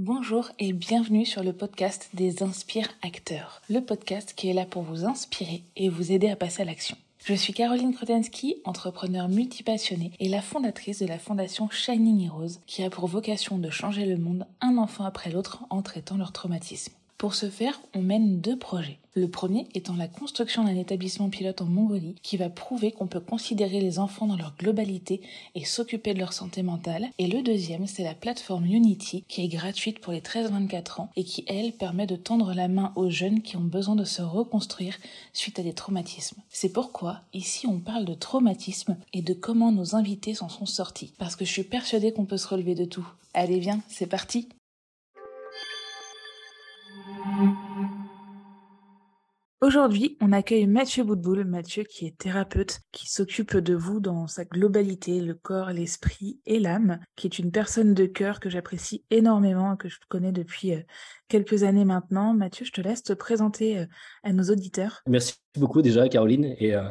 Bonjour 0.00 0.52
et 0.60 0.72
bienvenue 0.72 1.26
sur 1.26 1.42
le 1.42 1.52
podcast 1.52 2.10
des 2.14 2.44
Inspire 2.44 2.86
Acteurs, 3.02 3.62
le 3.68 3.80
podcast 3.80 4.32
qui 4.36 4.48
est 4.48 4.52
là 4.52 4.64
pour 4.64 4.84
vous 4.84 5.04
inspirer 5.04 5.64
et 5.74 5.88
vous 5.88 6.12
aider 6.12 6.30
à 6.30 6.36
passer 6.36 6.62
à 6.62 6.64
l'action. 6.64 6.96
Je 7.24 7.34
suis 7.34 7.52
Caroline 7.52 7.92
Krotensky, 7.92 8.58
entrepreneur 8.64 9.28
multipassionnée 9.28 10.12
et 10.20 10.28
la 10.28 10.40
fondatrice 10.40 11.00
de 11.00 11.06
la 11.06 11.18
fondation 11.18 11.68
Shining 11.68 12.26
Heroes 12.26 12.60
qui 12.68 12.84
a 12.84 12.90
pour 12.90 13.08
vocation 13.08 13.58
de 13.58 13.70
changer 13.70 14.06
le 14.06 14.18
monde 14.18 14.46
un 14.60 14.78
enfant 14.78 15.04
après 15.04 15.32
l'autre 15.32 15.64
en 15.68 15.82
traitant 15.82 16.16
leur 16.16 16.30
traumatisme. 16.30 16.92
Pour 17.16 17.34
ce 17.34 17.50
faire, 17.50 17.80
on 17.92 18.00
mène 18.00 18.40
deux 18.40 18.56
projets. 18.56 19.00
Le 19.18 19.26
premier 19.26 19.66
étant 19.74 19.96
la 19.96 20.06
construction 20.06 20.62
d'un 20.62 20.76
établissement 20.76 21.28
pilote 21.28 21.60
en 21.60 21.64
Mongolie 21.64 22.14
qui 22.22 22.36
va 22.36 22.48
prouver 22.48 22.92
qu'on 22.92 23.08
peut 23.08 23.18
considérer 23.18 23.80
les 23.80 23.98
enfants 23.98 24.28
dans 24.28 24.36
leur 24.36 24.54
globalité 24.56 25.22
et 25.56 25.64
s'occuper 25.64 26.14
de 26.14 26.20
leur 26.20 26.32
santé 26.32 26.62
mentale. 26.62 27.08
Et 27.18 27.26
le 27.26 27.42
deuxième, 27.42 27.88
c'est 27.88 28.04
la 28.04 28.14
plateforme 28.14 28.66
Unity 28.66 29.24
qui 29.26 29.42
est 29.42 29.48
gratuite 29.48 29.98
pour 29.98 30.12
les 30.12 30.20
13-24 30.20 31.00
ans 31.00 31.10
et 31.16 31.24
qui, 31.24 31.44
elle, 31.48 31.72
permet 31.72 32.06
de 32.06 32.14
tendre 32.14 32.54
la 32.54 32.68
main 32.68 32.92
aux 32.94 33.10
jeunes 33.10 33.42
qui 33.42 33.56
ont 33.56 33.60
besoin 33.60 33.96
de 33.96 34.04
se 34.04 34.22
reconstruire 34.22 34.96
suite 35.32 35.58
à 35.58 35.64
des 35.64 35.72
traumatismes. 35.72 36.40
C'est 36.48 36.72
pourquoi, 36.72 37.22
ici, 37.34 37.66
on 37.66 37.80
parle 37.80 38.04
de 38.04 38.14
traumatisme 38.14 38.96
et 39.12 39.22
de 39.22 39.34
comment 39.34 39.72
nos 39.72 39.96
invités 39.96 40.34
s'en 40.34 40.48
sont 40.48 40.66
sortis. 40.66 41.12
Parce 41.18 41.34
que 41.34 41.44
je 41.44 41.50
suis 41.50 41.64
persuadée 41.64 42.12
qu'on 42.12 42.24
peut 42.24 42.36
se 42.36 42.46
relever 42.46 42.76
de 42.76 42.84
tout. 42.84 43.08
Allez, 43.34 43.58
viens, 43.58 43.80
c'est 43.88 44.06
parti! 44.06 44.48
Aujourd'hui, 49.60 50.16
on 50.20 50.30
accueille 50.30 50.68
Mathieu 50.68 51.02
Boudboul, 51.02 51.44
Mathieu 51.44 51.82
qui 51.82 52.06
est 52.06 52.16
thérapeute, 52.16 52.78
qui 52.92 53.10
s'occupe 53.10 53.56
de 53.56 53.74
vous 53.74 53.98
dans 53.98 54.28
sa 54.28 54.44
globalité, 54.44 55.20
le 55.20 55.34
corps, 55.34 55.70
l'esprit 55.70 56.38
et 56.46 56.60
l'âme, 56.60 57.00
qui 57.16 57.26
est 57.26 57.40
une 57.40 57.50
personne 57.50 57.92
de 57.92 58.06
cœur 58.06 58.38
que 58.38 58.50
j'apprécie 58.50 59.04
énormément, 59.10 59.76
que 59.76 59.88
je 59.88 59.96
connais 60.08 60.30
depuis 60.30 60.74
euh, 60.74 60.80
quelques 61.26 61.64
années 61.64 61.84
maintenant. 61.84 62.34
Mathieu, 62.34 62.66
je 62.66 62.70
te 62.70 62.80
laisse 62.80 63.02
te 63.02 63.12
présenter 63.12 63.80
euh, 63.80 63.86
à 64.22 64.32
nos 64.32 64.44
auditeurs. 64.44 65.02
Merci 65.08 65.34
beaucoup 65.56 65.82
déjà, 65.82 66.08
Caroline. 66.08 66.54
Et 66.60 66.76
euh, 66.76 66.84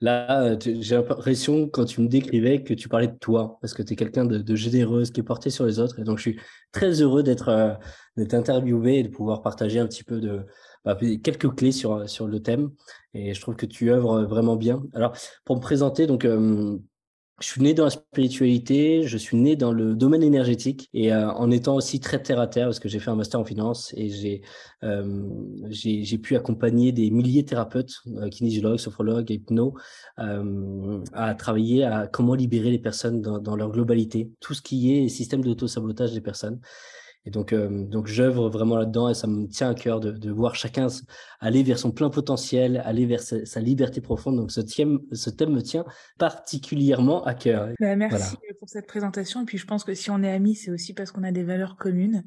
là, 0.00 0.56
j'ai 0.58 0.96
l'impression, 0.96 1.68
quand 1.68 1.84
tu 1.84 2.00
me 2.00 2.08
décrivais, 2.08 2.62
que 2.62 2.72
tu 2.72 2.88
parlais 2.88 3.08
de 3.08 3.18
toi, 3.18 3.58
parce 3.60 3.74
que 3.74 3.82
tu 3.82 3.92
es 3.92 3.96
quelqu'un 3.96 4.24
de, 4.24 4.38
de, 4.38 4.56
généreuse, 4.56 5.10
qui 5.10 5.20
est 5.20 5.24
porté 5.24 5.50
sur 5.50 5.66
les 5.66 5.78
autres. 5.78 6.00
Et 6.00 6.04
donc, 6.04 6.16
je 6.16 6.22
suis 6.22 6.40
très 6.72 7.02
heureux 7.02 7.22
d'être 7.22 7.78
d'être 8.16 8.34
interviewé 8.34 9.00
et 9.00 9.02
de 9.02 9.08
pouvoir 9.08 9.42
partager 9.42 9.80
un 9.80 9.86
petit 9.86 10.04
peu 10.04 10.20
de 10.20 10.46
bah, 10.84 10.96
quelques 11.22 11.54
clés 11.54 11.72
sur, 11.72 12.08
sur 12.08 12.26
le 12.26 12.40
thème. 12.40 12.70
Et 13.14 13.34
je 13.34 13.40
trouve 13.40 13.56
que 13.56 13.66
tu 13.66 13.90
œuvres 13.90 14.24
vraiment 14.24 14.56
bien. 14.56 14.82
Alors, 14.92 15.16
pour 15.44 15.56
me 15.56 15.60
présenter, 15.60 16.06
donc, 16.06 16.24
euh, 16.24 16.78
je 17.40 17.48
suis 17.48 17.62
né 17.62 17.74
dans 17.74 17.84
la 17.84 17.90
spiritualité, 17.90 19.02
je 19.02 19.18
suis 19.18 19.36
né 19.36 19.56
dans 19.56 19.72
le 19.72 19.96
domaine 19.96 20.22
énergétique 20.22 20.88
et 20.94 21.12
euh, 21.12 21.30
en 21.32 21.50
étant 21.50 21.74
aussi 21.74 21.98
très 21.98 22.22
terre 22.22 22.38
à 22.38 22.46
terre 22.46 22.66
parce 22.68 22.78
que 22.78 22.88
j'ai 22.88 23.00
fait 23.00 23.10
un 23.10 23.16
master 23.16 23.40
en 23.40 23.44
finance 23.44 23.92
et 23.96 24.08
j'ai 24.08 24.42
euh, 24.84 25.28
j'ai 25.68 26.18
pu 26.18 26.36
accompagner 26.36 26.92
des 26.92 27.10
milliers 27.10 27.42
de 27.42 27.48
thérapeutes, 27.48 28.02
euh, 28.06 28.28
kinésiologues, 28.28 28.78
sophrologues, 28.78 29.30
hypno, 29.30 29.74
euh, 30.20 31.02
à 31.12 31.34
travailler 31.34 31.82
à 31.82 32.06
comment 32.06 32.34
libérer 32.34 32.70
les 32.70 32.78
personnes 32.78 33.20
dans, 33.20 33.40
dans 33.40 33.56
leur 33.56 33.72
globalité, 33.72 34.30
tout 34.38 34.54
ce 34.54 34.62
qui 34.62 34.94
est 34.94 35.08
système 35.08 35.42
d'auto-sabotage 35.42 36.12
des 36.12 36.20
personnes. 36.20 36.60
Et 37.26 37.30
donc, 37.30 37.52
euh, 37.52 37.86
donc 37.86 38.06
j'œuvre 38.06 38.50
vraiment 38.50 38.76
là-dedans 38.76 39.08
et 39.08 39.14
ça 39.14 39.26
me 39.26 39.46
tient 39.46 39.70
à 39.70 39.74
cœur 39.74 40.00
de, 40.00 40.10
de, 40.10 40.30
voir 40.30 40.54
chacun 40.54 40.88
aller 41.40 41.62
vers 41.62 41.78
son 41.78 41.90
plein 41.90 42.10
potentiel, 42.10 42.82
aller 42.84 43.06
vers 43.06 43.22
sa, 43.22 43.60
liberté 43.60 44.00
profonde. 44.00 44.36
Donc, 44.36 44.50
ce 44.50 44.60
thème, 44.60 45.00
ce 45.12 45.30
thème 45.30 45.52
me 45.52 45.62
tient 45.62 45.84
particulièrement 46.18 47.24
à 47.24 47.34
cœur. 47.34 47.70
Bah, 47.80 47.96
merci 47.96 48.36
pour 48.58 48.68
cette 48.68 48.86
présentation. 48.86 49.42
Et 49.42 49.44
puis, 49.46 49.58
je 49.58 49.66
pense 49.66 49.84
que 49.84 49.94
si 49.94 50.10
on 50.10 50.22
est 50.22 50.30
amis, 50.30 50.54
c'est 50.54 50.70
aussi 50.70 50.92
parce 50.92 51.12
qu'on 51.12 51.22
a 51.22 51.32
des 51.32 51.44
valeurs 51.44 51.76
communes. 51.76 52.24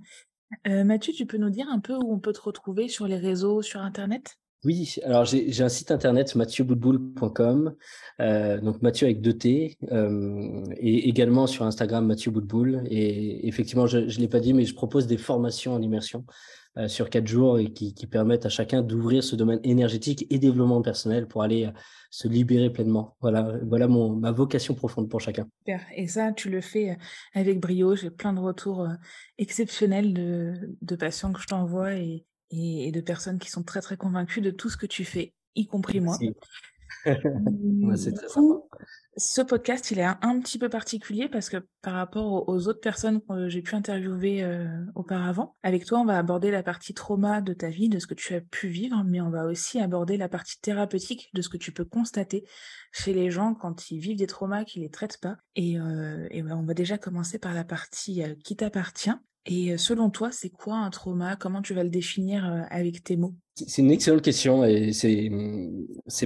Euh, 0.67 0.83
Mathieu, 0.83 1.13
tu 1.13 1.25
peux 1.25 1.37
nous 1.37 1.49
dire 1.49 1.67
un 1.69 1.79
peu 1.79 1.93
où 1.93 2.13
on 2.13 2.19
peut 2.19 2.33
te 2.33 2.41
retrouver 2.41 2.87
sur 2.87 3.07
les 3.07 3.17
réseaux, 3.17 3.61
sur 3.61 3.81
Internet? 3.81 4.37
Oui, 4.67 4.95
alors 5.05 5.23
j'ai 5.23 5.63
un 5.63 5.69
site 5.69 5.91
internet 5.91 6.35
mathieuboudboul.com, 6.35 7.73
euh, 8.19 8.59
donc 8.59 8.81
Mathieu 8.81 9.05
avec 9.05 9.21
deux 9.21 9.31
T, 9.31 9.77
euh, 9.93 10.61
et 10.75 11.07
également 11.07 11.47
sur 11.47 11.63
Instagram 11.63 12.05
Mathieu 12.05 12.31
Boudboul. 12.31 12.83
Et 12.89 13.47
effectivement, 13.47 13.87
je 13.87 13.99
ne 13.99 14.19
l'ai 14.19 14.27
pas 14.27 14.41
dit, 14.41 14.53
mais 14.53 14.65
je 14.65 14.75
propose 14.75 15.07
des 15.07 15.15
formations 15.15 15.73
en 15.73 15.81
immersion 15.81 16.25
euh, 16.75 16.89
sur 16.89 17.09
quatre 17.09 17.27
jours 17.27 17.59
et 17.59 17.71
qui, 17.71 17.93
permettent 18.07 18.45
à 18.45 18.49
chacun 18.49 18.81
d'ouvrir 18.81 19.23
ce 19.23 19.37
domaine 19.37 19.61
énergétique 19.63 20.27
et 20.29 20.37
développement 20.37 20.81
personnel 20.81 21.27
pour 21.27 21.43
aller 21.43 21.69
se 22.11 22.27
libérer 22.27 22.69
pleinement. 22.69 23.15
Voilà, 23.21 23.53
voilà 23.63 23.87
ma 23.87 24.31
vocation 24.31 24.73
profonde 24.73 25.07
pour 25.07 25.21
chacun. 25.21 25.47
Super. 25.59 25.79
Et 25.95 26.09
ça, 26.09 26.33
tu 26.33 26.49
le 26.49 26.59
fais 26.59 26.97
avec 27.33 27.61
brio. 27.61 27.95
J'ai 27.95 28.09
plein 28.09 28.33
de 28.33 28.41
retours 28.41 28.85
exceptionnels 29.37 30.13
de, 30.13 30.75
de 30.81 30.95
patients 30.97 31.31
que 31.31 31.39
je 31.39 31.47
t'envoie 31.47 31.93
et, 31.93 32.25
et, 32.51 32.91
de 32.91 33.01
personnes 33.01 33.39
qui 33.39 33.49
sont 33.49 33.63
très 33.63 33.81
très 33.81 33.97
convaincues 33.97 34.41
de 34.41 34.51
tout 34.51 34.69
ce 34.69 34.77
que 34.77 34.85
tu 34.85 35.05
fais, 35.05 35.33
y 35.55 35.67
compris 35.67 35.99
moi. 35.99 36.17
c'est 37.95 38.13
très 38.13 38.27
Ce 39.17 39.41
podcast, 39.41 39.91
il 39.91 39.99
est 39.99 40.03
un, 40.03 40.39
petit 40.39 40.57
peu 40.57 40.69
particulier 40.69 41.27
parce 41.27 41.49
que 41.49 41.57
par 41.81 41.93
rapport 41.93 42.47
aux, 42.47 42.67
autres 42.67 42.79
personnes 42.79 43.21
que 43.21 43.49
j'ai 43.49 43.61
pu 43.61 43.75
interviewer 43.75 44.43
euh, 44.43 44.67
auparavant, 44.95 45.55
avec 45.63 45.85
toi, 45.85 45.99
on 45.99 46.05
va 46.05 46.17
aborder 46.17 46.51
la 46.51 46.63
partie 46.63 46.93
trauma 46.93 47.41
de 47.41 47.53
ta 47.53 47.69
vie, 47.69 47.89
de 47.89 47.99
ce 47.99 48.07
que 48.07 48.13
tu 48.13 48.33
as 48.35 48.41
pu 48.41 48.67
vivre, 48.67 49.03
mais 49.05 49.21
on 49.21 49.29
va 49.29 49.45
aussi 49.45 49.79
aborder 49.79 50.17
la 50.17 50.29
partie 50.29 50.59
thérapeutique 50.61 51.29
de 51.33 51.41
ce 51.41 51.49
que 51.49 51.57
tu 51.57 51.71
peux 51.71 51.85
constater 51.85 52.45
chez 52.91 53.13
les 53.13 53.31
gens 53.31 53.53
quand 53.53 53.91
ils 53.91 53.99
vivent 53.99 54.17
des 54.17 54.27
traumas, 54.27 54.63
qu'ils 54.63 54.83
les 54.83 54.89
traitent 54.89 55.19
pas. 55.19 55.37
Et, 55.55 55.79
euh, 55.79 56.27
et 56.31 56.43
on 56.43 56.63
va 56.63 56.73
déjà 56.73 56.97
commencer 56.97 57.39
par 57.39 57.53
la 57.53 57.63
partie 57.63 58.23
euh, 58.23 58.35
qui 58.43 58.55
t'appartient. 58.55 59.11
Et 59.47 59.77
selon 59.77 60.09
toi, 60.09 60.29
c'est 60.31 60.49
quoi 60.49 60.75
un 60.75 60.89
trauma? 60.89 61.35
Comment 61.37 61.61
tu 61.61 61.73
vas 61.73 61.83
le 61.83 61.89
définir 61.89 62.65
avec 62.69 63.03
tes 63.03 63.15
mots? 63.15 63.33
C'est 63.65 63.81
une 63.81 63.91
excellente 63.91 64.21
question 64.21 64.63
et 64.63 64.91
c'est 64.93 65.29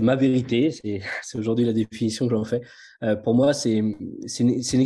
ma 0.01 0.15
vérité. 0.15 0.71
C'est 1.23 1.37
aujourd'hui 1.37 1.65
la 1.65 1.73
définition 1.73 2.27
que 2.27 2.35
j'en 2.35 2.43
fais. 2.43 2.61
Euh, 3.03 3.15
pour 3.15 3.33
moi, 3.33 3.53
c'est 3.53 3.75
une, 3.75 4.81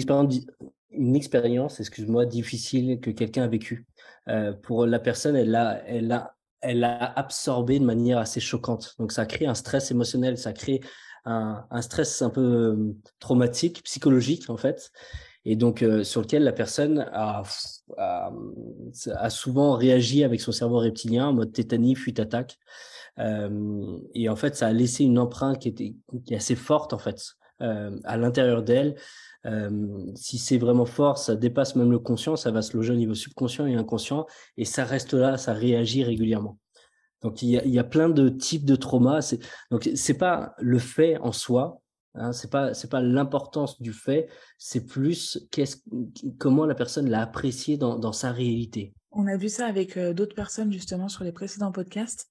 expérience 1.16 1.79
excuse-moi, 1.79 2.25
difficile 2.25 3.00
que 3.00 3.09
quelqu'un 3.09 3.44
a 3.44 3.47
vécu. 3.47 3.88
Euh, 4.28 4.53
pour 4.53 4.85
la 4.85 5.00
personne, 5.00 5.35
elle 5.35 5.56
a 5.56 5.81
elle 5.88 6.12
a 6.12 6.35
elle 6.62 6.84
a 6.84 7.17
absorbé 7.17 7.79
de 7.79 7.85
manière 7.85 8.17
assez 8.17 8.40
choquante. 8.40 8.96
Donc 9.00 9.12
ça 9.12 9.25
crée 9.25 9.46
un 9.46 9.56
stress 9.56 9.91
émotionnel, 9.91 10.38
ça 10.38 10.53
crée 10.53 10.81
un 11.25 11.81
stress 11.81 12.22
un 12.22 12.29
peu 12.29 12.94
traumatique, 13.19 13.81
psychologique 13.84 14.50
en 14.50 14.57
fait 14.57 14.91
et 15.45 15.56
donc 15.56 15.83
euh, 15.83 16.03
sur 16.03 16.22
lequel 16.22 16.44
la 16.44 16.51
personne 16.51 17.07
a, 17.13 17.44
a, 17.97 18.31
a, 19.13 19.29
souvent 19.29 19.73
réagi 19.73 20.23
avec 20.23 20.41
son 20.41 20.51
cerveau 20.51 20.79
reptilien 20.79 21.28
en 21.28 21.33
mode 21.33 21.53
tétanie, 21.53 21.95
fuite, 21.95 22.19
attaque. 22.19 22.57
Euh, 23.19 23.97
et 24.13 24.28
en 24.28 24.35
fait, 24.35 24.55
ça 24.55 24.67
a 24.67 24.73
laissé 24.73 25.03
une 25.03 25.19
empreinte 25.19 25.59
qui, 25.59 25.69
était, 25.69 25.95
qui 26.25 26.34
est 26.34 26.38
assez 26.38 26.55
forte 26.55 26.94
en 26.94 26.97
fait 26.97 27.22
euh, 27.61 27.97
à 28.03 28.17
l'intérieur 28.17 28.63
d'elle. 28.63 28.95
Euh, 29.45 30.11
si 30.16 30.38
c'est 30.38 30.57
vraiment 30.57 30.85
fort, 30.85 31.17
ça 31.17 31.35
dépasse 31.35 31.75
même 31.75 31.91
le 31.91 32.00
conscient, 32.00 32.35
ça 32.35 32.51
va 32.51 32.61
se 32.61 32.75
loger 32.75 32.94
au 32.94 32.97
niveau 32.97 33.13
subconscient 33.13 33.67
et 33.67 33.75
inconscient, 33.75 34.25
et 34.57 34.66
ça 34.66 34.84
reste 34.84 35.13
là, 35.13 35.38
ça 35.38 35.53
réagit 35.53 36.03
régulièrement. 36.03 36.57
Donc 37.22 37.44
il 37.44 37.50
y 37.50 37.57
a, 37.57 37.63
il 37.63 37.72
y 37.72 37.79
a 37.79 37.84
plein 37.84 38.09
de 38.09 38.29
types 38.29 38.66
de 38.66 38.75
traumas. 38.75 39.35
Donc 39.69 39.89
c'est 39.95 40.17
pas 40.17 40.55
le 40.57 40.79
fait 40.79 41.17
en 41.17 41.31
soi, 41.31 41.79
Hein, 42.15 42.31
c'est 42.31 42.49
pas 42.49 42.73
c'est 42.73 42.89
pas 42.89 43.01
l'importance 43.01 43.81
du 43.81 43.93
fait, 43.93 44.29
c'est 44.57 44.85
plus 44.85 45.45
qu'est-ce 45.51 45.77
comment 46.37 46.65
la 46.65 46.75
personne 46.75 47.09
l'a 47.09 47.21
apprécié 47.21 47.77
dans, 47.77 47.97
dans 47.97 48.13
sa 48.13 48.31
réalité. 48.31 48.93
On 49.11 49.27
a 49.27 49.37
vu 49.37 49.49
ça 49.49 49.65
avec 49.65 49.97
euh, 49.97 50.13
d'autres 50.13 50.35
personnes 50.35 50.71
justement 50.71 51.09
sur 51.09 51.23
les 51.23 51.31
précédents 51.31 51.71
podcasts 51.71 52.29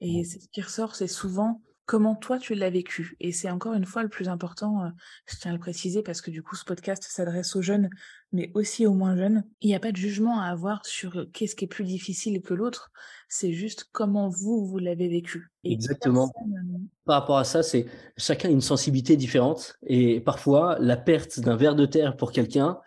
et 0.00 0.24
ce 0.24 0.36
qui 0.52 0.60
ressort 0.60 0.94
c'est 0.94 1.08
souvent 1.08 1.62
comment 1.86 2.14
toi 2.14 2.38
tu 2.38 2.54
l'as 2.54 2.70
vécu? 2.70 3.16
Et 3.20 3.32
c'est 3.32 3.50
encore 3.50 3.74
une 3.74 3.84
fois 3.84 4.02
le 4.02 4.08
plus 4.08 4.28
important, 4.28 4.84
euh, 4.84 4.88
je 5.26 5.36
tiens 5.36 5.50
à 5.50 5.54
le 5.54 5.60
préciser 5.60 6.02
parce 6.02 6.20
que 6.20 6.30
du 6.30 6.42
coup 6.42 6.56
ce 6.56 6.64
podcast 6.64 7.04
s'adresse 7.08 7.54
aux 7.56 7.62
jeunes, 7.62 7.90
mais 8.32 8.50
aussi 8.54 8.86
aux 8.86 8.94
moins 8.94 9.16
jeunes. 9.16 9.44
Il 9.60 9.68
n'y 9.68 9.74
a 9.74 9.80
pas 9.80 9.92
de 9.92 9.96
jugement 9.96 10.40
à 10.40 10.46
avoir 10.46 10.84
sur 10.84 11.16
euh, 11.16 11.30
qu'est-ce 11.32 11.54
qui 11.54 11.64
est 11.64 11.68
plus 11.68 11.84
difficile 11.84 12.40
que 12.42 12.54
l'autre, 12.54 12.90
c'est 13.28 13.52
juste 13.52 13.88
comment 13.92 14.28
vous, 14.28 14.66
vous 14.66 14.78
l'avez 14.78 15.08
vécu. 15.08 15.50
Exactement. 15.64 16.30
Euh, 16.42 16.78
Par 17.04 17.20
rapport 17.20 17.38
à 17.38 17.44
ça, 17.44 17.62
c'est 17.62 17.86
chacun 18.16 18.48
a 18.48 18.52
une 18.52 18.60
sensibilité 18.60 19.16
différente 19.16 19.78
et 19.86 20.20
parfois 20.20 20.76
la 20.80 20.96
perte 20.96 21.40
d'un 21.40 21.56
verre 21.56 21.76
de 21.76 21.86
terre 21.86 22.16
pour 22.16 22.32
quelqu'un, 22.32 22.78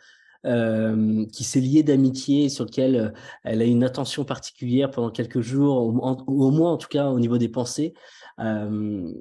euh, 0.45 1.25
qui 1.33 1.43
s'est 1.43 1.59
lié 1.59 1.83
d'amitié, 1.83 2.47
sur 2.47 2.63
lequel 2.63 3.13
elle 3.43 3.61
a 3.61 3.65
une 3.65 3.83
attention 3.83 4.23
particulière 4.23 4.91
pendant 4.91 5.09
quelques 5.09 5.41
jours, 5.41 5.77
au, 5.77 6.23
au, 6.27 6.51
moins 6.51 6.71
en 6.71 6.77
tout 6.77 6.87
cas 6.87 7.07
au 7.07 7.19
niveau 7.19 7.37
des 7.37 7.49
pensées, 7.49 7.93
euh, 8.39 9.11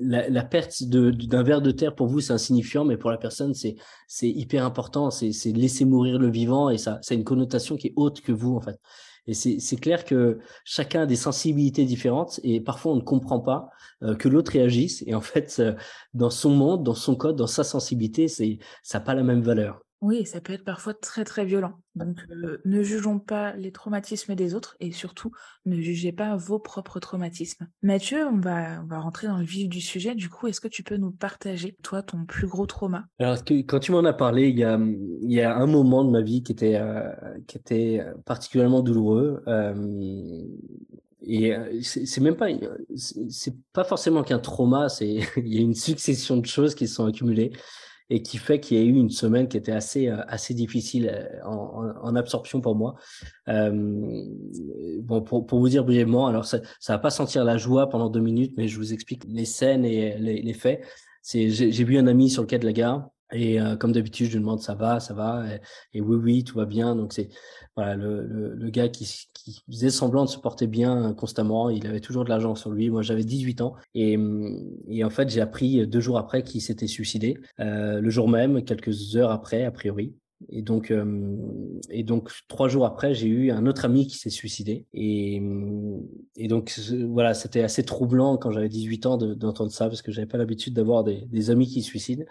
la, 0.00 0.28
la, 0.28 0.44
perte 0.44 0.82
d'un 0.84 1.42
verre 1.42 1.60
de 1.60 1.70
terre 1.70 1.94
pour 1.94 2.06
vous 2.06 2.20
c'est 2.20 2.32
insignifiant, 2.32 2.84
mais 2.84 2.96
pour 2.96 3.10
la 3.10 3.18
personne 3.18 3.52
c'est 3.54 3.76
hyper 4.22 4.64
important. 4.64 5.10
C'est 5.10 5.52
laisser 5.52 5.84
mourir 5.84 6.18
le 6.18 6.30
vivant 6.30 6.70
et 6.70 6.78
ça 6.78 6.98
ça 7.02 7.14
a 7.14 7.16
une 7.16 7.24
connotation 7.24 7.76
qui 7.76 7.88
est 7.88 7.92
haute 7.96 8.20
que 8.20 8.32
vous 8.32 8.56
en 8.56 8.60
fait. 8.60 8.78
Et 9.26 9.34
c'est 9.34 9.76
clair 9.76 10.04
que 10.04 10.38
chacun 10.64 11.02
a 11.02 11.06
des 11.06 11.16
sensibilités 11.16 11.84
différentes 11.84 12.38
et 12.44 12.60
parfois 12.60 12.92
on 12.92 12.96
ne 12.96 13.00
comprend 13.00 13.40
pas 13.40 13.68
euh, 14.02 14.14
que 14.14 14.28
l'autre 14.28 14.52
réagisse. 14.52 15.02
Et 15.06 15.14
en 15.14 15.20
fait, 15.20 15.56
euh, 15.58 15.74
dans 16.14 16.30
son 16.30 16.50
monde, 16.50 16.84
dans 16.84 16.94
son 16.94 17.16
code, 17.16 17.34
dans 17.34 17.48
sa 17.48 17.64
sensibilité, 17.64 18.28
ça 18.28 18.44
n'a 18.94 19.00
pas 19.00 19.14
la 19.14 19.24
même 19.24 19.42
valeur. 19.42 19.82
Oui, 20.02 20.26
ça 20.26 20.40
peut 20.40 20.52
être 20.52 20.64
parfois 20.64 20.92
très, 20.92 21.24
très 21.24 21.44
violent. 21.46 21.80
Donc, 21.94 22.18
heu, 22.30 22.60
ne 22.66 22.82
jugeons 22.82 23.18
pas 23.18 23.54
les 23.56 23.72
traumatismes 23.72 24.34
des 24.34 24.54
autres 24.54 24.76
et 24.78 24.92
surtout, 24.92 25.30
ne 25.64 25.80
jugez 25.80 26.12
pas 26.12 26.36
vos 26.36 26.58
propres 26.58 27.00
traumatismes. 27.00 27.66
Mathieu, 27.82 28.26
on 28.26 28.38
va 28.38 28.82
on 28.82 28.86
va 28.86 29.00
rentrer 29.00 29.26
dans 29.26 29.38
le 29.38 29.44
vif 29.44 29.68
du 29.70 29.80
sujet. 29.80 30.14
Du 30.14 30.28
coup, 30.28 30.48
est-ce 30.48 30.60
que 30.60 30.68
tu 30.68 30.82
peux 30.82 30.98
nous 30.98 31.12
partager, 31.12 31.76
toi, 31.82 32.02
ton 32.02 32.26
plus 32.26 32.46
gros 32.46 32.66
trauma? 32.66 33.06
Alors 33.18 33.38
quand 33.66 33.80
tu 33.80 33.92
m'en 33.92 34.04
as 34.04 34.12
parlé, 34.12 34.48
il 34.48 34.58
y 34.58 34.64
a, 34.64 34.78
y 35.22 35.40
a 35.40 35.56
un 35.56 35.66
moment 35.66 36.04
de 36.04 36.10
ma 36.10 36.20
vie 36.20 36.42
qui 36.42 36.52
était, 36.52 36.78
heu, 36.78 37.12
qui 37.46 37.56
était, 37.56 38.04
particulièrement 38.26 38.82
douloureux, 38.82 39.42
hem 39.46 40.44
et 41.28 41.52
c'est 41.82 42.20
même 42.20 42.36
pas, 42.36 42.46
c'est 42.94 43.54
pas 43.72 43.82
forcément 43.82 44.22
qu'un 44.22 44.38
trauma, 44.38 44.88
c'est 44.88 45.08
il 45.36 45.54
y 45.54 45.58
a 45.58 45.60
une 45.60 45.74
succession 45.74 46.36
de 46.36 46.46
choses 46.46 46.74
qui 46.74 46.86
se 46.86 46.94
sont 46.94 47.06
accumulées 47.06 47.52
et 48.10 48.22
qui 48.22 48.38
fait 48.38 48.60
qu'il 48.60 48.76
y 48.78 48.80
a 48.80 48.84
eu 48.84 48.94
une 48.94 49.10
semaine 49.10 49.48
qui 49.48 49.56
était 49.56 49.72
assez, 49.72 50.08
heu, 50.08 50.18
assez 50.28 50.54
difficile, 50.54 51.08
heu, 51.12 51.40
en 51.44 52.14
absorption 52.16 52.60
pour 52.60 52.76
moi. 52.76 52.94
Hem, 53.46 54.24
bon, 55.00 55.22
pour 55.22 55.46
pour 55.46 55.58
vous 55.60 55.68
dire 55.68 55.84
brièvement, 55.84 56.26
alors 56.26 56.44
ça 56.44 56.60
ça 56.80 56.94
va 56.94 56.98
pas 56.98 57.10
sentir 57.10 57.44
la 57.44 57.58
joie 57.58 57.88
pendant 57.88 58.08
2 58.10 58.20
minutes, 58.20 58.54
mais 58.56 58.68
je 58.68 58.76
vous 58.78 58.92
explique 58.92 59.24
les 59.28 59.44
scènes 59.44 59.84
et 59.84 60.16
les 60.18 60.42
les 60.42 60.54
faits. 60.54 60.82
C'est 61.22 61.50
j'ai 61.50 61.72
j'ai 61.72 61.84
vu 61.84 61.98
un 61.98 62.06
ami 62.06 62.30
sur 62.30 62.42
le 62.42 62.46
quai 62.48 62.58
de 62.58 62.66
la 62.66 62.72
gare 62.72 63.08
et 63.32 63.60
heu, 63.60 63.76
comme 63.76 63.92
d'habitude, 63.92 64.26
je 64.28 64.32
lui 64.34 64.40
demande: 64.40 64.60
«Ça 64.60 64.74
va? 64.74 65.00
Ça 65.00 65.14
va?» 65.14 65.44
et 65.54 65.60
et 65.98 66.00
«Oui, 66.00 66.16
oui, 66.16 66.44
tout 66.44 66.56
va 66.58 66.66
bien». 66.66 66.94
Donc 66.96 67.12
c'est 67.12 67.28
voilà 67.76 67.94
le 67.96 68.22
le 68.26 68.54
le 68.54 68.70
gars 68.70 68.88
qui 68.88 69.06
qui 69.34 69.62
faisait 69.70 69.90
semblant 69.90 70.24
de 70.24 70.30
se 70.30 70.38
porter 70.38 70.66
bien 70.66 71.12
constamment. 71.14 71.70
Il 71.70 71.86
avait 71.86 72.00
toujours 72.00 72.24
de 72.24 72.30
l'argent 72.30 72.54
sur 72.54 72.70
lui. 72.70 72.90
Moi, 72.90 73.02
j'avais 73.02 73.24
18 73.24 73.60
ans 73.60 73.74
et 73.94 74.16
mmh 74.16 74.58
et 74.88 75.04
en 75.04 75.10
fait, 75.10 75.28
j'ai 75.30 75.40
appris 75.40 75.86
2 75.86 76.00
jours 76.00 76.18
après 76.18 76.42
qu'il 76.42 76.60
s'était 76.62 76.86
suicidé, 76.86 77.38
heu, 77.60 78.00
le 78.00 78.10
jour 78.10 78.28
même, 78.28 78.62
quelques 78.64 79.16
heures 79.16 79.30
après, 79.30 79.64
a 79.64 79.70
priori 79.70 80.14
et 80.50 80.60
donc 80.60 80.90
hem 80.90 81.38
et 81.90 82.02
donc 82.04 82.30
3 82.48 82.68
jours 82.68 82.84
après, 82.84 83.14
j'ai 83.14 83.26
eu 83.28 83.50
un 83.50 83.64
autre 83.66 83.86
ami 83.86 84.06
qui 84.06 84.18
s'est 84.18 84.28
suicidé 84.30 84.86
et 84.92 85.40
mmh 85.40 86.02
et 86.36 86.48
donc 86.48 86.78
voilà, 87.10 87.32
c'était 87.34 87.62
assez 87.62 87.84
troublant 87.84 88.36
quand 88.36 88.50
j'avais 88.52 88.68
18 88.68 89.06
ans 89.06 89.16
de 89.16 89.32
d'entendre 89.34 89.70
ça 89.72 89.86
parce 89.88 90.02
que 90.02 90.12
j'avais 90.12 90.26
pas 90.26 90.38
l'habitude 90.38 90.74
d'avoir 90.74 91.04
des 91.04 91.22
des 91.26 91.50
amis 91.50 91.66
qui 91.68 91.82
se 91.82 91.88
suicident 91.88 92.24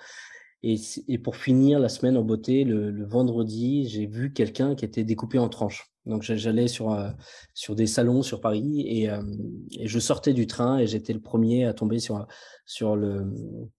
et 0.64 1.18
pour 1.20 1.36
finir 1.36 1.80
la 1.80 1.90
semaine 1.90 2.18
en 2.18 2.24
beauté, 2.24 2.64
le 2.64 2.90
le 2.90 3.06
vendredi, 3.06 3.88
j'ai 3.88 4.08
vu 4.08 4.34
quelqu'un 4.34 4.76
qui 4.76 4.84
était 4.86 5.04
découpé 5.04 5.38
en 5.38 5.48
tranches. 5.50 5.92
Donc 6.06 6.22
j'a 6.24 6.36
j'allais 6.36 6.68
sur, 6.68 6.92
heu, 6.92 7.10
sur 7.54 7.76
des 7.76 7.88
salons 7.88 8.22
sur 8.22 8.42
Paris 8.42 8.82
et 8.82 9.04
hem 9.04 9.38
et 9.72 9.88
je 9.88 10.00
sortais 10.00 10.34
du 10.34 10.48
train 10.48 10.78
et 10.80 10.88
j'étais 10.88 11.14
le 11.14 11.20
premier 11.22 11.66
à 11.66 11.74
tomber 11.74 12.00
sur, 12.00 12.28
sur 12.66 12.96
le 12.96 13.26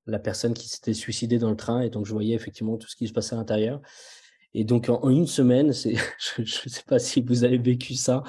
la 0.06 0.18
personne 0.18 0.54
qui 0.54 0.68
s'était 0.68 0.94
suicidée 0.94 1.38
dans 1.38 1.50
le 1.50 1.56
train 1.56 1.82
et 1.82 1.90
donc 1.90 2.06
je 2.06 2.12
voyais 2.12 2.34
effectivement 2.34 2.76
tout 2.76 2.88
ce 2.88 2.96
qui 2.96 3.06
se 3.08 3.12
passait 3.12 3.34
à 3.34 3.38
l'intérieur 3.38 3.80
et 4.56 4.64
donc 4.64 4.88
en 4.88 5.10
une 5.10 5.26
semaine, 5.26 5.72
je 5.74 6.42
je 6.42 6.68
sais 6.68 6.82
pas 6.86 6.98
si 6.98 7.20
vous 7.20 7.44
avez 7.44 7.58
vécu 7.58 7.94
ça, 7.94 8.24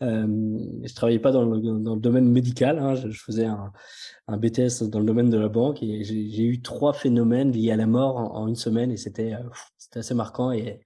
hem, 0.00 0.58
je 0.84 0.94
travaillais 0.94 1.18
pas 1.18 1.32
dans 1.32 1.44
le 1.44 2.00
domaine 2.00 2.28
médical, 2.30 2.78
hein, 2.78 2.94
je 2.94 3.08
faisais 3.08 3.46
un 3.46 4.36
BTS 4.36 4.84
dans 4.84 5.00
le 5.00 5.04
domaine 5.04 5.30
de 5.30 5.36
la 5.36 5.48
banque 5.48 5.82
et 5.82 6.04
j'ai 6.04 6.44
eu 6.44 6.62
3 6.62 6.92
phénomènes 6.92 7.50
liés 7.50 7.72
à 7.72 7.76
la 7.76 7.88
mort 7.88 8.16
en 8.16 8.46
une 8.46 8.54
semaine 8.54 8.92
et 8.92 8.96
c'était, 8.96 9.34
c'était 9.76 9.98
assez 9.98 10.14
marquant 10.14 10.52
et 10.52 10.80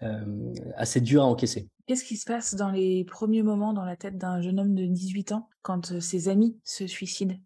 hem, 0.00 0.52
assez 0.76 1.02
dur 1.02 1.22
à 1.22 1.26
encaisser. 1.26 1.68
Qu'est-ce 1.86 2.04
qui 2.04 2.16
se 2.16 2.24
passe 2.24 2.54
dans 2.54 2.70
les 2.70 3.04
premiers 3.04 3.42
moments 3.42 3.74
dans 3.74 3.84
la 3.84 3.96
tête 3.96 4.16
d'un 4.16 4.40
jeune 4.40 4.58
homme 4.58 4.74
de 4.74 4.86
18 4.86 5.32
ans 5.32 5.48
quand, 5.60 6.00
ses 6.00 6.28
amis 6.28 6.58
se 6.64 6.86
suicident? 6.86 7.36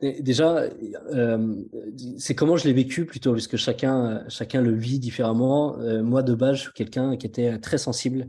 Dé 0.00 0.22
déjà, 0.22 0.64
hem, 1.12 1.64
c'est 2.18 2.36
comment 2.36 2.56
je 2.56 2.64
l'ai 2.68 2.72
vécu 2.72 3.04
plutôt, 3.04 3.32
puisque 3.32 3.56
chacun, 3.56 4.24
chacun 4.28 4.62
le 4.62 4.72
vit 4.72 5.00
différemment. 5.00 5.76
Heu, 5.80 6.02
moi, 6.02 6.22
de 6.22 6.34
base, 6.34 6.56
je 6.56 6.62
suis 6.62 6.72
quelqu'un 6.72 7.16
qui 7.16 7.26
était 7.26 7.58
très 7.58 7.78
sensible, 7.78 8.28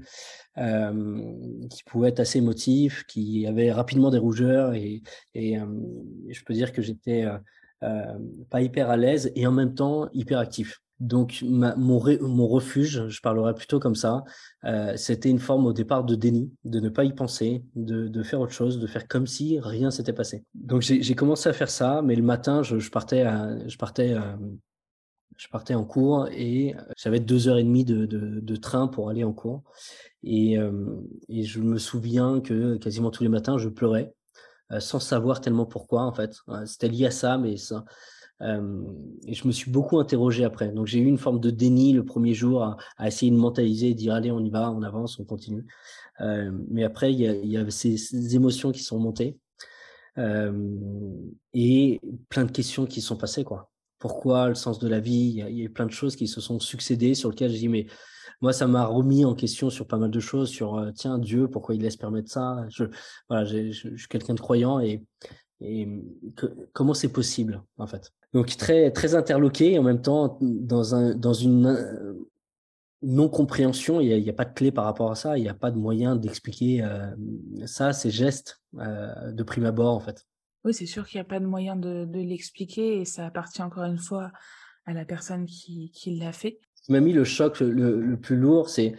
hem, 0.58 1.68
qui 1.70 1.84
pouvait 1.84 2.10
être 2.10 2.20
assez 2.22 2.40
émotif, 2.40 3.06
qui 3.08 3.48
avait 3.48 3.72
rapidement 3.72 4.12
des 4.12 4.18
rougeurs 4.20 4.74
et 4.76 5.04
et 5.36 5.58
je 6.30 6.44
peux 6.46 6.54
dire 6.54 6.74
que 6.74 6.82
j'étais, 6.82 7.26
pas 8.50 8.62
hyper 8.62 8.90
à 8.90 8.98
l'aise 8.98 9.32
et 9.36 9.48
en 9.48 9.52
même 9.52 9.76
temps 9.76 10.10
hyperactif. 10.14 10.82
Donc 11.00 11.44
ma 11.48 11.76
mon 11.78 11.98
ré 11.98 12.18
mon 12.20 12.46
refuge, 12.48 13.08
je 13.08 13.22
parlerai 13.22 13.54
plutôt 13.56 13.80
comme 13.80 13.96
ça, 13.96 14.24
heu, 14.66 14.98
c'était 14.98 15.30
une 15.30 15.40
forme 15.40 15.66
au 15.66 15.72
départ 15.74 16.04
de 16.04 16.16
déni, 16.16 16.52
de 16.66 16.80
ne 16.82 16.90
pas 16.90 17.06
y 17.06 17.14
penser, 17.14 17.64
de 17.76 18.08
de 18.10 18.24
faire 18.24 18.42
autre 18.42 18.52
chose, 18.52 18.80
de 18.80 18.88
faire 18.88 19.08
comme 19.08 19.26
si 19.26 19.60
rien 19.62 19.92
s'était 19.92 20.12
passé. 20.14 20.44
Donc 20.56 20.82
j'ai 20.82 21.16
commencé 21.16 21.48
à 21.48 21.54
faire 21.54 21.70
ça, 21.70 22.02
mais 22.04 22.16
le 22.16 22.24
matin, 22.24 22.64
je 22.64 22.80
je 22.80 22.92
partais 22.92 23.22
à 23.22 23.50
je 23.68 23.78
partais, 23.78 24.10
hem, 24.10 24.58
je 25.38 25.48
partais 25.50 25.76
en 25.76 25.86
cours 25.86 26.28
et 26.32 26.76
j'avais 26.98 27.20
2 27.20 27.48
heures 27.48 27.58
et 27.60 27.64
demie 27.64 27.86
de 27.86 28.06
de 28.06 28.40
de 28.42 28.56
train 28.58 28.88
pour 28.88 29.10
aller 29.10 29.24
en 29.24 29.34
cours 29.34 29.64
et 30.24 30.54
hem 30.54 31.04
et 31.30 31.44
je 31.44 31.62
me 31.62 31.78
souviens 31.80 32.42
que 32.42 32.78
quasiment 32.78 33.12
tous 33.12 33.24
les 33.24 33.30
matins, 33.30 33.58
je 33.58 33.70
pleurais, 33.70 34.14
heu, 34.74 34.80
sans 34.82 35.00
savoir 35.02 35.42
tellement 35.42 35.66
pourquoi 35.68 36.04
en 36.04 36.14
fait. 36.14 36.36
C'était 36.66 36.90
lié 36.90 37.08
à 37.08 37.12
ça, 37.12 37.38
mais 37.38 37.58
ça 37.58 37.86
Hem 38.42 38.86
et 39.28 39.34
je 39.34 39.48
me 39.48 39.52
suis 39.52 39.70
beaucoup 39.72 40.00
interrogé 40.00 40.44
après. 40.46 40.70
Donc 40.72 40.88
j'ai 40.88 41.00
eu 41.00 41.06
une 41.06 41.18
forme 41.18 41.40
de 41.40 41.50
déni 41.52 41.94
le 41.94 42.06
premier 42.06 42.34
jour 42.34 42.64
à 42.98 43.08
essayer 43.08 43.32
de 43.32 43.38
mentaliser 43.38 43.90
et 43.90 43.94
dire: 43.94 44.14
«Allez, 44.14 44.32
on 44.32 44.40
y 44.44 44.50
va, 44.50 44.72
on 44.72 44.82
avance, 44.84 45.20
on 45.20 45.26
continue». 45.26 45.66
Hem, 46.20 46.66
mais 46.70 46.84
après 46.84 47.14
il 47.14 47.20
y 47.22 47.58
a 47.58 47.70
ces 47.72 48.36
émotions 48.36 48.72
qui 48.72 48.84
sont 48.84 49.00
montées, 49.00 49.38
hem 50.18 50.80
et 51.54 52.02
plein 52.30 52.46
de 52.46 52.52
questions 52.52 52.86
qui 52.86 53.02
sont 53.02 53.18
passées, 53.18 53.44
quoi. 53.46 53.72
Pourquoi? 54.00 54.50
Le 54.50 54.56
sens 54.56 54.80
de 54.80 54.88
la 54.88 55.00
vie? 55.02 55.44
Il 55.48 55.50
y 55.58 55.64
y 55.64 55.66
a 55.66 55.70
plein 55.70 55.86
de 55.88 55.92
choses 55.92 56.16
qui 56.16 56.28
se 56.28 56.42
sont 56.42 56.60
succédées 56.60 57.16
sur 57.16 57.30
lesquelles 57.32 57.52
j'ai 57.52 57.60
dit: 57.60 57.70
«Mais» 57.70 57.88
moi 58.42 58.54
ça 58.54 58.68
m'a 58.68 58.86
remis 58.86 59.26
en 59.26 59.36
question 59.36 59.70
sur 59.70 59.86
pas 59.88 59.98
mal 59.98 60.12
de 60.12 60.20
choses, 60.22 60.50
sur, 60.50 60.92
tiens 60.96 61.18
Dieu, 61.20 61.50
pourquoi 61.50 61.76
il 61.76 61.82
laisse 61.82 61.98
permettre 61.98 62.32
ça? 62.32 62.66
Je 62.70 62.86
voilà, 63.30 63.44
je 63.46 63.72
suis 63.72 64.08
quelqu'un 64.10 64.34
de 64.36 64.40
croyant 64.42 64.80
et 64.80 65.04
et 65.62 65.88
comment 66.74 66.94
c'est 66.94 67.12
possible, 67.12 67.64
en 67.78 67.88
fait? 67.88 68.12
Donc 68.34 68.56
très 68.58 68.92
très 68.92 69.16
interloqué 69.16 69.74
et 69.74 69.80
en 69.80 69.84
même 69.84 70.02
temps 70.02 70.38
dans 70.42 70.96
un 70.96 71.16
dans 71.16 71.34
une. 71.34 72.16
Il 73.02 73.14
y 73.14 74.14
a 74.14 74.18
il 74.18 74.24
y 74.24 74.30
a 74.30 74.34
pas 74.34 74.44
de 74.44 74.54
clé 74.54 74.72
par 74.74 74.84
rapport 74.84 75.10
à 75.10 75.16
ça. 75.16 75.38
Il 75.38 75.44
y 75.44 75.50
a 75.50 75.54
pas 75.54 75.72
de 75.72 75.78
moyen 75.78 76.18
d'expliquer, 76.18 76.78
hem, 76.80 77.66
ça, 77.66 77.94
ces 77.94 78.12
gestes, 78.12 78.62
heu, 78.78 79.32
de 79.32 79.44
prime 79.44 79.66
abord, 79.66 79.96
en 79.96 80.02
fait. 80.02 80.26
Oui, 80.66 80.74
c'est 80.74 80.86
sûr 80.86 81.08
qu'il 81.08 81.18
y 81.18 81.22
a 81.22 81.26
pas 81.26 81.40
de 81.40 81.46
moyen 81.46 81.78
de 81.78 82.04
de 82.04 82.20
l'expliquer 82.20 83.00
et 83.00 83.06
ça 83.06 83.26
appartient 83.26 83.62
encore 83.62 83.86
une 83.86 83.98
fois 83.98 84.32
à 84.86 84.94
la 84.94 85.06
personne 85.06 85.46
qui 85.46 85.92
qui 85.92 86.18
l'a 86.18 86.34
fait. 86.34 86.60
Ce 86.76 86.82
qui 86.84 86.92
m'a 86.92 87.00
mis 87.00 87.14
le 87.14 87.24
choc 87.24 87.62
le 87.62 88.02
le 88.02 88.18
plus 88.18 88.36
lourd, 88.36 88.70
c'est, 88.70 88.96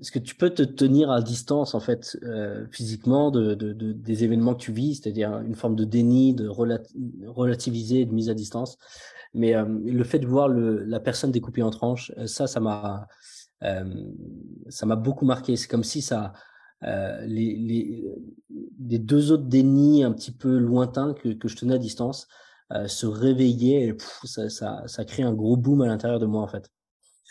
est-ce 0.00 0.10
que 0.12 0.18
tu 0.18 0.34
peux 0.36 0.50
te 0.50 0.62
tenir 0.62 1.10
à 1.10 1.20
distance, 1.22 1.74
en 1.74 1.80
fait, 1.80 2.16
heu, 2.22 2.66
physiquement 2.72 3.30
de 3.30 3.54
de 3.54 3.72
de 3.72 3.92
des 3.92 4.24
événements 4.24 4.54
que 4.54 4.60
tu 4.62 4.72
vis? 4.72 4.96
C'est-à-dire 4.96 5.38
une 5.40 5.54
forme 5.54 5.76
de 5.76 5.84
déni, 5.84 6.34
de 6.34 6.48
relat 6.48 6.78
relativiser, 7.26 8.04
de 8.06 8.12
mise 8.14 8.30
à 8.30 8.34
distance? 8.34 8.78
Mais, 9.34 9.50
hem, 9.50 9.82
le 9.86 10.04
fait 10.04 10.18
de 10.20 10.26
voir 10.26 10.48
le 10.48 10.84
la 10.84 11.00
personne 11.00 11.32
découpée 11.32 11.62
en 11.62 11.70
tranches, 11.70 12.12
ça, 12.26 12.46
ça 12.46 12.60
m'a, 12.60 13.08
ça 14.68 14.86
m'a 14.86 14.96
beaucoup 14.96 15.24
marqué. 15.24 15.56
C'est 15.56 15.68
comme 15.68 15.84
si 15.84 16.02
ça, 16.02 16.32
heu, 16.84 17.24
les 17.26 17.56
les, 17.56 18.04
les 18.88 18.98
2 18.98 19.32
autres 19.32 19.44
dénis 19.44 20.04
un 20.04 20.12
petit 20.12 20.32
peu 20.32 20.58
lointains 20.58 21.14
que 21.14 21.30
que 21.30 21.48
je 21.48 21.56
tenais 21.56 21.74
à 21.74 21.78
distance, 21.78 22.28
heu, 22.72 22.88
se 22.88 23.06
réveillaient 23.06 23.94
pff, 23.94 24.20
ça 24.24 24.48
ça 24.50 24.82
ça 24.86 25.04
crée 25.04 25.22
un 25.22 25.32
gros 25.34 25.56
boom 25.56 25.82
à 25.82 25.86
l'intérieur 25.86 26.20
de 26.20 26.26
moi, 26.26 26.42
en 26.42 26.48
fait. 26.48 26.70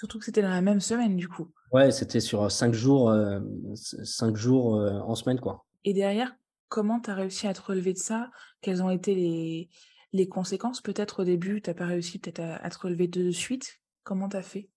Surtout 0.02 0.18
que 0.18 0.26
c'était 0.26 0.42
dans 0.42 0.50
la 0.50 0.62
même 0.64 0.80
semaine, 0.80 1.16
du 1.16 1.28
coup. 1.28 1.52
Ouais, 1.72 1.92
c'était 1.92 2.20
sur, 2.20 2.44
heu, 2.44 2.50
5 2.50 2.74
jours, 2.74 3.14
hem, 3.14 3.76
c 3.76 4.04
5 4.04 4.36
jours, 4.36 4.78
heu, 4.78 5.00
en 5.02 5.14
semaine, 5.16 5.40
quoi. 5.40 5.66
Et 5.86 5.94
derrière, 5.94 6.36
comment 6.70 7.00
tu 7.00 7.10
as 7.10 7.16
réussi 7.16 7.48
à 7.48 7.54
te 7.54 7.62
relever 7.62 7.94
de 7.94 7.98
ça? 7.98 8.32
Quelles 8.62 8.84
ont 8.84 8.90
été 8.90 9.16
les 9.16 9.70
les 10.14 10.28
conséquences? 10.28 10.82
Peut-être 10.82 11.22
au 11.22 11.26
début, 11.26 11.62
tu 11.62 11.70
as 11.70 11.74
pas 11.74 11.86
réussi 11.86 12.20
peut-être 12.20 12.40
à 12.40 12.56
à 12.58 12.70
te 12.70 12.78
relever 12.80 13.08
de 13.08 13.32
suite? 13.32 13.82
Comment 14.04 14.30
tu 14.30 14.38
as 14.38 14.42
fait? 14.44 14.70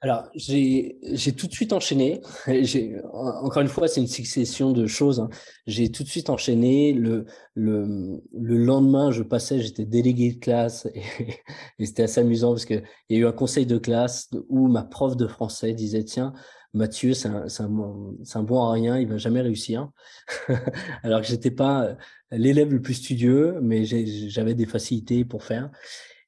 Alors, 0.00 0.30
j'ai 0.34 0.96
tout 1.36 1.48
de 1.48 1.52
suite 1.52 1.72
enchaîné. 1.72 2.20
Encore 3.12 3.62
une 3.62 3.68
fois, 3.68 3.88
c'est 3.88 4.00
une 4.00 4.06
succession 4.06 4.70
de 4.72 4.86
choses, 4.86 5.18
hein. 5.18 5.28
J'ai 5.66 5.90
tout 5.90 6.04
de 6.04 6.08
suite 6.08 6.30
enchaîné. 6.30 6.92
Le 6.92 7.26
le, 7.54 8.20
le 8.32 8.56
lendemain, 8.58 9.10
je 9.10 9.24
passais, 9.24 9.60
j'étais 9.60 9.84
délégué 9.84 10.32
de 10.34 10.38
classe 10.38 10.86
et 10.94 11.02
c'était 11.84 12.04
assez 12.04 12.20
amusant 12.20 12.50
parce 12.52 12.64
qu'il 12.64 12.84
y 13.10 13.16
a 13.16 13.18
eu 13.18 13.26
un 13.26 13.32
conseil 13.32 13.66
de 13.66 13.76
classe 13.78 14.30
où 14.48 14.68
ma 14.68 14.84
prof 14.84 15.16
de 15.16 15.26
français 15.26 15.72
disait: 15.74 16.04
«Tiens, 16.04 16.32
Mathieu, 16.74 17.12
c'est 17.14 17.28
un 17.28 17.46
un 17.58 18.14
un 18.34 18.42
bon 18.44 18.62
à 18.62 18.72
rien, 18.72 18.98
il 18.98 19.08
va 19.08 19.16
jamais 19.16 19.40
réussir». 19.40 19.90
Alors 21.02 21.22
que 21.22 21.26
j'étais 21.26 21.50
pas, 21.50 21.88
heu, 21.88 21.96
l'élève 22.30 22.72
le 22.72 22.80
plus 22.80 22.94
studieux, 22.94 23.58
mais 23.62 23.84
j'avais 23.84 24.54
des 24.54 24.66
facilités 24.66 25.24
pour 25.24 25.42
faire. 25.42 25.70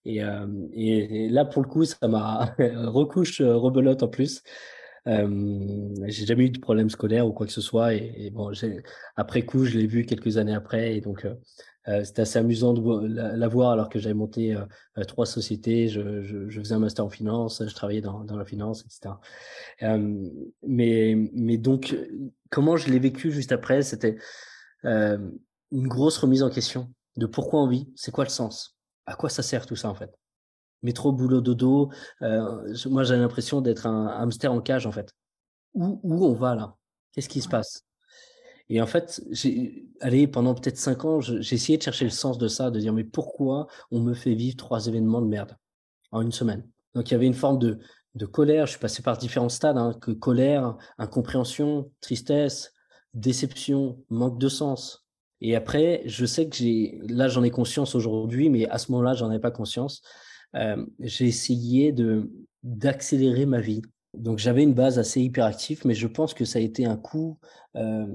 Et, 0.05 0.19
hem, 0.19 0.69
et 0.73 1.27
et 1.27 1.29
là, 1.29 1.45
pour 1.45 1.63
le 1.63 1.69
coup, 1.69 1.85
ça 1.85 2.09
m'a 2.09 2.55
recouche, 2.59 3.41
heu, 3.41 3.55
rebelote 3.57 4.03
en 4.03 4.09
plus. 4.09 4.43
j'ai 5.07 6.27
jamais 6.27 6.47
eu 6.47 6.51
de 6.51 6.59
problème 6.61 6.91
scolaire 6.91 7.27
ou 7.27 7.33
quoi 7.33 7.47
que 7.47 7.53
ce 7.53 7.61
soit. 7.61 7.95
Et, 7.95 8.31
bon, 8.31 8.53
après 9.17 9.43
coup, 9.43 9.65
je 9.65 9.79
l'ai 9.79 9.87
vu 9.87 10.05
quelques 10.05 10.37
années 10.37 10.55
après. 10.55 10.97
Et 10.97 11.01
donc, 11.01 11.27
c'était 12.05 12.23
assez 12.23 12.39
amusant 12.39 12.73
de 12.75 13.07
la, 13.07 13.49
voir 13.49 13.71
alors 13.73 13.89
que 13.89 13.99
j'avais 13.99 14.15
monté 14.15 14.57
trois 15.09 15.27
sociétés. 15.27 15.89
Je, 15.89 16.23
je, 16.23 16.61
faisais 16.61 16.75
un 16.75 16.79
master 16.79 17.05
en 17.05 17.11
finance, 17.11 17.63
je 17.67 17.75
travaillais 17.75 18.03
dans, 18.03 18.25
dans 18.25 18.37
la 18.37 18.45
finance, 18.45 18.85
etc. 18.85 19.15
mais, 20.63 21.17
mais 21.35 21.57
donc, 21.59 21.97
comment 22.51 22.77
je 22.77 22.91
l'ai 22.91 22.99
vécu 22.99 23.33
juste 23.33 23.53
après 23.53 23.83
C'était 23.83 24.17
une 24.85 25.89
grosse 25.89 26.19
remise 26.19 26.43
en 26.43 26.51
question 26.51 26.93
de 27.17 27.27
pourquoi 27.27 27.63
on 27.63 27.69
vit, 27.69 27.89
c'est 27.97 28.11
quoi 28.11 28.25
le 28.25 28.31
sens, 28.31 28.80
à 29.07 29.15
quoi 29.15 29.29
ça 29.29 29.43
sert 29.43 29.67
tout 29.67 29.77
ça 29.77 29.89
en 29.89 29.95
fait? 29.95 30.15
Métro, 30.83 31.13
boulot, 31.13 31.43
dodo. 31.43 31.91
Euh, 32.23 32.75
moi, 32.87 33.05
j'ai 33.05 33.17
l'impression 33.17 33.61
d'être 33.61 33.87
un 33.87 34.07
hamster 34.07 34.51
en 34.51 34.63
cage, 34.63 34.87
en 34.87 34.93
fait. 34.93 35.13
Où, 35.75 36.01
où 36.03 36.25
on 36.25 36.33
va 36.33 36.55
là? 36.55 36.75
Qu'est-ce 37.13 37.29
qui 37.29 37.43
se 37.43 37.49
passe? 37.49 37.85
Et 38.71 38.81
en 38.81 38.87
fait, 38.87 39.23
j'ai, 39.31 39.85
allez, 40.01 40.27
pendant 40.27 40.55
peut-être 40.55 40.79
cinq 40.79 41.05
ans, 41.05 41.21
j'ai 41.21 41.55
essayé 41.55 41.77
de 41.77 41.83
chercher 41.83 42.05
le 42.05 42.11
sens 42.11 42.39
de 42.39 42.49
ça, 42.49 42.71
de 42.71 42.81
dire 42.81 42.95
mais 42.95 43.05
pourquoi 43.05 43.67
on 43.91 44.01
me 44.01 44.15
fait 44.15 44.35
vivre 44.35 44.57
trois 44.57 44.87
événements 44.87 45.21
de 45.21 45.27
merde 45.27 45.57
en 46.13 46.23
une 46.23 46.33
semaine? 46.33 46.67
Donc 46.95 47.11
il 47.11 47.13
y 47.13 47.15
avait 47.15 47.27
une 47.27 47.35
forme 47.35 47.59
de, 47.59 47.79
de 48.15 48.27
colère. 48.27 48.67
Je 48.67 48.71
suis 48.71 48.81
passé 48.81 49.03
par 49.03 49.19
différents 49.19 49.49
stades, 49.49 49.77
hein, 49.77 49.93
que 50.01 50.13
colère, 50.13 50.77
incompréhension, 50.99 51.91
tristesse, 52.01 52.73
déception, 53.13 54.03
manque 54.09 54.39
de 54.39 54.49
sens. 54.49 55.05
Et 55.41 55.57
après, 55.57 56.03
je 56.07 56.27
sais 56.27 56.49
que 56.49 56.57
j'ai, 56.57 57.01
là, 57.09 57.29
j'en 57.29 57.43
ai 57.43 57.51
conscience 57.51 57.95
aujourd'hui, 57.95 58.51
mais 58.51 58.69
à 58.69 58.79
ce 58.79 58.93
moment-là, 58.93 59.15
j'en 59.15 59.31
avais 59.31 59.41
pas 59.41 59.51
conscience 59.51 60.03
j'ai 61.01 61.27
essayé 61.27 61.93
de 61.93 62.31
d'accélérer 62.63 63.47
ma 63.47 63.61
vie. 63.61 63.83
Donc 64.13 64.39
j'avais 64.39 64.63
une 64.63 64.75
base 64.75 64.99
assez 64.99 65.21
hyperactive, 65.21 65.83
mais 65.85 65.95
je 65.95 66.07
pense 66.07 66.35
que 66.35 66.45
ça 66.45 66.59
a 66.59 66.63
été 66.63 66.85
un 66.85 66.97
coup 66.97 67.39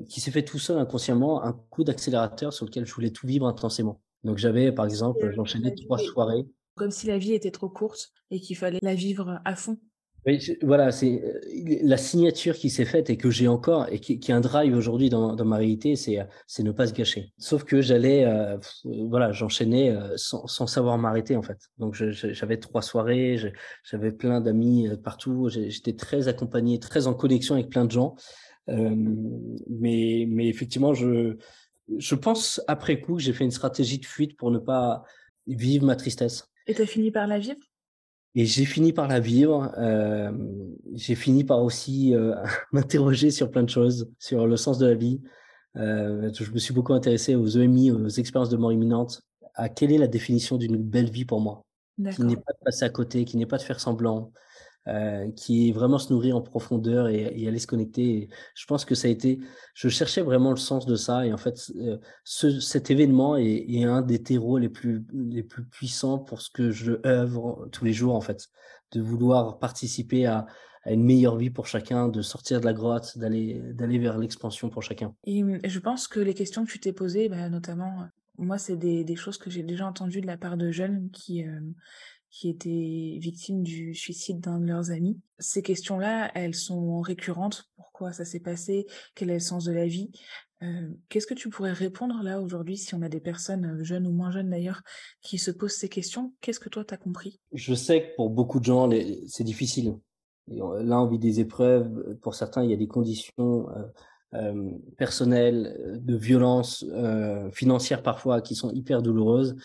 qui 0.09 0.21
s'est 0.21 0.31
fait 0.31 0.43
tout 0.43 0.59
seul 0.59 0.77
inconsciemment, 0.77 1.43
un 1.43 1.53
coup 1.53 1.83
d'accélérateur 1.83 2.53
sur 2.53 2.65
lequel 2.65 2.85
je 2.85 2.93
voulais 2.93 3.11
tout 3.11 3.27
vivre 3.27 3.47
intensément. 3.47 4.01
Donc 4.23 4.37
j'avais 4.37 4.71
par 4.71 4.85
exemple, 4.85 5.31
j'enchaînais 5.33 5.73
trois 5.73 5.97
soirées. 5.97 6.45
Comme 6.75 6.91
si 6.91 7.07
la 7.07 7.17
vie 7.17 7.33
était 7.33 7.51
trop 7.51 7.69
courte 7.69 8.11
et 8.31 8.39
qu'il 8.39 8.57
fallait 8.57 8.79
la 8.81 8.95
vivre 8.95 9.39
à 9.45 9.55
fond 9.55 9.77
voilà, 10.63 10.91
c'est 10.91 11.21
euh, 11.23 11.39
la 11.83 11.97
signature 11.97 12.55
qui 12.55 12.71
s'est 12.71 12.85
faite 12.85 13.09
et 13.11 13.17
que 13.17 13.29
j'ai 13.29 13.47
encore 13.47 13.87
et 13.91 13.99
qui, 13.99 14.13
est 14.13 14.31
un 14.31 14.41
drive 14.41 14.75
aujourd'hui 14.75 15.09
dans, 15.09 15.35
ma 15.45 15.57
réalité, 15.57 15.95
c'est 15.95 16.17
c'est 16.47 16.63
ne 16.63 16.71
pas 16.71 16.87
se 16.87 16.93
gâcher. 16.93 17.31
Sauf 17.37 17.63
que 17.63 17.81
j'allais, 17.81 18.25
euh, 18.25 18.57
voilà, 19.07 19.31
j'enchaînais 19.31 19.91
euh, 19.91 20.17
sans, 20.17 20.47
savoir 20.67 20.97
m'arrêter 20.97 21.35
en 21.35 21.43
fait. 21.43 21.59
Donc 21.77 21.93
j'avais 21.93 22.57
trois 22.57 22.81
soirées, 22.81 23.37
j'avais 23.83 24.11
plein 24.11 24.41
d'amis 24.41 24.89
partout, 25.03 25.49
j'étais 25.49 25.93
très 25.93 26.27
accompagné, 26.27 26.79
très 26.79 27.05
en 27.05 27.13
connexion 27.13 27.55
avec 27.55 27.69
plein 27.69 27.85
de 27.85 27.91
gens. 27.91 28.15
mais 28.67 30.25
mais 30.27 30.47
effectivement, 30.47 30.93
je 30.95 31.37
je 31.99 32.15
pense 32.15 32.61
après 32.67 32.99
coup 32.99 33.17
que 33.17 33.21
j'ai 33.21 33.33
fait 33.33 33.43
une 33.43 33.51
stratégie 33.51 33.99
de 33.99 34.05
fuite 34.05 34.35
pour 34.37 34.49
ne 34.49 34.57
pas 34.57 35.03
vivre 35.45 35.85
ma 35.85 35.95
tristesse. 35.95 36.47
Et 36.65 36.73
tu 36.73 36.81
as 36.81 36.87
fini 36.87 37.11
par 37.11 37.27
la 37.27 37.37
vivre? 37.37 37.59
Et 38.35 38.45
j'ai 38.45 38.65
fini 38.65 38.91
par 38.91 39.07
la 39.07 39.19
vivre. 39.19 39.73
Euh, 39.77 40.31
j'ai 40.93 41.15
fini 41.15 41.43
par 41.45 41.63
aussi 41.63 42.13
euh, 42.13 42.35
m'interroger 42.73 43.31
sur 43.31 43.49
plein 43.49 43.63
de 43.63 43.69
choses, 43.69 44.11
sur 44.19 44.45
le 44.45 44.57
sens 44.57 44.77
de 44.77 44.87
la 44.87 44.95
vie. 44.95 45.21
Euh, 45.77 46.31
je 46.33 46.51
me 46.51 46.57
suis 46.57 46.73
beaucoup 46.73 46.93
intéressé 46.93 47.35
aux 47.35 47.47
EMI, 47.47 47.91
aux 47.91 48.07
expériences 48.07 48.49
de 48.49 48.57
mort 48.57 48.73
imminente, 48.73 49.21
à 49.55 49.69
quelle 49.69 49.91
est 49.91 49.97
la 49.97 50.07
définition 50.07 50.57
d'une 50.57 50.77
belle 50.77 51.09
vie 51.09 51.25
pour 51.25 51.39
moi, 51.39 51.65
qui 52.13 52.23
n'est 52.23 52.35
pas 52.35 52.53
de 52.53 52.63
passer 52.63 52.83
à 52.83 52.89
côté, 52.89 53.25
qui 53.25 53.37
n'est 53.37 53.45
pas 53.45 53.57
de 53.57 53.61
faire 53.61 53.79
semblant, 53.79 54.31
euh, 54.87 55.31
qui 55.31 55.67
est 55.67 55.71
vraiment 55.71 55.97
se 55.97 56.13
nourrir 56.13 56.37
en 56.37 56.41
profondeur 56.41 57.07
et, 57.07 57.47
aller 57.47 57.57
se 57.57 57.65
connecter. 57.65 58.29
je 58.53 58.65
pense 58.67 58.85
que 58.85 58.93
ça 58.93 59.07
a 59.07 59.11
été, 59.11 59.39
je 59.73 59.89
cherchais 59.89 60.21
vraiment 60.21 60.51
le 60.51 60.57
sens 60.57 60.85
de 60.85 60.95
ça 60.95 61.25
et 61.25 61.33
en 61.33 61.37
fait, 61.37 61.71
euh, 61.77 61.97
ce, 62.23 62.59
cet 62.59 62.91
événement 62.91 63.35
est, 63.35 63.83
un 63.83 64.03
des 64.03 64.21
terreaux 64.21 64.59
les 64.59 64.69
plus 64.69 65.03
les 65.11 65.41
plus 65.41 65.65
puissants 65.65 66.19
pour 66.19 66.39
ce 66.39 66.51
que 66.51 66.69
je 66.69 66.93
œuvre 67.03 67.67
tous 67.71 67.83
les 67.83 67.93
jours 67.93 68.13
en 68.13 68.21
fait, 68.21 68.47
de 68.91 69.01
vouloir 69.01 69.57
participer 69.57 70.27
à, 70.27 70.45
une 70.85 71.03
meilleure 71.03 71.35
vie 71.35 71.49
pour 71.49 71.65
chacun, 71.65 72.07
de 72.07 72.21
sortir 72.21 72.59
de 72.59 72.65
la 72.65 72.73
grotte, 72.73 73.17
d'aller 73.17 73.59
d'aller 73.73 73.97
vers 73.97 74.19
l'expansion 74.19 74.69
pour 74.69 74.83
chacun. 74.83 75.15
Et 75.23 75.43
je 75.63 75.79
pense 75.79 76.07
que 76.07 76.19
les 76.19 76.35
questions 76.35 76.63
que 76.63 76.69
tu 76.69 76.79
t'es 76.79 76.93
posées, 76.93 77.27
bah, 77.27 77.49
notamment 77.49 78.05
moi, 78.37 78.57
c'est 78.57 78.75
des, 78.75 79.03
des, 79.03 79.15
choses 79.15 79.37
que 79.37 79.49
j'ai 79.49 79.63
déjà 79.63 79.87
entendues 79.87 80.21
de 80.21 80.27
la 80.27 80.37
part 80.37 80.57
de 80.57 80.71
jeunes 80.71 81.09
qui, 81.11 81.43
euh, 81.43 81.59
qui 82.35 82.49
étaient 82.49 83.17
victimes 83.17 83.63
du 83.63 83.95
suicide 83.95 84.41
d'un 84.41 84.59
de 84.59 84.65
leurs 84.65 84.91
amis. 84.91 85.17
Ces 85.39 85.61
questions-là, 85.61 86.31
elles 86.35 86.53
sont 86.53 86.99
récurrentes. 86.99 87.69
Pourquoi 87.77 88.11
ça 88.11 88.25
s'est 88.25 88.41
passé? 88.41 88.87
Quel 89.15 89.29
est 89.29 89.35
le 89.35 89.39
sens 89.39 89.63
de 89.63 89.71
la 89.71 89.85
vie? 89.87 90.11
Euh, 90.61 90.89
Qu'est-ce 91.07 91.27
que 91.27 91.33
tu 91.33 91.47
pourrais 91.47 91.71
répondre 91.71 92.21
là 92.23 92.41
aujourd'hui 92.41 92.75
si 92.75 92.93
on 92.93 93.01
a 93.03 93.07
des 93.07 93.21
personnes, 93.21 93.79
euh, 93.79 93.83
jeunes 93.85 94.05
ou 94.05 94.11
moins 94.11 94.31
jeunes 94.31 94.49
d'ailleurs, 94.49 94.81
qui 95.21 95.37
se 95.37 95.49
posent 95.49 95.75
ces 95.75 95.87
questions? 95.87 96.33
Qu'est-ce 96.41 96.59
que 96.59 96.67
toi 96.67 96.83
t'as 96.83 96.97
compris? 96.97 97.39
Je 97.53 97.73
sais 97.73 98.01
que 98.01 98.15
pour 98.17 98.29
beaucoup 98.29 98.59
de 98.59 98.65
gens, 98.65 98.89
c'est 99.27 99.45
difficile. 99.45 99.95
là, 100.47 101.01
on 101.01 101.07
vit 101.07 101.19
des 101.19 101.39
épreuves. 101.39 102.17
Pour 102.21 102.35
certains, 102.35 102.65
il 102.65 102.69
y 102.69 102.73
a 102.73 102.77
des 102.77 102.89
conditions 102.89 103.69
euh, 104.33 104.71
personnelles, 104.97 106.01
de 106.03 106.17
violence 106.17 106.85
financière 107.53 108.03
parfois, 108.03 108.41
qui 108.41 108.55
sont 108.55 108.71
hyper 108.71 109.01
douloureuses 109.01 109.55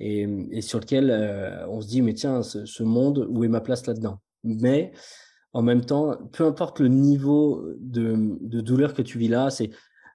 et, 0.00 0.26
et 0.50 0.62
sur 0.62 0.80
lequel 0.80 1.10
euh, 1.10 1.68
on 1.68 1.80
se 1.80 1.86
dit 1.86 2.02
mais 2.02 2.14
tiens 2.14 2.42
ce, 2.42 2.82
monde 2.82 3.26
où 3.30 3.44
est 3.44 3.48
ma 3.48 3.60
place 3.60 3.86
là-dedans? 3.86 4.20
Mais 4.42 4.92
en 5.52 5.62
même 5.62 5.84
temps 5.84 6.16
peu 6.32 6.46
importe 6.46 6.80
le 6.80 6.88
niveau 6.88 7.64
de, 7.78 8.36
de 8.40 8.60
douleur 8.60 8.94
que 8.94 9.02
tu 9.02 9.18
vis 9.18 9.28
là 9.28 9.50
c'est 9.50 9.70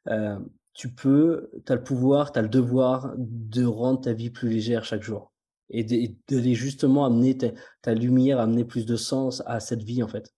euh, 0.10 0.38
tu 0.74 0.94
peux 0.94 1.50
tu 1.66 1.72
as 1.72 1.76
le 1.76 1.84
pouvoir 1.84 2.32
tu 2.32 2.40
as 2.40 2.42
le 2.42 2.50
devoir 2.50 3.14
de 3.18 3.64
rendre 3.64 4.02
ta 4.02 4.14
vie 4.14 4.32
plus 4.32 4.50
légère 4.50 4.84
chaque 4.84 5.04
jour 5.04 5.32
et 5.70 5.84
d'aller 6.30 6.54
justement 6.54 7.06
amener 7.06 7.38
ta, 7.38 7.48
ta, 7.82 7.94
lumière 7.94 8.40
amener 8.40 8.66
plus 8.66 8.86
de 8.86 8.96
sens 8.96 9.42
à 9.46 9.60
cette 9.60 9.84
vie 9.84 10.04
en 10.04 10.08
fait. 10.08 10.34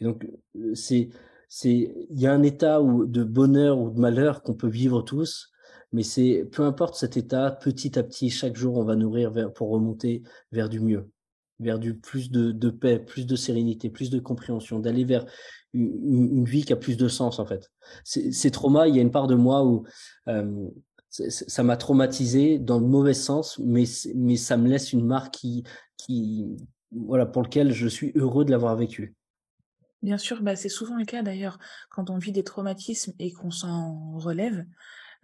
Et 0.00 0.04
donc 0.04 0.26
c'est 0.74 1.10
c'est 1.48 1.94
il 2.10 2.20
y 2.20 2.26
a 2.26 2.32
un 2.32 2.42
état 2.42 2.82
où, 2.82 3.06
de 3.06 3.24
bonheur 3.24 3.78
ou 3.78 3.90
de 3.90 3.98
malheur 3.98 4.42
qu'on 4.42 4.54
peut 4.54 4.68
vivre 4.68 5.02
tous 5.02 5.50
mais 5.94 6.02
c'est 6.02 6.44
peu 6.50 6.64
importe 6.64 6.96
cet 6.96 7.16
état, 7.16 7.52
petit 7.52 7.96
à 8.00 8.02
petit, 8.02 8.28
chaque 8.28 8.56
jour, 8.56 8.76
on 8.78 8.84
va 8.84 8.96
nourrir 8.96 9.32
pour 9.54 9.70
remonter 9.70 10.24
vers 10.50 10.68
du 10.68 10.80
mieux, 10.80 11.08
vers 11.60 11.78
du 11.78 11.96
plus 11.96 12.32
de, 12.32 12.70
paix, 12.70 12.98
plus 12.98 13.26
de 13.26 13.36
sérénité, 13.36 13.90
plus 13.90 14.10
de 14.10 14.18
compréhension, 14.18 14.80
d'aller 14.80 15.04
vers 15.04 15.24
une, 15.72 16.38
une, 16.38 16.44
vie 16.44 16.64
qui 16.64 16.72
a 16.72 16.76
plus 16.76 16.96
de 16.96 17.06
sens 17.06 17.38
en 17.38 17.46
fait. 17.46 17.70
Ces 18.02 18.50
traumas, 18.50 18.88
il 18.88 18.96
y 18.96 18.98
a 18.98 19.02
une 19.02 19.12
part 19.12 19.28
de 19.28 19.36
moi 19.36 19.64
où 19.64 19.86
euh, 20.26 20.68
ça 21.10 21.62
m'a 21.62 21.76
traumatisé 21.76 22.58
dans 22.58 22.80
le 22.80 22.86
mauvais 22.86 23.14
sens, 23.14 23.60
mais 23.60 23.84
mais 24.16 24.36
ça 24.36 24.56
me 24.56 24.68
laisse 24.68 24.92
une 24.92 25.06
marque 25.06 25.34
qui 25.34 25.62
qui 25.96 26.56
voilà 26.90 27.24
pour 27.24 27.42
lequel 27.42 27.72
je 27.72 27.86
suis 27.86 28.10
heureux 28.16 28.44
de 28.44 28.50
l'avoir 28.50 28.74
vécu. 28.74 29.14
Bien 30.02 30.18
sûr, 30.18 30.42
bah 30.42 30.56
c'est 30.56 30.68
souvent 30.68 30.96
le 30.96 31.04
cas 31.04 31.22
d'ailleurs 31.22 31.60
quand 31.88 32.10
on 32.10 32.18
vit 32.18 32.32
des 32.32 32.42
traumatismes 32.42 33.12
et 33.20 33.30
qu'on 33.30 33.52
s'en 33.52 34.18
relève. 34.18 34.64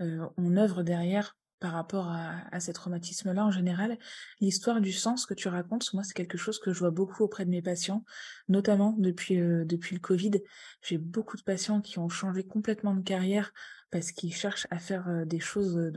Euh, 0.01 0.27
on 0.37 0.57
œuvre 0.57 0.83
derrière 0.83 1.37
par 1.61 1.73
rapport 1.73 2.09
à, 2.09 2.59
ces 2.59 2.73
traumatismes-là 2.73 3.45
en 3.45 3.51
général. 3.51 3.99
L'histoire 4.41 4.81
du 4.81 4.93
sens 4.93 5.27
que 5.27 5.35
tu 5.35 5.49
racontes, 5.49 5.93
moi, 5.93 6.03
c'est 6.03 6.15
quelque 6.15 6.39
chose 6.39 6.59
que 6.59 6.73
je 6.73 6.79
vois 6.79 6.91
beaucoup 6.91 7.23
auprès 7.23 7.45
de 7.45 7.51
mes 7.51 7.61
patients, 7.61 8.03
notamment 8.49 8.95
depuis, 8.97 9.39
euh, 9.39 9.67
depuis 9.67 9.95
le 9.95 10.01
Covid. 10.01 10.43
J'ai 10.83 10.97
beaucoup 10.97 11.37
de 11.37 11.43
patients 11.43 11.83
qui 11.83 11.99
ont 11.99 12.09
changé 12.09 12.45
complètement 12.45 12.95
de 12.95 13.03
carrière 13.03 13.53
parce 13.91 14.11
qu'ils 14.11 14.35
cherchent 14.35 14.67
à 14.71 14.79
faire 14.79 15.07
euh, 15.09 15.27
des 15.27 15.39
choses 15.39 15.93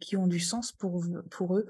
qui 0.00 0.16
ont 0.16 0.26
du 0.26 0.40
sens 0.40 0.72
pour, 0.72 1.04
pour 1.30 1.56
eux 1.56 1.66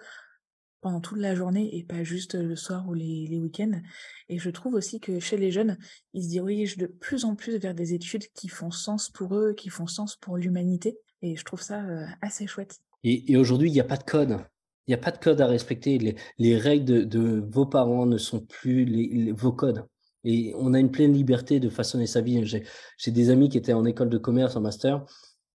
pendant 0.80 1.00
toute 1.00 1.18
la 1.18 1.34
journée 1.34 1.76
et 1.76 1.82
pas 1.82 2.04
juste 2.04 2.36
le 2.36 2.54
soir 2.54 2.88
ou 2.88 2.94
les, 2.94 3.26
les 3.26 3.38
week-ends. 3.40 3.80
Et 4.28 4.38
je 4.38 4.50
trouve 4.50 4.74
aussi 4.74 5.00
que 5.00 5.18
chez 5.18 5.36
les 5.36 5.50
jeunes, 5.50 5.76
ils 6.14 6.22
se 6.22 6.28
dirigent 6.28 6.76
de 6.78 6.86
plus 6.86 7.24
en 7.24 7.34
plus 7.34 7.56
vers 7.56 7.74
des 7.74 7.94
études 7.94 8.28
qui 8.32 8.48
font 8.48 8.70
sens 8.70 9.10
pour 9.10 9.34
eux, 9.36 9.54
qui 9.54 9.70
font 9.70 9.88
sens 9.88 10.14
pour 10.14 10.36
l'humanité. 10.36 10.96
Et 11.22 11.36
je 11.36 11.44
trouve 11.44 11.62
ça 11.62 11.82
assez 12.20 12.46
chouette. 12.46 12.78
Et, 13.04 13.32
et 13.32 13.36
aujourd'hui, 13.36 13.68
il 13.68 13.72
n'y 13.72 13.80
a 13.80 13.84
pas 13.84 13.96
de 13.96 14.04
code. 14.04 14.38
Il 14.86 14.92
n'y 14.92 14.94
a 14.94 14.98
pas 14.98 15.10
de 15.10 15.18
code 15.18 15.40
à 15.40 15.46
respecter. 15.46 15.98
Les, 15.98 16.16
les 16.38 16.56
règles 16.56 16.84
de, 16.84 17.02
de, 17.02 17.44
vos 17.50 17.66
parents 17.66 18.06
ne 18.06 18.18
sont 18.18 18.40
plus 18.40 18.84
les, 18.84 19.32
vos 19.32 19.52
codes. 19.52 19.84
Et 20.24 20.52
on 20.56 20.74
a 20.74 20.80
une 20.80 20.90
pleine 20.90 21.12
liberté 21.12 21.60
de 21.60 21.68
façonner 21.68 22.06
sa 22.06 22.20
vie. 22.20 22.44
J'ai 22.44 23.10
des 23.10 23.30
amis 23.30 23.48
qui 23.48 23.58
étaient 23.58 23.72
en 23.72 23.84
école 23.84 24.08
de 24.08 24.18
commerce, 24.18 24.56
en 24.56 24.60
master. 24.60 25.04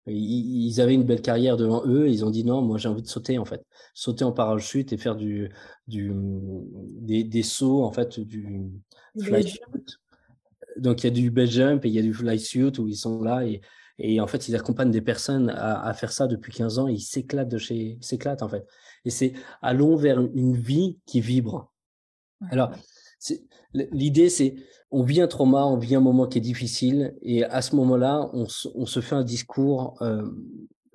Ils, 0.08 0.68
ils 0.68 0.82
avaient 0.82 0.94
une 0.94 1.04
belle 1.04 1.22
carrière 1.22 1.58
devant 1.58 1.86
eux. 1.86 2.10
ils 2.10 2.26
ont 2.26 2.32
dit 2.32 2.44
non, 2.44 2.62
moi 2.62 2.78
j'ai 2.78 2.90
envie 2.90 3.02
de 3.02 3.08
sauter 3.08 3.38
en 3.38 3.46
fait, 3.46 3.62
sauter 3.94 4.24
en 4.24 4.32
parachute 4.32 4.92
et 4.92 4.98
faire 4.98 5.16
du, 5.16 5.50
du 5.88 6.12
des, 7.02 7.24
des 7.24 7.44
sauts 7.44 7.84
en 7.84 7.92
fait 7.92 8.20
du 8.20 8.72
fly 9.22 9.48
suit. 9.48 9.60
Donc 10.78 11.04
il 11.04 11.08
y 11.08 11.10
a 11.10 11.14
du 11.14 11.30
bed 11.30 11.50
jump 11.50 11.86
et 11.86 11.90
il 11.90 11.94
y 11.94 12.00
a 12.00 12.02
du 12.02 12.14
fly 12.14 12.40
suit 12.40 12.80
où 12.80 12.88
ils 12.88 12.96
sont 12.96 13.22
là 13.22 13.46
et 13.46 13.62
et 14.00 14.20
en 14.20 14.28
fait, 14.28 14.48
ils 14.48 14.56
accompagnent 14.56 14.92
des 14.92 15.02
personnes 15.02 15.50
à, 15.50 15.86
à 15.86 15.94
faire 15.94 16.12
ça 16.12 16.28
depuis 16.28 16.52
15 16.52 16.80
ans 16.80 16.88
et 16.88 16.94
ils 16.94 17.02
s'éclatent 17.02 17.50
de 17.50 17.58
chez, 17.58 17.98
s'éclatent 18.02 18.42
en 18.42 18.50
fait. 18.50 18.66
Et 19.06 19.10
c'est 19.10 19.34
allons 19.62 19.96
vers 19.96 20.20
une 20.20 20.56
vie 20.56 21.00
qui 21.06 21.22
vibre. 21.22 21.72
Alors, 22.52 22.72
L'idée, 23.74 24.30
c'est 24.30 24.56
on 24.92 25.04
vit 25.04 25.22
un 25.22 25.28
trauma, 25.28 25.66
on 25.66 25.78
vit 25.78 25.96
un 25.96 26.00
moment 26.00 26.26
qui 26.26 26.40
est 26.40 26.42
difficile, 26.42 27.16
et 27.22 27.44
à 27.44 27.62
ce 27.62 27.76
moment-là, 27.76 28.30
on, 28.34 28.48
on, 28.74 28.86
se 28.88 29.00
fait 29.02 29.16
un 29.16 29.24
discours, 29.24 29.96
euh, 30.02 30.28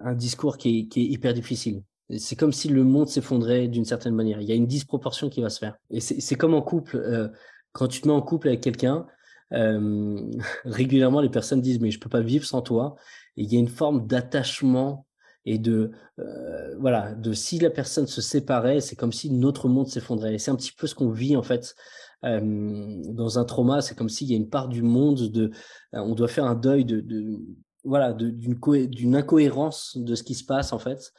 un 0.01 0.15
discours 0.15 0.59
qui 0.59 0.81
est, 0.81 0.89
qui 0.89 1.03
est 1.03 1.05
hyper 1.05 1.35
difficile. 1.35 1.83
C'est 2.19 2.35
comme 2.35 2.53
si 2.53 2.69
le 2.69 2.83
monde 2.83 3.09
s'effondrait 3.09 3.69
d'une 3.69 3.85
certaine 3.85 4.15
manière. 4.15 4.41
Il 4.41 4.49
y 4.49 4.53
a 4.53 4.57
une 4.57 4.67
disproportion 4.67 5.29
qui 5.29 5.41
va 5.41 5.49
se 5.49 5.59
faire. 5.59 5.77
Et 5.91 6.01
c'est 6.01 6.35
comme 6.35 6.55
en 6.55 6.63
couple. 6.63 6.97
Euh, 6.97 7.29
quand 7.73 7.89
tu 7.89 8.01
te 8.01 8.09
mets 8.09 8.15
en 8.15 8.23
couple 8.23 8.49
avec 8.49 8.61
quelqu'un, 8.61 9.07
euh, 9.53 10.31
régulièrement 10.65 11.21
les 11.21 11.29
personnes 11.29 11.61
disent 11.61 11.81
mais 11.81 11.91
je 11.91 12.01
peux 12.01 12.09
pas 12.09 12.21
vivre 12.21 12.45
sans 12.45 12.63
toi. 12.63 12.97
Et 13.37 13.43
il 13.43 13.53
y 13.53 13.57
a 13.57 13.61
une 13.61 13.69
forme 13.69 14.07
d'attachement 14.07 15.07
et 15.47 15.59
de 15.59 15.91
euh, 16.19 16.77
voilà 16.79 17.15
de 17.15 17.33
si 17.33 17.59
la 17.59 17.71
personne 17.71 18.07
se 18.07 18.21
séparait, 18.21 18.81
c'est 18.81 18.97
comme 18.97 19.13
si 19.13 19.31
notre 19.31 19.69
monde 19.69 19.89
s'effondrait. 19.89 20.35
Et 20.35 20.39
c'est 20.39 20.51
un 20.51 20.57
petit 20.57 20.73
peu 20.73 20.87
ce 20.87 20.95
qu'on 20.95 21.11
vit 21.11 21.37
en 21.37 21.43
fait 21.43 21.75
euh, 22.25 23.03
dans 23.09 23.39
un 23.39 23.45
trauma. 23.45 23.81
C'est 23.83 23.97
comme 23.97 24.09
s'il 24.09 24.31
y 24.31 24.35
a 24.35 24.37
une 24.37 24.49
part 24.49 24.69
du 24.69 24.83
monde 24.83 25.29
de, 25.31 25.51
on 25.93 26.15
doit 26.15 26.29
faire 26.29 26.47
un 26.47 26.55
deuil 26.55 26.85
de, 26.85 27.05
voilà 27.85 28.13
d'une 28.15 28.59
d'une 28.89 29.17
incohérence 29.17 29.97
de 29.99 30.15
ce 30.15 30.23
qui 30.23 30.35
se 30.35 30.45
passe 30.45 30.73
en 30.73 30.79
fait. 30.79 31.13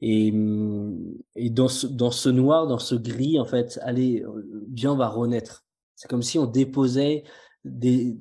Et, 0.00 0.32
et 1.36 1.50
dans 1.50 1.68
ce 1.68 1.86
dans 1.86 2.10
ce 2.10 2.28
noir, 2.28 2.66
dans 2.66 2.78
ce 2.78 2.94
gris 2.94 3.38
en 3.38 3.44
fait, 3.44 3.78
allez, 3.82 4.24
bien 4.68 4.94
va 4.96 5.08
renaître. 5.08 5.63
C'est 6.04 6.08
comme 6.10 6.22
si 6.22 6.38
on 6.38 6.44
déposait 6.44 7.24
des, 7.64 8.14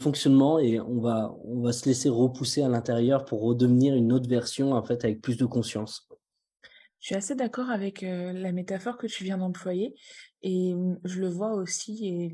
fonctionnements 0.00 0.58
et 0.58 0.80
on 0.80 0.98
va, 0.98 1.36
on 1.44 1.60
va 1.60 1.74
se 1.74 1.84
laisser 1.84 2.08
repousser 2.08 2.62
à 2.62 2.70
l'intérieur 2.70 3.26
pour 3.26 3.42
redevenir 3.42 3.94
une 3.94 4.14
autre 4.14 4.30
version, 4.30 4.72
en 4.72 4.82
fait, 4.82 5.04
avec 5.04 5.20
plus 5.20 5.36
de 5.36 5.44
conscience. 5.44 6.08
Je 7.00 7.08
suis 7.08 7.14
assez 7.14 7.34
d'accord 7.34 7.68
avec 7.68 8.00
la 8.00 8.50
métaphore 8.50 8.96
que 8.96 9.06
tu 9.06 9.24
viens 9.24 9.36
d'employer 9.36 9.94
et 10.40 10.74
mmh, 10.74 11.00
je 11.04 11.20
le 11.20 11.28
vois 11.28 11.52
aussi 11.52 12.32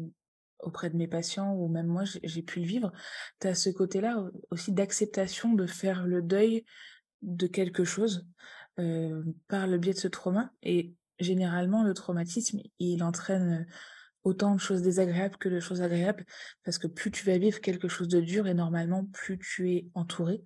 auprès 0.61 0.91
de 0.91 0.97
mes 0.97 1.09
patients 1.09 1.57
ou 1.57 1.67
même 1.67 1.89
moi 1.89 2.05
j'ai 2.05 2.43
pu 2.43 2.61
le 2.61 2.67
vivre. 2.67 2.93
Tu 3.41 3.49
as 3.49 3.57
ce 3.57 3.71
côté-là 3.71 4.25
aussi 4.53 4.71
d'acceptation 4.71 5.55
de 5.55 5.67
faire 5.67 6.07
le 6.07 6.23
deuil 6.23 6.65
de 7.23 7.49
quelque 7.49 7.83
chose 7.83 8.29
par 8.77 9.67
le 9.67 9.79
biais 9.79 9.93
de 9.93 9.99
ce 9.99 10.07
trauma 10.07 10.53
et 10.63 10.95
généralement 11.19 11.83
le 11.83 11.95
traumatisme 11.95 12.61
il 12.79 13.03
entraîne 13.03 13.67
autant 14.25 14.55
de 14.55 14.61
choses 14.61 14.83
désagréables 14.83 15.37
que 15.37 15.49
de 15.49 15.61
choses 15.61 15.83
agréables, 15.83 16.25
parce 16.65 16.79
que 16.79 16.87
plus 16.87 17.11
tu 17.11 17.27
vas 17.27 17.39
vivre 17.39 17.61
quelque 17.61 17.89
chose 17.89 18.09
de 18.09 18.21
dur 18.21 18.47
et 18.47 18.55
normalement 18.55 19.05
plus 19.07 19.39
tu 19.39 19.73
es 19.73 19.89
entouré. 19.95 20.43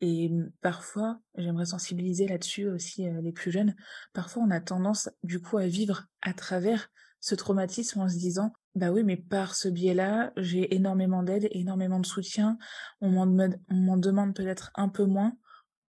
Et 0.00 0.32
parfois, 0.60 1.20
j'aimerais 1.36 1.66
sensibiliser 1.66 2.26
là-dessus 2.26 2.68
aussi 2.68 3.08
les 3.22 3.32
plus 3.32 3.52
jeunes, 3.52 3.76
parfois 4.12 4.42
on 4.42 4.50
a 4.50 4.60
tendance 4.60 5.08
du 5.22 5.40
coup 5.40 5.58
à 5.58 5.66
vivre 5.66 6.06
à 6.22 6.32
travers 6.32 6.88
ce 7.20 7.36
traumatisme 7.36 8.00
en 8.00 8.08
se 8.08 8.16
disant 8.16 8.52
bah 8.74 8.90
oui 8.90 9.04
mais 9.04 9.16
par 9.16 9.54
ce 9.54 9.68
biais-là 9.68 10.32
j'ai 10.36 10.74
énormément 10.74 11.22
d'aide, 11.22 11.46
énormément 11.52 12.00
de 12.00 12.06
soutien, 12.06 12.58
on 13.00 13.10
m'en 13.10 13.96
demande 13.96 14.34
peut-être 14.34 14.72
un 14.74 14.88
peu 14.88 15.04
moins, 15.04 15.36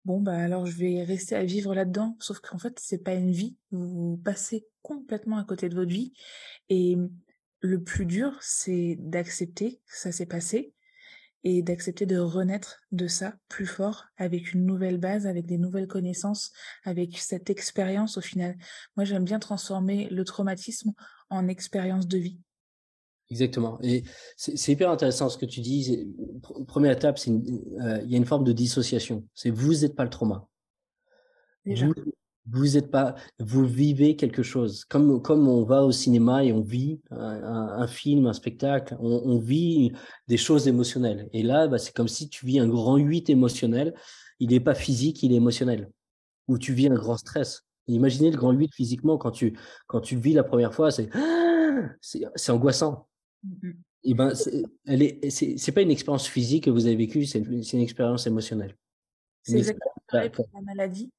bon 0.05 0.19
bah 0.21 0.37
alors 0.37 0.65
je 0.65 0.77
vais 0.77 1.03
rester 1.03 1.35
à 1.35 1.43
vivre 1.43 1.75
là-dedans, 1.75 2.17
sauf 2.19 2.39
qu'en 2.39 2.57
fait 2.57 2.79
c'est 2.79 3.03
pas 3.03 3.13
une 3.13 3.31
vie, 3.31 3.57
vous 3.71 4.19
passez 4.23 4.67
complètement 4.81 5.37
à 5.37 5.43
côté 5.43 5.69
de 5.69 5.75
votre 5.75 5.91
vie 5.91 6.13
et 6.69 6.97
le 7.59 7.83
plus 7.83 8.05
dur 8.05 8.37
c'est 8.41 8.97
d'accepter 8.99 9.81
que 9.85 9.97
ça 9.97 10.11
s'est 10.11 10.25
passé 10.25 10.73
et 11.43 11.63
d'accepter 11.63 12.05
de 12.05 12.17
renaître 12.17 12.81
de 12.91 13.07
ça 13.07 13.35
plus 13.47 13.65
fort 13.65 14.05
avec 14.17 14.53
une 14.53 14.65
nouvelle 14.65 14.97
base, 14.99 15.25
avec 15.25 15.45
des 15.45 15.57
nouvelles 15.57 15.87
connaissances, 15.87 16.51
avec 16.83 17.17
cette 17.17 17.49
expérience 17.49 18.17
au 18.17 18.21
final. 18.21 18.57
Moi 18.95 19.05
j'aime 19.05 19.23
bien 19.23 19.39
transformer 19.39 20.07
le 20.09 20.23
traumatisme 20.23 20.93
en 21.29 21.47
expérience 21.47 22.07
de 22.07 22.17
vie. 22.17 22.39
Exactement. 23.31 23.79
Et 23.81 24.03
c'est 24.35 24.73
hyper 24.73 24.91
intéressant 24.91 25.29
ce 25.29 25.37
que 25.37 25.45
tu 25.45 25.61
dis. 25.61 26.13
Première 26.67 26.91
étape, 26.91 27.17
c'est 27.17 27.31
euh, 27.31 28.01
il 28.03 28.11
y 28.11 28.15
a 28.15 28.17
une 28.17 28.25
forme 28.25 28.43
de 28.43 28.51
dissociation. 28.51 29.25
C'est 29.33 29.49
vous 29.49 29.73
n'êtes 29.73 29.95
pas 29.95 30.03
le 30.03 30.09
trauma. 30.09 30.49
Déjà. 31.65 31.87
Vous, 31.87 31.93
vous 32.47 32.75
êtes 32.75 32.91
pas, 32.91 33.15
vous 33.39 33.65
vivez 33.65 34.17
quelque 34.17 34.43
chose. 34.43 34.83
Comme 34.83 35.21
comme 35.21 35.47
on 35.47 35.63
va 35.63 35.85
au 35.85 35.93
cinéma 35.93 36.43
et 36.43 36.51
on 36.51 36.59
vit 36.59 36.99
un, 37.11 37.87
film, 37.87 38.27
un 38.27 38.33
spectacle, 38.33 38.97
on, 38.99 39.37
vit 39.39 39.93
des 40.27 40.37
choses 40.37 40.67
émotionnelles. 40.67 41.29
Et 41.31 41.43
là, 41.43 41.67
bah, 41.69 41.77
c'est 41.77 41.95
comme 41.95 42.09
si 42.09 42.27
tu 42.27 42.45
vis 42.45 42.59
un 42.59 42.67
grand 42.67 42.97
8 42.97 43.29
émotionnel. 43.29 43.93
Il 44.39 44.49
n'est 44.49 44.59
pas 44.59 44.75
physique, 44.75 45.23
il 45.23 45.31
est 45.31 45.37
émotionnel. 45.37 45.89
Ou 46.49 46.57
tu 46.57 46.73
vis 46.73 46.87
un 46.87 46.95
grand 46.95 47.15
stress. 47.15 47.63
Imaginez 47.87 48.31
le 48.31 48.37
grand 48.37 48.51
8 48.51 48.73
physiquement 48.73 49.17
quand 49.17 49.31
tu 49.31 49.57
quand 49.87 50.01
tu 50.01 50.15
le 50.15 50.21
vis 50.21 50.33
la 50.33 50.43
première 50.43 50.73
fois, 50.73 50.91
c'est 50.91 51.09
c'est 52.01 52.51
angoissant. 52.51 53.07
Mmh 53.43 53.71
et 54.03 54.15
ben, 54.15 54.33
elle 54.87 55.03
est, 55.03 55.29
c'est 55.29 55.71
pas 55.71 55.81
une 55.81 55.91
expérience 55.91 56.27
physique 56.27 56.63
que 56.63 56.69
vous 56.71 56.87
avez 56.87 56.95
vécue, 56.95 57.25
c'est 57.25 57.37
une, 57.37 57.81
expérience 57.81 58.25
émotionnelle. 58.25 58.75
C'est 59.43 59.59
exactement 59.59 59.93
pareil 60.07 60.29
pour 60.31 60.47
la 60.55 60.61
maladie. 60.61 61.11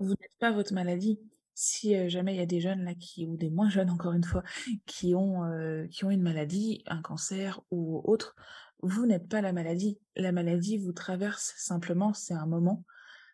Vous 0.00 0.08
n'êtes 0.08 0.36
pas 0.38 0.50
votre 0.50 0.72
maladie. 0.72 1.20
Si 1.52 1.94
jamais 2.08 2.34
il 2.34 2.38
y 2.38 2.42
a 2.42 2.46
des 2.46 2.60
jeunes 2.60 2.82
là 2.82 2.94
qui, 2.94 3.26
ou 3.26 3.36
des 3.36 3.50
moins 3.50 3.68
jeunes 3.68 3.90
encore 3.90 4.14
une 4.14 4.24
fois, 4.24 4.42
qui 4.86 5.14
ont, 5.14 5.42
qui 5.90 6.06
ont 6.06 6.10
une 6.10 6.22
maladie, 6.22 6.82
un 6.86 7.02
cancer 7.02 7.60
ou 7.70 8.00
autre, 8.04 8.34
vous 8.80 9.04
n'êtes 9.04 9.28
pas 9.28 9.42
la 9.42 9.52
maladie. 9.52 9.98
La 10.16 10.32
maladie 10.32 10.78
vous 10.78 10.92
traverse 10.92 11.52
simplement, 11.58 12.14
c'est 12.14 12.34
un 12.34 12.46
moment, 12.46 12.84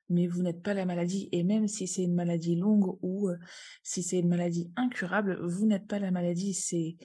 mais 0.08 0.26
vous 0.26 0.42
n'êtes 0.42 0.62
pas 0.62 0.74
la 0.74 0.84
maladie. 0.84 1.28
Et 1.30 1.44
même 1.44 1.68
si 1.68 1.86
c'est 1.86 2.02
une 2.02 2.14
maladie 2.14 2.56
longue 2.56 2.98
ou 3.02 3.30
si 3.84 4.02
c'est 4.02 4.18
une 4.18 4.28
maladie 4.28 4.70
incurable, 4.74 5.40
vous 5.44 5.66
n'êtes 5.66 5.86
pas 5.86 6.00
la 6.00 6.10
maladie. 6.10 6.54
C'est 6.54 6.96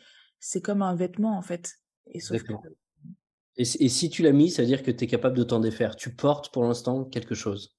c'est 0.46 0.62
comme 0.62 0.84
un 0.84 0.94
vêtement 0.94 1.38
en 1.38 1.42
fait. 1.42 1.80
Et, 3.58 3.66
si 3.66 4.10
tu 4.12 4.22
l'as 4.22 4.32
mis, 4.32 4.52
ça 4.52 4.62
veut 4.62 4.68
dire 4.68 4.84
que 4.84 4.92
tu 4.92 5.06
es 5.06 5.08
capable 5.08 5.36
de 5.36 5.44
t'en 5.44 5.60
défaire. 5.60 5.96
Tu 5.96 6.14
portes 6.14 6.54
pour 6.54 6.64
l'instant 6.64 7.04
quelque 7.04 7.34
chose 7.34 7.76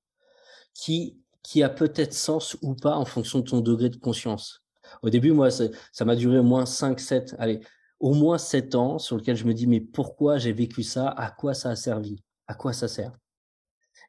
qui, 0.74 1.20
qui 1.44 1.62
a 1.62 1.68
peut-être 1.68 2.12
sens 2.12 2.56
ou 2.62 2.74
pas 2.74 2.96
en 2.96 3.04
fonction 3.04 3.38
de 3.38 3.44
ton 3.44 3.60
degré 3.60 3.88
de 3.88 3.96
conscience? 3.96 4.64
Au 5.02 5.10
début, 5.10 5.30
moi, 5.30 5.50
ça 5.50 6.04
m'a 6.04 6.16
duré 6.16 6.38
au 6.40 6.42
moins 6.42 6.66
5, 6.66 6.98
7, 6.98 7.36
allez, 7.38 7.60
au 8.00 8.14
moins 8.14 8.36
7 8.36 8.74
ans 8.74 8.98
sur 8.98 9.16
lequel 9.16 9.36
je 9.36 9.44
me 9.44 9.54
dis, 9.54 9.68
mais 9.68 9.80
pourquoi 9.80 10.38
j'ai 10.38 10.52
vécu 10.52 10.82
ça? 10.82 11.08
À 11.08 11.30
quoi 11.30 11.54
ça 11.54 11.70
a 11.70 11.76
servi? 11.76 12.20
À 12.48 12.54
quoi 12.54 12.72
ça 12.72 12.88
sert? 12.88 13.16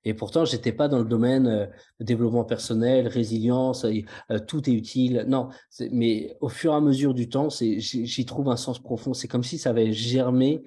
Et 0.04 0.14
pourtant, 0.14 0.46
j'étais 0.46 0.72
pas 0.72 0.88
dans 0.88 1.00
le 1.00 1.06
domaine 1.06 1.48
euh, 1.48 1.66
développement 2.00 2.46
personnel, 2.46 3.08
résilience, 3.08 3.86
euh, 3.86 4.40
tout 4.40 4.70
est 4.70 4.74
utile. 4.74 5.26
Non, 5.28 5.50
mais 5.92 6.38
au 6.42 6.50
fur 6.50 6.74
et 6.74 6.76
à 6.76 6.82
mesure 6.82 7.14
du 7.14 7.30
temps, 7.30 7.50
j'y 7.50 8.26
trouve 8.26 8.50
un 8.50 8.58
sens 8.58 8.80
profond. 8.80 9.14
C'est 9.14 9.28
comme 9.28 9.44
si 9.44 9.58
ça 9.58 9.72
avait 9.72 9.92
germé 9.92 10.64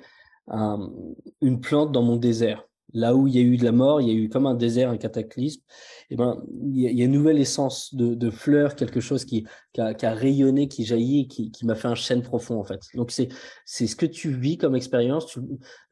une 1.40 1.60
plante 1.60 1.92
dans 1.92 2.02
mon 2.02 2.16
désert. 2.16 2.64
Là 2.92 3.14
où 3.14 3.26
il 3.26 3.34
y 3.34 3.38
a 3.38 3.42
eu 3.42 3.56
de 3.56 3.64
la 3.64 3.72
mort, 3.72 4.00
il 4.00 4.08
y 4.08 4.10
a 4.10 4.14
eu 4.14 4.28
comme 4.28 4.46
un 4.46 4.54
désert, 4.54 4.90
un 4.90 4.96
cataclysme. 4.96 5.62
Eh 6.10 6.16
ben, 6.16 6.42
il 6.72 6.80
y 6.80 7.02
a 7.02 7.04
une 7.04 7.12
nouvelle 7.12 7.38
essence 7.38 7.94
de, 7.94 8.14
de 8.14 8.30
fleurs, 8.30 8.74
quelque 8.74 9.00
chose 9.00 9.24
qui, 9.24 9.46
qui, 9.72 9.80
a, 9.80 9.94
qui, 9.94 10.06
a, 10.06 10.12
rayonné, 10.12 10.68
qui 10.68 10.84
jaillit, 10.84 11.28
qui, 11.28 11.50
qui 11.52 11.66
m'a 11.66 11.74
fait 11.74 11.88
un 11.88 11.94
chêne 11.94 12.22
profond 12.22 12.58
en 12.58 12.64
fait. 12.64 12.80
Donc 12.94 13.10
c'est 13.10 13.28
c'est 13.64 13.86
ce 13.86 13.94
que 13.94 14.06
tu 14.06 14.30
vis 14.30 14.58
comme 14.58 14.74
expérience. 14.74 15.38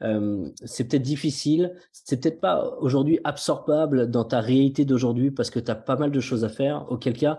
Euh, 0.02 0.48
c'est 0.64 0.84
peut-être 0.84 1.02
difficile, 1.02 1.74
c'est 1.92 2.20
peut-être 2.20 2.40
pas 2.40 2.76
aujourd'hui 2.80 3.20
absorbable 3.24 4.11
dans 4.11 4.24
ta 4.24 4.40
réalité 4.40 4.84
d'aujourd'hui 4.84 5.30
parce 5.30 5.50
que 5.50 5.61
tu 5.61 5.70
as 5.70 5.76
pas 5.76 5.96
mal 5.96 6.11
de 6.11 6.20
choses 6.20 6.44
à 6.44 6.48
faire. 6.48 6.87
Auquel 6.90 7.16
cas, 7.16 7.38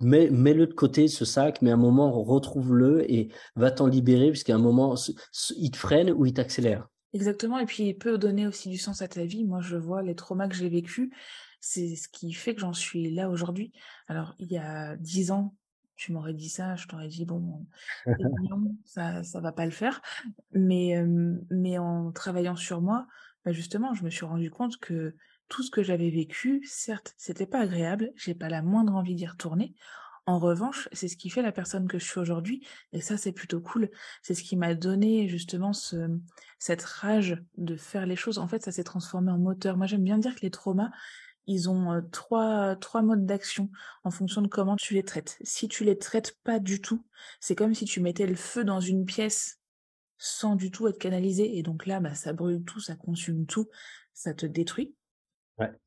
mets, 0.00 0.30
mets-le 0.30 0.66
de 0.66 0.74
côté, 0.74 1.08
ce 1.08 1.24
sac, 1.24 1.62
mais 1.62 1.70
à 1.70 1.74
un 1.74 1.78
moment, 1.78 2.22
retrouve-le 2.22 3.10
et 3.10 3.28
va 3.54 3.70
t'en 3.70 3.86
libérer, 3.86 4.30
puisqu'à 4.30 4.54
un 4.54 4.58
moment, 4.58 4.94
il 5.56 5.70
te 5.70 5.76
freine 5.76 6.10
ou 6.10 6.26
il 6.26 6.32
t'accélère. 6.32 6.88
Exactement, 7.12 7.58
et 7.58 7.66
puis 7.66 7.84
il 7.88 7.94
peut 7.94 8.18
donner 8.18 8.46
aussi 8.46 8.68
du 8.68 8.78
sens 8.78 9.00
à 9.02 9.08
ta 9.08 9.24
vie. 9.24 9.44
Moi, 9.44 9.60
je 9.60 9.76
vois 9.76 10.02
les 10.02 10.14
traumas 10.14 10.48
que 10.48 10.54
j'ai 10.54 10.68
vécus, 10.68 11.10
c'est 11.60 11.96
ce 11.96 12.08
qui 12.08 12.32
fait 12.32 12.54
que 12.54 12.60
j'en 12.60 12.72
suis 12.72 13.10
là 13.10 13.30
aujourd'hui. 13.30 13.72
Alors, 14.06 14.34
il 14.38 14.52
y 14.52 14.58
a 14.58 14.96
dix 14.96 15.30
ans, 15.30 15.54
tu 15.96 16.12
m'aurais 16.12 16.34
dit 16.34 16.48
ça, 16.48 16.76
je 16.76 16.86
t'aurais 16.86 17.08
dit 17.08 17.24
bon, 17.24 17.66
ça, 18.84 19.22
ça 19.22 19.40
va 19.40 19.52
pas 19.52 19.64
le 19.64 19.70
faire. 19.70 20.02
Mais, 20.52 21.02
mais 21.50 21.78
en 21.78 22.12
travaillant 22.12 22.56
sur 22.56 22.80
moi, 22.80 23.06
bah 23.44 23.52
justement, 23.52 23.94
je 23.94 24.04
me 24.04 24.10
suis 24.10 24.26
rendu 24.26 24.50
compte 24.50 24.78
que 24.78 25.14
tout 25.48 25.62
ce 25.62 25.70
que 25.70 25.82
j'avais 25.82 26.10
vécu, 26.10 26.62
certes, 26.64 27.14
c'était 27.16 27.46
pas 27.46 27.60
agréable, 27.60 28.12
j'ai 28.16 28.34
pas 28.34 28.48
la 28.48 28.62
moindre 28.62 28.94
envie 28.94 29.14
d'y 29.14 29.26
retourner. 29.26 29.74
En 30.28 30.40
revanche, 30.40 30.88
c'est 30.92 31.06
ce 31.06 31.16
qui 31.16 31.30
fait 31.30 31.42
la 31.42 31.52
personne 31.52 31.86
que 31.86 32.00
je 32.00 32.04
suis 32.04 32.18
aujourd'hui, 32.18 32.66
et 32.92 33.00
ça 33.00 33.16
c'est 33.16 33.30
plutôt 33.30 33.60
cool. 33.60 33.90
C'est 34.22 34.34
ce 34.34 34.42
qui 34.42 34.56
m'a 34.56 34.74
donné 34.74 35.28
justement 35.28 35.72
ce, 35.72 36.18
cette 36.58 36.82
rage 36.82 37.40
de 37.56 37.76
faire 37.76 38.06
les 38.06 38.16
choses. 38.16 38.38
En 38.38 38.48
fait, 38.48 38.62
ça 38.62 38.72
s'est 38.72 38.82
transformé 38.82 39.30
en 39.30 39.38
moteur. 39.38 39.76
Moi, 39.76 39.86
j'aime 39.86 40.02
bien 40.02 40.18
dire 40.18 40.34
que 40.34 40.40
les 40.40 40.50
traumas, 40.50 40.90
ils 41.46 41.70
ont 41.70 41.92
euh, 41.92 42.00
trois, 42.10 42.76
modes 43.02 43.24
d'action 43.24 43.70
en 44.02 44.10
fonction 44.10 44.42
de 44.42 44.48
comment 44.48 44.74
tu 44.74 44.94
les 44.94 45.04
traites. 45.04 45.38
Si 45.42 45.68
tu 45.68 45.84
les 45.84 45.96
traites 45.96 46.36
pas 46.42 46.58
du 46.58 46.80
tout, 46.80 47.04
c'est 47.38 47.54
comme 47.54 47.74
si 47.74 47.84
tu 47.84 48.00
mettais 48.00 48.26
le 48.26 48.34
feu 48.34 48.64
dans 48.64 48.80
une 48.80 49.04
pièce 49.04 49.60
sans 50.18 50.56
du 50.56 50.70
tout 50.70 50.88
être 50.88 50.98
canalisé, 50.98 51.56
et 51.56 51.62
donc 51.62 51.86
là, 51.86 52.00
bah, 52.00 52.14
ça 52.14 52.32
brûle 52.32 52.64
tout, 52.64 52.80
ça 52.80 52.96
consume 52.96 53.46
tout, 53.46 53.68
ça 54.12 54.34
te 54.34 54.46
détruit. 54.46 54.94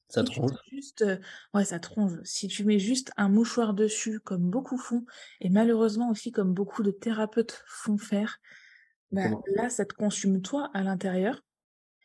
Ça 0.09 0.23
tronche. 0.23 0.57
juste, 0.71 1.05
ouais, 1.53 1.65
ça 1.65 1.79
tronche. 1.79 2.13
Si 2.23 2.47
tu 2.47 2.63
mets 2.65 2.79
juste 2.79 3.11
un 3.17 3.29
mouchoir 3.29 3.73
dessus, 3.73 4.19
comme 4.19 4.49
beaucoup 4.49 4.77
font 4.77 5.05
et 5.41 5.49
malheureusement 5.49 6.09
aussi 6.11 6.31
comme 6.31 6.53
beaucoup 6.53 6.83
de 6.83 6.91
thérapeutes 6.91 7.63
font 7.67 7.97
faire, 7.97 8.39
bah, 9.11 9.29
là, 9.47 9.69
ça 9.69 9.85
te 9.85 9.93
consume 9.95 10.41
toi 10.43 10.71
à 10.75 10.83
l'intérieur 10.83 11.41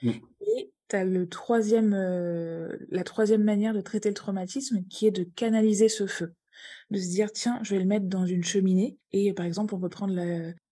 Mmh. 0.03 0.35
et 0.41 0.73
tu 0.89 0.97
as 0.97 1.05
le 1.05 1.29
3e, 1.29 1.95
heu, 1.95 2.87
la 2.91 3.05
3e 3.05 3.43
manière 3.45 3.75
de 3.75 3.81
traiter 3.81 4.09
le 4.11 4.15
traumatisme 4.15 4.85
qui 4.89 5.07
est 5.07 5.11
de 5.11 5.25
canaliser 5.25 5.89
ce 5.89 6.07
feu. 6.07 6.35
De 6.91 6.99
se 6.99 7.09
dire: 7.09 7.33
«Tiens, 7.33 7.61
je 7.63 7.75
vais 7.75 7.81
le 7.81 7.87
mettre 7.87 8.07
dans 8.07 8.27
une 8.27 8.45
cheminée» 8.45 8.99
et 9.13 9.33
par 9.35 9.47
exemple, 9.47 9.75
on 9.75 9.81
peut 9.81 9.89
prendre 9.89 10.15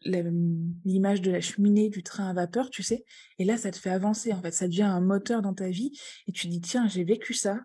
l'image 0.05 1.21
de 1.23 1.31
la 1.31 1.41
cheminée 1.41 1.89
du 1.91 2.03
train 2.03 2.29
à 2.29 2.33
vapeur, 2.35 2.71
tu 2.71 2.83
sais? 2.83 3.05
Et 3.39 3.45
là, 3.45 3.57
ça 3.57 3.71
te 3.71 3.79
fait 3.79 3.91
avancer, 3.91 4.33
en 4.33 4.41
fait, 4.43 4.53
ça 4.53 4.69
devient 4.69 4.83
un 4.83 5.01
moteur 5.01 5.43
dans 5.43 5.55
ta 5.55 5.69
vie 5.69 5.93
et 6.27 6.33
tu 6.33 6.49
dis: 6.49 6.61
«Tiens, 6.61 6.89
j'ai 6.89 7.05
vécu 7.05 7.35
ça, 7.35 7.61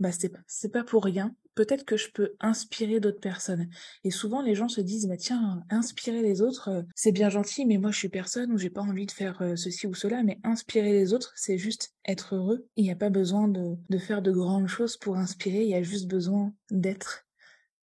bah, 0.00 0.10
c'est 0.12 0.28
pas 0.30 0.40
pas 0.72 0.84
pour 0.84 1.04
rien. 1.04 1.34
Peut-être 1.54 1.84
que 1.84 1.96
je 1.96 2.10
peux 2.12 2.34
inspirer 2.40 3.00
d'autres 3.00 3.20
personnes» 3.20 3.68
et 4.04 4.10
souvent 4.10 4.42
les 4.42 4.54
gens 4.54 4.68
se 4.68 4.80
disent: 4.80 5.06
«Bah, 5.08 5.16
tiens, 5.16 5.62
inspirer 5.70 6.22
les 6.22 6.40
autres, 6.42 6.70
heu, 6.70 6.84
c'est 6.94 7.12
bien 7.12 7.30
gentil, 7.30 7.64
mais 7.66 7.78
moi 7.78 7.90
je 7.90 7.98
suis 7.98 8.08
personne 8.08 8.52
ou 8.52 8.58
j'ai 8.58 8.70
pas 8.70 8.82
envie 8.82 9.06
de 9.06 9.12
faire, 9.12 9.40
heu, 9.42 9.56
ceci 9.56 9.86
ou 9.86 9.94
cela». 9.94 10.22
Mais 10.24 10.38
inspirer 10.44 10.92
les 10.92 11.12
autres, 11.14 11.32
c'est 11.36 11.58
juste 11.58 11.92
être 12.06 12.34
heureux. 12.36 12.66
Il 12.76 12.84
y 12.86 12.90
a 12.90 12.96
pas 12.96 13.10
besoin 13.10 13.48
de 13.48 13.76
de 13.88 13.98
faire 13.98 14.22
de 14.22 14.30
grandes 14.32 14.68
choses 14.68 14.96
pour 14.96 15.16
inspirer, 15.16 15.62
il 15.64 15.70
y 15.70 15.74
a 15.74 15.82
juste 15.82 16.08
besoin 16.08 16.52
d'être 16.70 17.24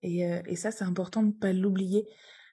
et 0.05 0.25
heu 0.27 0.43
et 0.47 0.57
ça, 0.57 0.71
c'est 0.71 0.85
important 0.85 1.23
de 1.23 1.33
pas 1.33 1.53
l'oublier. 1.53 2.07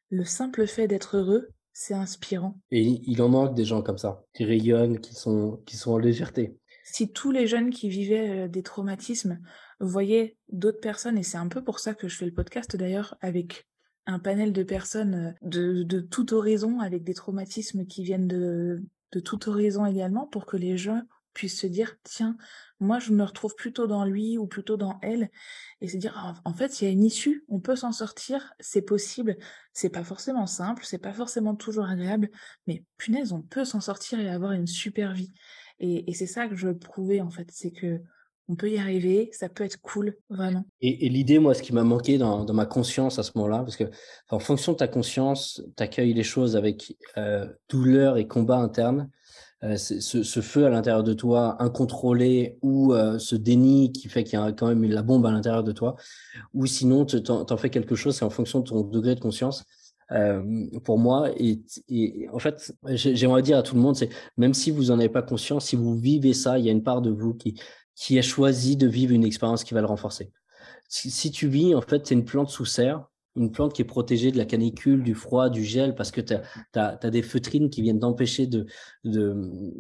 Le 0.10 0.26
simple 0.26 0.68
fait 0.68 0.88
d'être 0.88 1.18
heureux, 1.18 1.50
c'est 1.74 1.94
inspirant. 1.94 2.58
Et 2.72 2.82
il 2.82 3.22
en 3.22 3.30
manque 3.30 3.56
des 3.56 3.66
gens 3.66 3.82
comme 3.82 3.98
ça, 3.98 4.26
qui 4.34 4.44
rayonnent, 4.46 5.00
qui 5.00 5.14
sont 5.14 5.62
qui 5.66 5.78
sont 5.78 5.92
en 5.94 5.98
légèreté. 5.98 6.58
Si 6.84 7.12
tous 7.12 7.32
les 7.32 7.48
jeunes 7.48 7.70
qui 7.70 7.90
vivaient, 7.90 8.46
heu, 8.46 8.50
des 8.50 8.64
traumatismes 8.64 9.40
voyaient 9.80 10.38
d'autres 10.50 10.80
personnes 10.82 11.18
et 11.18 11.24
c'est 11.24 11.38
un 11.38 11.48
peu 11.48 11.64
pour 11.64 11.80
ça 11.80 11.94
que 11.94 12.08
je 12.08 12.18
fais 12.18 12.26
le 12.26 12.34
podcast 12.34 12.76
d'ailleurs, 12.76 13.18
avec 13.22 13.68
un 14.08 14.20
panel 14.20 14.52
de 14.52 14.64
personnes, 14.64 15.36
heu, 15.44 15.48
de 15.48 15.84
de 15.84 16.00
tout 16.02 16.34
horizon, 16.34 16.80
avec 16.80 17.04
des 17.04 17.14
traumatismes 17.14 17.86
qui 17.86 18.04
viennent 18.04 18.28
de 18.28 18.84
de 19.14 19.20
tout 19.20 19.50
horizon 19.50 19.86
également, 19.86 20.26
pour 20.28 20.46
que 20.46 20.58
les 20.58 20.78
gens 20.78 21.04
puissent 21.34 21.60
se 21.60 21.68
dire: 21.68 21.96
«Tiens, 22.04 22.36
moi 22.82 23.00
je 23.00 23.14
me 23.14 23.24
retrouve 23.24 23.56
plutôt 23.56 23.88
dans 23.88 24.06
lui 24.06 24.38
ou 24.38 24.48
plutôt 24.48 24.78
dans 24.78 25.00
elle» 25.02 25.30
et 25.82 25.88
se 25.88 25.98
dire: 25.98 26.14
«Ah, 26.18 26.34
en 26.46 26.54
fait, 26.54 26.82
il 26.82 26.86
y 26.86 26.88
a 26.88 26.92
une 26.92 27.04
issue, 27.04 27.46
on 27.50 27.60
peut 27.60 27.76
s'en 27.76 27.92
sortir, 27.94 28.54
c'est 28.60 28.82
possible. 28.84 29.38
C'est 29.74 29.90
pas 29.90 30.04
forcément 30.04 30.48
simple, 30.48 30.84
c'est 30.86 30.98
pas 31.00 31.14
forcément 31.14 31.56
toujours 31.56 31.86
agréable, 31.86 32.30
mais 32.68 32.84
punaise, 32.98 33.32
on 33.34 33.42
peut 33.42 33.66
s'en 33.66 33.82
sortir 33.82 34.20
et 34.20 34.30
avoir 34.30 34.52
une 34.54 34.68
super 34.68 35.14
vie» 35.14 35.32
et 35.84 36.14
c'est 36.14 36.28
ça 36.28 36.48
que 36.48 36.56
je 36.56 36.70
prouver, 36.70 37.22
en 37.22 37.32
fait, 37.32 37.50
c'est 37.52 37.72
qu'on 37.72 38.56
peut 38.56 38.70
y 38.70 38.78
arriver, 38.78 39.30
ça 39.34 39.50
peut 39.50 39.64
être 39.64 39.82
cool, 39.82 40.16
vraiment. 40.30 40.64
Et 40.82 41.10
l'idée, 41.10 41.40
moi, 41.40 41.54
ce 41.54 41.62
qui 41.62 41.74
m'a 41.74 41.84
manqué 41.84 42.18
dans 42.18 42.52
ma 42.54 42.66
conscience 42.66 43.20
à 43.20 43.24
ce 43.24 43.32
moment-là, 43.36 43.60
parce 43.60 43.76
que 43.78 43.86
en 44.30 44.40
fonction 44.40 44.72
de 44.74 44.78
ta 44.78 44.88
conscience, 44.88 45.62
tu 45.78 45.84
accueilles 45.84 46.14
les 46.14 46.24
choses 46.24 46.56
avec, 46.56 46.96
heu, 47.18 47.56
douleur 47.70 48.18
et 48.18 48.28
combat 48.28 48.58
interne. 48.58 49.10
C'est 49.78 50.02
ce 50.02 50.24
ce 50.24 50.42
feu 50.42 50.66
à 50.66 50.70
l'intérieur 50.72 51.04
de 51.04 51.14
toi 51.14 51.62
incontrôlé 51.62 52.58
ou 52.64 52.94
heu, 52.96 53.20
ce 53.20 53.36
déni 53.36 53.92
qui 53.92 54.10
fait 54.10 54.24
qu'il 54.24 54.40
y 54.40 54.42
a 54.42 54.52
quand 54.54 54.68
même 54.68 54.84
la 54.86 55.04
bombe 55.04 55.24
à 55.28 55.32
l'intérieur 55.32 55.64
de 55.64 55.72
toi 55.72 55.96
ou 56.54 56.66
sinon 56.66 57.06
te 57.06 57.18
tu 57.18 57.32
en 57.32 57.58
fais 57.58 57.70
quelque 57.70 57.96
chose, 57.96 58.16
c'est 58.18 58.26
en 58.26 58.32
fonction 58.32 58.62
de 58.62 58.70
ton 58.70 58.82
degré 58.84 59.16
de 59.16 59.20
conscience. 59.20 59.66
Hem, 60.10 60.70
pour 60.84 60.98
moi 61.00 61.30
et 61.38 61.62
et 61.90 62.28
en 62.34 62.40
fait, 62.40 62.74
j'ai 62.90 63.16
j'aimerais 63.16 63.44
dire 63.44 63.58
à 63.60 63.64
tout 63.64 63.76
le 63.76 63.82
monde, 63.82 63.96
c'est 63.96 64.10
même 64.38 64.54
si 64.56 64.72
vous 64.72 64.92
en 64.92 65.00
avez 65.00 65.10
pas 65.10 65.22
conscience, 65.22 65.68
si 65.68 65.76
vous 65.76 65.96
vivez 65.96 66.34
ça, 66.34 66.58
il 66.60 66.66
y 66.66 66.70
a 66.70 66.72
une 66.72 66.84
part 66.84 67.02
de 67.04 67.12
vous 67.12 67.36
qui 67.36 67.60
qui 67.96 68.18
a 68.20 68.24
choisi 68.24 68.78
de 68.78 68.88
vivre 68.88 69.14
une 69.14 69.24
expérience 69.26 69.64
qui 69.64 69.74
va 69.76 69.82
le 69.82 69.88
renforcer. 69.88 70.32
Si 70.90 71.12
si 71.12 71.32
tu 71.32 71.48
vis, 71.50 71.76
en 71.76 71.82
fait, 71.82 72.12
es 72.12 72.16
une 72.16 72.26
plante 72.26 72.50
sous 72.50 72.66
serre, 72.66 73.06
une 73.36 73.52
plante 73.52 73.74
qui 73.74 73.82
est 73.82 73.86
protégée 73.86 74.32
de 74.32 74.38
la 74.38 74.46
canicule, 74.46 75.04
du 75.04 75.16
froid, 75.16 75.50
du 75.50 75.64
gel, 75.64 75.96
parce 75.96 76.12
que 76.12 76.22
tu 76.22 76.34
as 76.76 77.10
des 77.10 77.22
feutrines 77.22 77.70
qui 77.70 77.82
viennent 77.82 78.00
t'empêcher 78.00 78.48
de 78.48 78.66
de, 79.04 79.34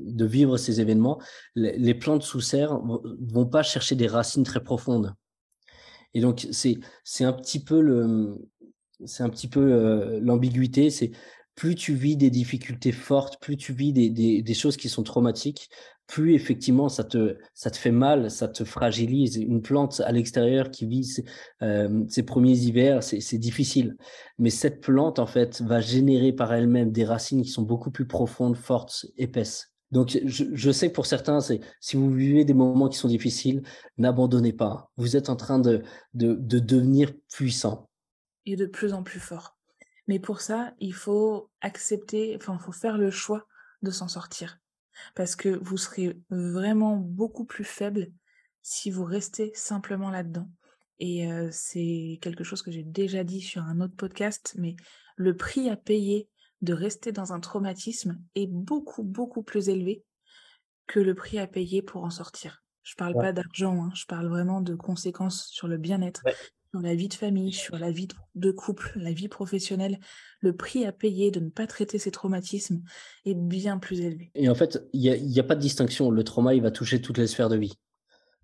de 0.06 0.26
vivre 0.26 0.58
ces 0.58 0.82
événements. 0.82 1.20
Les 1.56 1.78
les 1.78 1.94
plantes 1.94 2.24
sous 2.24 2.42
serre 2.42 2.80
vont 3.20 3.46
pas 3.46 3.64
chercher 3.64 3.96
des 3.96 4.08
racines 4.08 4.44
très 4.44 4.64
profondes 4.64 5.16
et 6.14 6.22
donc 6.22 6.48
c'est 6.52 6.80
un 7.24 7.34
petit 7.34 7.60
peu 7.60 7.80
heu, 9.60 10.20
l'ambiguïté, 10.22 10.90
c'est 10.90 11.12
plus 11.56 11.76
tu 11.76 11.94
vis 11.94 12.18
des 12.18 12.30
difficultés 12.30 12.92
fortes, 12.92 13.40
plus 13.42 13.58
tu 13.58 13.74
vis 13.74 13.94
des 13.94 14.10
des 14.10 14.54
choses 14.54 14.78
qui 14.78 14.90
sont 14.90 15.04
traumatiques, 15.04 15.70
plus 16.12 16.34
effectivement 16.34 16.90
ça 16.90 17.06
te 17.06 17.38
ça 17.54 17.72
te 17.72 17.78
fait 17.78 17.92
mal, 17.92 18.30
ça 18.30 18.50
te 18.50 18.66
fragilise. 18.66 19.38
Une 19.38 19.62
plante 19.62 20.02
à 20.02 20.12
l'extérieur 20.12 20.70
qui 20.70 20.86
vit 20.86 21.06
ses, 21.06 21.24
hem, 21.62 22.10
ses 22.10 22.24
1 22.24 22.46
hivers, 22.46 23.02
c'est 23.02 23.38
difficile. 23.38 23.96
Mais 24.38 24.50
cette 24.50 24.82
plante, 24.82 25.20
en 25.20 25.26
fait, 25.26 25.62
va 25.62 25.80
générer 25.80 26.34
par 26.34 26.54
elle-même 26.54 26.92
des 26.92 27.06
racines 27.06 27.44
qui 27.44 27.50
sont 27.50 27.62
beaucoup 27.62 27.92
plus 27.92 28.08
profondes, 28.08 28.58
fortes, 28.58 29.06
épaisses. 29.18 29.72
Donc 29.92 30.20
je 30.26 30.46
je 30.54 30.72
sais 30.72 30.90
que 30.90 30.96
pour 30.96 31.06
certains, 31.06 31.40
c'est 31.40 31.62
si 31.80 31.96
vous 31.96 32.12
vivez 32.12 32.44
des 32.44 32.54
moments 32.54 32.90
qui 32.90 32.98
sont 32.98 33.08
difficiles, 33.08 33.62
n'abandonnez 33.98 34.54
pas. 34.54 34.92
Vous 34.98 35.16
êtes 35.16 35.30
en 35.30 35.38
train 35.38 35.60
de 35.60 35.82
de 36.14 36.34
de 36.34 36.60
devenir 36.60 37.14
puissant. 37.32 37.90
Et 38.46 38.58
de 38.58 38.66
plus 38.66 38.92
en 38.92 39.04
plus 39.04 39.20
fort. 39.20 39.58
Mais 40.08 40.20
pour 40.20 40.42
ça, 40.42 40.74
il 40.80 40.94
faut 40.94 41.52
accepter, 41.62 42.36
enfin, 42.36 42.58
il 42.60 42.64
faut 42.64 42.72
faire 42.72 42.98
le 42.98 43.12
choix 43.12 43.48
de 43.82 43.92
s'en 43.92 44.08
sortir. 44.08 44.60
Parce 45.16 45.36
que 45.36 45.50
vous 45.50 45.78
serez 45.78 46.20
vraiment 46.30 46.98
beaucoup 46.98 47.46
plus 47.46 47.64
faible 47.64 48.10
si 48.62 48.92
vous 48.92 49.06
restez 49.06 49.52
simplement 49.56 50.12
là-dedans. 50.12 50.50
Et 51.00 51.32
heu, 51.32 51.50
c'est 51.52 52.20
quelque 52.22 52.44
chose 52.44 52.62
que 52.62 52.72
j'ai 52.72 52.84
déjà 52.84 53.24
dit 53.24 53.42
sur 53.42 53.64
un 53.64 53.82
autre 53.82 53.96
podcast, 53.96 54.56
mais 54.58 54.76
le 55.18 55.36
prix 55.36 55.70
à 55.70 55.78
payer 55.78 56.30
de 56.62 56.74
rester 56.74 57.12
dans 57.12 57.34
un 57.34 57.40
traumatisme 57.40 58.22
est 58.36 58.48
beaucoup, 58.48 59.04
beaucoup 59.04 59.44
plus 59.44 59.70
élevé 59.70 60.06
que 60.88 61.00
le 61.00 61.16
prix 61.16 61.40
à 61.40 61.48
payer 61.48 61.82
pour 61.82 62.04
en 62.04 62.10
sortir. 62.10 62.64
Je 62.84 62.96
parle 62.96 63.16
Ouais. 63.16 63.18
pas 63.18 63.34
d'argent, 63.34 63.84
hein, 63.86 63.92
je 63.96 64.06
parle 64.06 64.28
vraiment 64.28 64.62
de 64.62 64.76
conséquences 64.76 65.48
sur 65.48 65.68
le 65.68 65.78
bien-être, 65.78 66.26
Ouais. 66.26 66.36
Sur 66.72 66.82
la 66.82 66.96
vie 66.96 67.08
de 67.10 67.14
famille, 67.14 67.54
sur 67.54 67.78
la 67.78 67.92
vie 67.92 68.08
de 68.36 68.52
couple, 68.52 68.94
la 68.96 69.12
vie 69.12 69.28
professionnelle. 69.28 70.00
Le 70.40 70.56
prix 70.56 70.86
à 70.86 70.92
payer 70.92 71.30
de 71.32 71.40
ne 71.40 71.50
pas 71.50 71.68
traiter 71.68 72.00
ces 72.00 72.12
traumatismes 72.12 72.84
est 73.26 73.36
bien 73.36 73.78
plus 73.78 74.02
élevé. 74.02 74.34
Et 74.36 74.50
en 74.50 74.56
fait, 74.56 74.80
il 74.94 75.02
y 75.04 75.40
a 75.40 75.44
pas 75.44 75.56
de 75.56 75.62
distinction. 75.62 76.10
Le 76.10 76.24
trauma, 76.24 76.54
il 76.54 76.62
va 76.62 76.72
toucher 76.72 77.02
toutes 77.02 77.18
les 77.18 77.28
sphères 77.28 77.50
de 77.50 77.58
vie. 77.58 77.74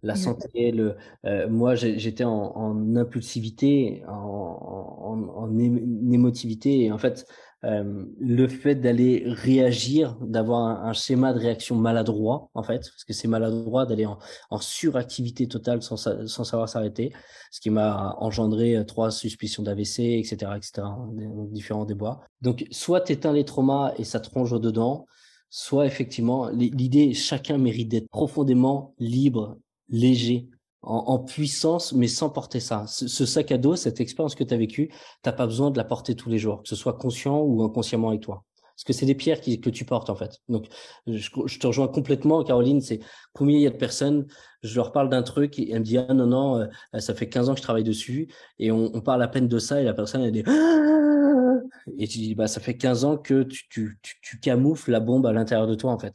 La 0.03 0.15
Exactement. 0.15 0.37
santé, 0.41 0.71
le 0.71 0.95
heu, 1.25 1.47
moi, 1.49 1.75
j'étais 1.75 2.23
en 2.25 2.31
en 2.55 2.95
impulsivité, 2.95 4.03
en 4.07 4.13
en 4.13 5.29
en 5.43 5.59
émo 5.59 6.13
émotivité 6.13 6.83
et 6.85 6.91
en 6.91 6.97
fait, 6.99 7.25
hem, 7.63 8.07
le 8.19 8.47
fait 8.47 8.75
d'aller 8.75 9.23
réagir, 9.27 10.17
d'avoir 10.21 10.85
un 10.85 10.93
schéma 10.93 11.33
de 11.33 11.39
réaction 11.39 11.75
maladroit, 11.75 12.49
en 12.53 12.63
fait, 12.63 12.79
parce 12.89 13.03
que 13.05 13.13
c'est 13.13 13.27
maladroit 13.27 13.85
d'aller 13.85 14.05
en 14.05 14.17
en 14.49 14.59
suractivité 14.59 15.47
totale 15.47 15.81
sans 15.81 15.97
sa 15.97 16.27
sans 16.27 16.43
savoir 16.43 16.69
s'arrêter. 16.69 17.13
Ce 17.51 17.59
qui 17.61 17.69
m'a 17.69 18.15
engendré, 18.19 18.75
heu, 18.77 18.85
3 18.85 19.11
suspicions 19.11 19.63
d'AVC 19.63 19.99
et 20.19 20.23
cetera 20.23 20.57
et 20.57 20.61
cetera, 20.61 20.87
hein, 20.89 21.09
des 21.13 21.27
différents 21.51 21.85
déboires. 21.85 22.21
Donc 22.41 22.65
soit 22.71 23.01
tu 23.01 23.13
éteins 23.13 23.33
les 23.33 23.45
traumas 23.45 23.93
et 23.97 24.03
ça 24.03 24.19
au 24.35 24.59
dedans, 24.59 25.05
soit 25.49 25.85
effectivement 25.85 26.49
l'i 26.49 26.69
l'idée, 26.71 27.13
chacun 27.13 27.57
mérite 27.57 27.89
d'être 27.89 28.09
profondément 28.09 28.93
libre, 28.99 29.57
léger, 29.89 30.49
en 30.87 31.05
en 31.15 31.19
puissance, 31.19 31.93
mais 31.93 32.07
sans 32.07 32.29
porter 32.29 32.59
ça. 32.59 32.85
Ce 32.87 33.07
ce 33.07 33.25
sac 33.25 33.51
à 33.51 33.57
dos, 33.57 33.75
cette 33.75 33.99
expérience 34.01 34.35
que 34.35 34.43
tu 34.43 34.53
as 34.53 34.57
vécue, 34.57 34.89
tu 35.23 35.29
as 35.29 35.33
pas 35.33 35.45
besoin 35.47 35.71
de 35.71 35.77
la 35.77 35.83
porter 35.83 36.15
tous 36.15 36.29
les 36.29 36.39
jours, 36.39 36.63
que 36.63 36.69
ce 36.69 36.75
soit 36.75 36.93
conscient 36.93 37.39
ou 37.41 37.63
inconsciemment 37.63 38.09
avec 38.09 38.21
toi. 38.21 38.43
Parce 38.75 38.83
que 38.85 38.93
c'est 38.93 39.07
des 39.07 39.15
pierres 39.15 39.41
qui 39.41 39.59
que 39.59 39.69
tu 39.71 39.85
portes, 39.85 40.09
en 40.09 40.15
fait. 40.15 40.39
Donc 40.49 40.67
je 41.07 41.29
je 41.47 41.59
te 41.59 41.67
rejoins 41.67 41.87
complètement 41.87 42.43
Caroline, 42.43 42.81
c'est 42.81 42.99
combien 43.33 43.57
il 43.57 43.61
y 43.63 43.67
a 43.67 43.71
de 43.71 43.77
personnes, 43.77 44.27
je 44.63 44.75
leur 44.75 44.91
parle 44.91 45.09
d'un 45.09 45.23
truc 45.23 45.57
et 45.59 45.71
elle 45.71 45.79
me 45.79 45.83
dit: 45.85 45.97
«Ah 45.97 46.13
non, 46.13 46.27
non, 46.27 46.59
heu, 46.61 46.69
ça 46.99 47.13
fait 47.15 47.27
15 47.29 47.49
ans 47.49 47.53
que 47.53 47.59
je 47.59 47.63
travaille 47.63 47.83
dessus» 47.83 48.27
et 48.59 48.71
on 48.71 48.95
on 48.95 49.01
parle 49.01 49.23
à 49.23 49.27
peine 49.27 49.47
de 49.47 49.59
ça 49.59 49.81
et 49.81 49.83
la 49.83 49.93
personne 49.93 50.21
elle 50.23 50.31
dit: 50.31 50.43
et 51.99 52.07
tu 52.07 52.17
dis: 52.19 52.35
«Bah, 52.35 52.47
ça 52.47 52.59
fait 52.61 52.77
15 52.77 53.03
ans 53.05 53.17
que 53.17 53.43
tu 53.43 53.67
tu 53.69 53.99
tu 54.01 54.15
tu 54.21 54.39
camoufles 54.39 54.91
la 54.91 54.99
bombe 54.99 55.25
à 55.25 55.33
l'intérieur 55.33 55.67
de 55.67 55.75
toi, 55.75 55.91
en 55.91 55.99
fait» 55.99 56.13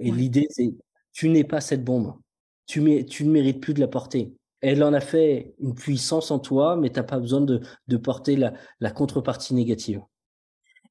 et 0.00 0.10
Ouais. 0.10 0.12
l'idée, 0.12 0.46
c'est 0.50 0.74
tu 1.12 1.28
n'es 1.30 1.44
pas 1.44 1.60
cette 1.60 1.84
bombe. 1.84 2.14
Tu 2.70 2.80
ne 2.80 3.30
mérites 3.30 3.60
plus 3.60 3.74
de 3.74 3.80
la 3.80 3.88
porter. 3.88 4.32
Elle 4.60 4.84
en 4.84 4.92
a 4.92 5.00
fait 5.00 5.54
une 5.58 5.74
puissance 5.74 6.30
en 6.30 6.38
toi, 6.38 6.76
mais 6.76 6.90
tu 6.90 7.00
as 7.00 7.02
pas 7.02 7.18
besoin 7.18 7.40
de 7.40 7.96
porter 7.96 8.36
la 8.36 8.90
contrepartie 8.90 9.54
négative. 9.54 10.00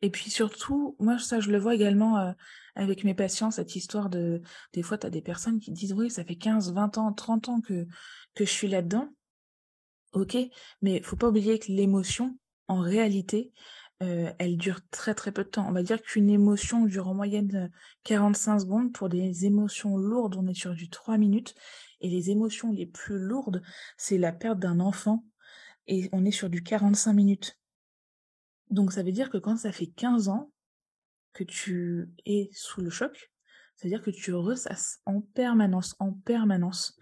Et 0.01 0.09
puis 0.09 0.29
surtout, 0.29 0.95
moi 0.99 1.19
ça 1.19 1.39
je 1.39 1.51
le 1.51 1.57
vois 1.57 1.75
également, 1.75 2.19
heu, 2.19 2.33
avec 2.75 3.03
mes 3.03 3.13
patients, 3.13 3.51
cette 3.51 3.75
histoire 3.75 4.09
de 4.09 4.41
des 4.73 4.81
fois 4.81 4.97
tu 4.97 5.07
as 5.07 5.09
des 5.09 5.21
personnes 5.21 5.59
qui 5.59 5.71
disent: 5.71 5.93
«Oui, 5.93 6.09
ça 6.09 6.23
fait 6.23 6.35
15-20 6.35 6.97
ans, 6.97 7.13
30 7.13 7.49
ans 7.49 7.61
que 7.61 7.85
que 8.33 8.45
je 8.45 8.49
suis 8.49 8.67
là-dedans». 8.67 9.09
OK, 10.13 10.37
mais 10.81 11.01
faut 11.01 11.15
pas 11.15 11.27
oublier 11.27 11.59
que 11.59 11.71
l'émotion, 11.71 12.37
en 12.67 12.79
réalité, 12.79 13.51
elle 13.99 14.57
dure 14.57 14.79
très 14.91 15.13
très 15.13 15.31
peu 15.31 15.43
de 15.43 15.49
temps. 15.49 15.67
On 15.67 15.73
va 15.73 15.83
dire 15.83 16.01
qu'une 16.01 16.29
émotion 16.29 16.85
dure 16.85 17.07
en 17.07 17.13
moyenne 17.13 17.69
45 18.03 18.59
secondes. 18.59 18.93
Pour 18.93 19.09
des 19.09 19.45
émotions 19.45 19.97
lourdes, 19.97 20.35
on 20.37 20.47
est 20.47 20.53
sur 20.53 20.73
du 20.73 20.89
3 20.89 21.17
minutes. 21.17 21.55
Et 22.01 22.09
les 22.09 22.29
émotions 22.29 22.71
les 22.71 22.85
plus 22.85 23.19
lourdes, 23.19 23.61
c'est 23.97 24.17
la 24.17 24.31
perte 24.31 24.59
d'un 24.59 24.79
enfant. 24.79 25.25
Et 25.87 26.07
on 26.13 26.23
est 26.23 26.31
sur 26.31 26.49
du 26.49 26.63
45 26.63 27.13
minutes. 27.13 27.59
Donc 28.69 28.93
ça 28.93 29.03
veut 29.03 29.11
dire 29.11 29.29
que 29.29 29.37
quand 29.37 29.57
ça 29.57 29.71
fait 29.71 29.87
15 29.87 30.29
ans 30.29 30.51
que 31.33 31.43
tu 31.43 32.09
es 32.25 32.49
sous 32.53 32.81
le 32.81 32.89
choc, 32.89 33.31
c'est-à-dire 33.75 34.01
que 34.01 34.11
tu 34.11 34.33
ressasses 34.33 34.99
en 35.05 35.21
permanence, 35.21 35.95
en 35.99 36.11
permanence 36.11 36.97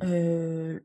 le, 0.00 0.80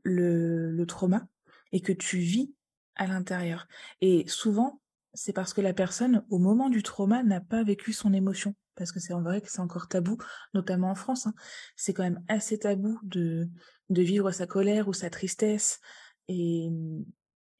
le 0.71 0.86
trauma 0.86 1.28
et 1.71 1.82
que 1.82 1.93
tu 1.93 2.17
vis 2.17 2.54
à 2.95 3.08
l'intérieur. 3.08 3.67
Et 4.01 4.28
souvent, 4.28 4.82
c'est 5.15 5.34
parce 5.34 5.54
que 5.54 5.62
la 5.62 5.73
personne, 5.73 6.23
au 6.30 6.38
moment 6.38 6.69
du 6.69 6.84
trauma, 6.84 7.23
n'a 7.23 7.41
pas 7.41 7.63
vécu 7.63 7.93
son 7.93 8.13
émotion. 8.13 8.54
Parce 8.75 8.91
que 8.91 8.99
c'est 8.99 9.13
en 9.13 9.21
vrai 9.21 9.41
que 9.41 9.49
c'est 9.49 9.62
encore 9.62 9.88
tabou, 9.88 10.17
notamment 10.54 10.91
en 10.91 10.95
France. 10.95 11.28
Hein. 11.28 11.34
C'est 11.78 11.93
quand 11.93 12.04
même 12.04 12.21
assez 12.28 12.60
tabou 12.60 12.99
de, 13.04 13.47
de 13.89 14.01
vivre 14.01 14.32
sa 14.32 14.45
colère 14.45 14.89
ou 14.89 14.93
sa 14.93 15.10
tristesse. 15.10 15.80
Et, 16.28 16.69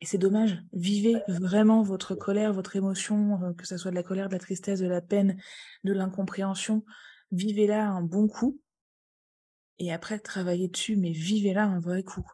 et 0.02 0.06
c'est 0.06 0.18
dommage. 0.18 0.62
Vivez 0.74 1.16
vraiment 1.30 1.82
votre 1.84 2.16
colère, 2.16 2.52
votre 2.52 2.76
émotion, 2.76 3.42
euh, 3.42 3.54
que 3.54 3.66
ce 3.66 3.78
soit 3.78 3.92
de 3.92 3.96
la 3.96 4.04
colère, 4.04 4.28
de 4.28 4.34
la 4.34 4.40
tristesse, 4.40 4.80
de 4.80 4.88
la 4.88 5.02
peine, 5.02 5.38
de 5.86 5.94
l'incompréhension. 5.94 6.84
Vivez-la 7.32 7.88
un 7.88 8.02
bon 8.02 8.28
coup. 8.28 8.60
Et 9.80 9.94
après, 9.94 10.20
travaillez 10.20 10.68
dessus, 10.68 10.98
mais 10.98 11.12
vivez-la 11.12 11.64
un 11.64 11.80
vrai 11.80 12.04
coup. 12.04 12.26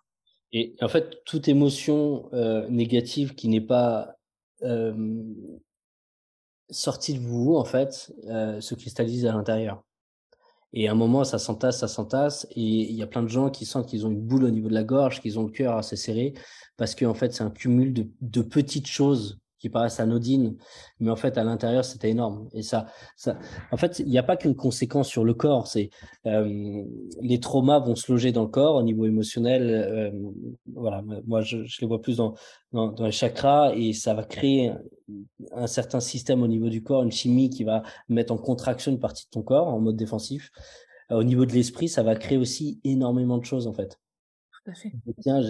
Et 0.53 0.75
en 0.81 0.89
fait, 0.89 1.23
toute 1.25 1.47
émotion 1.47 2.29
euh, 2.33 2.67
négative 2.67 3.35
qui 3.35 3.47
n'est 3.47 3.61
pas 3.61 4.17
sortie 6.69 7.13
de 7.15 7.19
vous, 7.19 7.55
en 7.55 7.65
fait, 7.65 8.13
se 8.27 8.75
cristallise 8.75 9.25
à 9.25 9.33
l'intérieur. 9.33 9.83
Et 10.73 10.87
à 10.87 10.91
un 10.91 10.95
moment, 10.95 11.23
ça 11.23 11.37
s'entasse, 11.37 11.79
ça 11.79 11.87
s'entasse, 11.89 12.47
et 12.51 12.61
il 12.61 12.95
y 12.95 13.03
a 13.03 13.07
plein 13.07 13.23
de 13.23 13.27
gens 13.27 13.49
qui 13.49 13.65
sentent 13.65 13.87
qu'ils 13.87 14.05
ont 14.05 14.11
une 14.11 14.21
boule 14.21 14.45
au 14.45 14.49
niveau 14.49 14.69
de 14.69 14.73
la 14.73 14.85
gorge, 14.85 15.19
qu'ils 15.19 15.37
ont 15.37 15.43
le 15.43 15.51
cœur 15.51 15.75
assez 15.75 15.97
serré, 15.97 16.33
parce 16.77 16.95
qu'en 16.95 17.13
fait, 17.13 17.33
c'est 17.33 17.43
un 17.43 17.49
cumul 17.49 17.93
de, 17.93 18.07
de 18.21 18.41
petites 18.41 18.87
choses 18.87 19.41
qui 19.61 19.69
paraissent 19.69 19.99
anodines, 19.99 20.57
mais 20.99 21.11
en 21.11 21.15
fait 21.15 21.37
à 21.37 21.43
l'intérieur 21.43 21.85
c'était 21.85 22.09
énorme. 22.09 22.49
Et 22.53 22.63
ça, 22.63 22.87
ça, 23.15 23.37
en 23.71 23.77
fait, 23.77 23.99
il 23.99 24.07
n'y 24.07 24.17
a 24.17 24.23
pas 24.23 24.35
qu'une 24.35 24.55
conséquence 24.55 25.07
sur 25.07 25.23
le 25.23 25.35
corps. 25.35 25.67
C'est 25.67 25.91
euh, 26.25 26.83
les 27.21 27.39
traumas 27.39 27.79
vont 27.79 27.95
se 27.95 28.11
loger 28.11 28.31
dans 28.31 28.41
le 28.41 28.49
corps 28.49 28.75
au 28.75 28.83
niveau 28.83 29.05
émotionnel. 29.05 29.69
Euh, 29.69 30.11
voilà, 30.73 31.03
moi 31.27 31.41
je, 31.41 31.63
je, 31.65 31.81
les 31.81 31.87
vois 31.87 32.01
plus 32.01 32.17
dans, 32.17 32.33
dans, 32.73 32.91
dans 32.91 33.05
les 33.05 33.11
chakras 33.11 33.73
et 33.75 33.93
ça 33.93 34.15
va 34.15 34.23
créer 34.23 34.71
un 35.53 35.67
certain 35.67 35.99
système 35.99 36.41
au 36.41 36.47
niveau 36.47 36.69
du 36.69 36.81
corps, 36.81 37.03
une 37.03 37.11
chimie 37.11 37.51
qui 37.51 37.63
va 37.63 37.83
mettre 38.09 38.33
en 38.33 38.37
contraction 38.37 38.91
une 38.91 38.99
partie 38.99 39.25
de 39.25 39.29
ton 39.29 39.43
corps 39.43 39.67
en 39.67 39.79
mode 39.79 39.95
défensif. 39.95 40.51
Au 41.11 41.23
niveau 41.23 41.45
de 41.45 41.51
l'esprit, 41.51 41.89
ça 41.89 42.03
va 42.03 42.15
créer 42.15 42.37
aussi 42.37 42.79
énormément 42.83 43.37
de 43.37 43.45
choses 43.45 43.67
en 43.67 43.73
fait. 43.73 44.00
Tiens, 45.21 45.41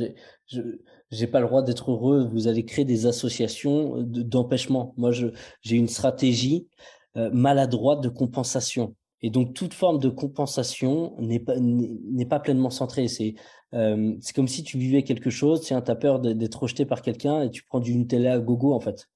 je 0.48 0.62
j'ai 1.12 1.28
pas 1.28 1.42
le 1.42 1.48
droit 1.48 1.62
d'être 1.62 1.92
heureux. 1.92 2.26
Vous 2.32 2.48
allez 2.48 2.64
créer 2.64 2.86
des 2.86 3.06
associations 3.06 4.02
d'empêchement. 4.02 4.94
Moi, 4.98 5.12
j'ai 5.12 5.76
une 5.76 5.90
stratégie 5.90 6.68
euh, 7.18 7.30
maladroite 7.34 8.02
de 8.02 8.10
compensation. 8.10 8.96
Et 9.22 9.30
donc, 9.30 9.54
toute 9.54 9.74
forme 9.74 10.00
de 10.00 10.10
compensation 10.10 11.16
n'est 11.20 11.40
pas, 11.40 11.56
pas 12.30 12.40
pleinement 12.40 12.70
centrée. 12.70 13.08
C'est 13.08 13.36
euh, 13.74 14.16
c'est 14.22 14.36
comme 14.36 14.48
si 14.48 14.64
tu 14.64 14.78
vivais 14.78 15.04
quelque 15.04 15.30
chose, 15.30 15.62
tiens, 15.62 15.82
tu 15.82 15.92
as 15.92 15.96
peur 15.96 16.20
d'être 16.20 16.62
rejeté 16.62 16.86
par 16.86 17.02
quelqu'un 17.02 17.44
et 17.44 17.50
tu 17.50 17.64
prends 17.64 17.80
du 17.80 17.96
Nutella 17.96 18.34
à 18.34 18.40
gogo, 18.40 18.74
en 18.74 18.80
fait. 18.80 19.08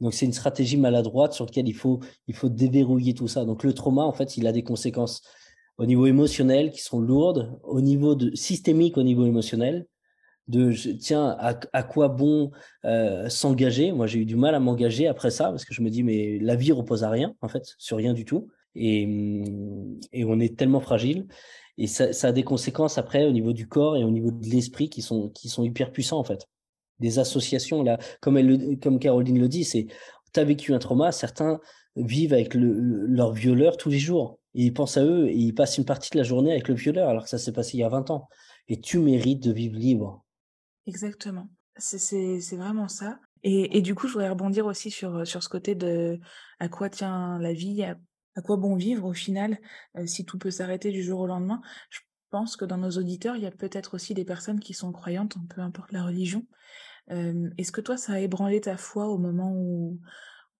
Donc, 0.00 0.14
c'est 0.14 0.26
une 0.26 0.32
stratégie 0.32 0.76
maladroite 0.76 1.32
sur 1.32 1.44
laquelle 1.44 1.68
il 1.68 1.74
faut, 1.74 2.00
il 2.26 2.34
faut 2.34 2.48
déverrouiller 2.48 3.14
tout 3.14 3.28
ça. 3.28 3.44
Donc, 3.44 3.64
le 3.64 3.72
trauma, 3.74 4.02
en 4.02 4.12
fait, 4.12 4.36
il 4.36 4.46
a 4.46 4.52
des 4.52 4.62
conséquences 4.62 5.22
au 5.80 5.86
niveau 5.86 6.06
émotionnel 6.06 6.70
qui 6.70 6.82
sont 6.82 7.00
lourdes, 7.00 7.58
au 7.62 7.80
niveau 7.80 8.14
de 8.14 8.34
systémique 8.36 8.98
au 8.98 9.02
niveau 9.02 9.24
émotionnel, 9.24 9.86
de 10.46 10.72
tiens 10.98 11.34
à, 11.38 11.58
à 11.72 11.82
quoi 11.82 12.08
bon 12.08 12.50
euh, 12.84 13.30
s'engager. 13.30 13.90
Moi 13.90 14.06
j'ai 14.06 14.18
eu 14.18 14.26
du 14.26 14.36
mal 14.36 14.54
à 14.54 14.60
m'engager 14.60 15.06
après 15.06 15.30
ça 15.30 15.44
parce 15.44 15.64
que 15.64 15.72
je 15.72 15.80
me 15.80 15.88
dis 15.88 16.02
mais 16.02 16.38
la 16.38 16.54
vie 16.54 16.72
repose 16.72 17.02
à 17.02 17.08
rien 17.08 17.34
en 17.40 17.48
fait 17.48 17.74
sur 17.78 17.96
rien 17.96 18.12
du 18.12 18.26
tout 18.26 18.48
et, 18.74 19.08
et 20.12 20.24
on 20.24 20.38
est 20.38 20.58
tellement 20.58 20.80
fragile 20.80 21.26
et 21.78 21.86
ça, 21.86 22.12
ça, 22.12 22.28
a 22.28 22.32
des 22.32 22.42
conséquences 22.42 22.98
après 22.98 23.24
au 23.24 23.32
niveau 23.32 23.54
du 23.54 23.66
corps 23.66 23.96
et 23.96 24.04
au 24.04 24.10
niveau 24.10 24.30
de 24.30 24.46
l'esprit 24.46 24.90
qui 24.90 25.00
sont 25.00 25.30
qui 25.30 25.48
sont 25.48 25.64
hyper 25.64 25.92
puissants 25.92 26.18
en 26.18 26.24
fait. 26.24 26.46
Des 26.98 27.18
associations 27.18 27.82
là 27.82 27.98
comme 28.20 28.36
elle 28.36 28.78
comme 28.82 28.98
Caroline 28.98 29.38
le 29.38 29.48
dit 29.48 29.64
c'est 29.64 29.86
tu 30.34 30.40
as 30.40 30.44
vécu 30.44 30.74
un 30.74 30.78
trauma 30.78 31.10
certains 31.10 31.58
vivent 31.96 32.34
avec 32.34 32.52
le, 32.52 33.06
leur 33.06 33.32
violeur 33.32 33.78
tous 33.78 33.88
les 33.88 33.98
jours 33.98 34.39
et 34.54 34.64
ils 34.64 34.72
pensent 34.72 34.96
à 34.96 35.04
eux 35.04 35.28
et 35.28 35.36
ils 35.36 35.54
passent 35.54 35.78
une 35.78 35.84
partie 35.84 36.10
de 36.10 36.18
la 36.18 36.24
journée 36.24 36.50
avec 36.50 36.68
le 36.68 36.74
violeur 36.74 37.08
alors 37.08 37.24
que 37.24 37.28
ça 37.30 37.38
s'est 37.38 37.52
passé 37.52 37.76
il 37.76 37.80
y 37.80 37.84
a 37.84 37.88
20 37.88 38.10
ans. 38.10 38.28
Et 38.68 38.80
tu 38.80 38.98
mérites 38.98 39.42
de 39.42 39.52
vivre 39.52 39.76
libre. 39.76 40.24
Exactement. 40.86 41.48
C'est 41.76 42.56
vraiment 42.56 42.88
ça. 42.88 43.20
Et, 43.42 43.80
du 43.80 43.94
coup, 43.94 44.06
je 44.06 44.12
voudrais 44.12 44.28
rebondir 44.28 44.66
aussi 44.66 44.90
sur, 44.90 45.26
ce 45.26 45.48
côté 45.48 45.74
de 45.74 46.20
à 46.58 46.68
quoi 46.68 46.90
tient 46.90 47.38
la 47.38 47.54
vie, 47.54 47.82
à, 47.82 47.96
quoi 48.42 48.56
bon 48.58 48.76
vivre 48.76 49.06
au 49.06 49.14
final, 49.14 49.58
euh, 49.96 50.06
si 50.06 50.26
tout 50.26 50.36
peut 50.36 50.50
s'arrêter 50.50 50.90
du 50.90 51.02
jour 51.02 51.20
au 51.20 51.26
lendemain. 51.26 51.62
Je 51.88 52.00
pense 52.28 52.56
que 52.56 52.66
dans 52.66 52.76
nos 52.76 52.90
auditeurs, 52.90 53.36
il 53.36 53.42
y 53.42 53.46
a 53.46 53.50
peut-être 53.50 53.94
aussi 53.94 54.12
des 54.12 54.26
personnes 54.26 54.60
qui 54.60 54.74
sont 54.74 54.92
croyantes, 54.92 55.36
peu 55.54 55.62
importe 55.62 55.92
la 55.92 56.04
religion. 56.04 56.46
Euh, 57.10 57.48
Est-ce 57.56 57.72
que 57.72 57.80
toi, 57.80 57.96
ça 57.96 58.14
a 58.14 58.20
ébranlé 58.20 58.60
ta 58.60 58.76
foi 58.76 59.06
au 59.06 59.16
moment 59.16 59.52
où, 59.54 59.98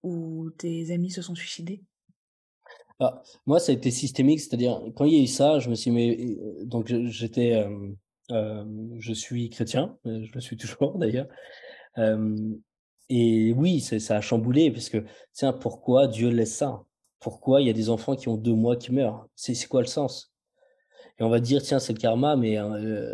où 0.02 0.50
tes 0.50 0.90
amis 0.90 1.10
se 1.10 1.22
sont 1.22 1.34
suicidés? 1.34 1.84
Ah, 3.00 3.22
moi, 3.46 3.58
ça 3.60 3.72
a 3.72 3.74
été 3.74 3.90
systémique, 3.90 4.40
c'est-à-dire 4.40 4.80
quand 4.94 5.06
il 5.06 5.14
y 5.14 5.20
a 5.20 5.22
eu 5.22 5.26
ça, 5.26 5.58
je 5.58 5.70
me 5.70 5.74
suis 5.74 5.90
mais 5.90 6.36
donc 6.64 6.92
j'étais, 7.06 7.54
euh, 7.54 7.88
euh, 8.30 8.64
je 8.98 9.12
suis 9.14 9.48
chrétien, 9.48 9.96
euh, 10.06 10.22
je 10.24 10.32
le 10.34 10.40
suis 10.40 10.56
toujours 10.58 10.98
d'ailleurs, 10.98 11.26
euh, 11.98 12.36
et 13.08 13.52
oui, 13.54 13.80
ça 13.80 14.16
a 14.16 14.20
chamboulé 14.20 14.70
parce 14.70 14.88
que 14.88 15.04
tiens, 15.32 15.52
pourquoi 15.52 16.06
Dieu 16.08 16.28
laisse 16.28 16.54
ça? 16.54 16.84
Pourquoi 17.20 17.60
il 17.60 17.66
y 17.66 17.70
a 17.70 17.72
des 17.72 17.90
enfants 17.90 18.16
qui 18.16 18.28
ont 18.28 18.36
deux 18.36 18.54
mois 18.54 18.76
qui 18.76 18.92
meurent? 18.92 19.26
C'est 19.34 19.54
quoi 19.66 19.80
le 19.80 19.88
sens? 19.88 20.32
Et 21.18 21.24
on 21.24 21.28
va 21.28 21.40
dire 21.40 21.62
tiens, 21.62 21.80
c'est 21.80 21.92
le 21.92 21.98
karma, 21.98 22.36
mais 22.36 22.56
un, 22.56 22.72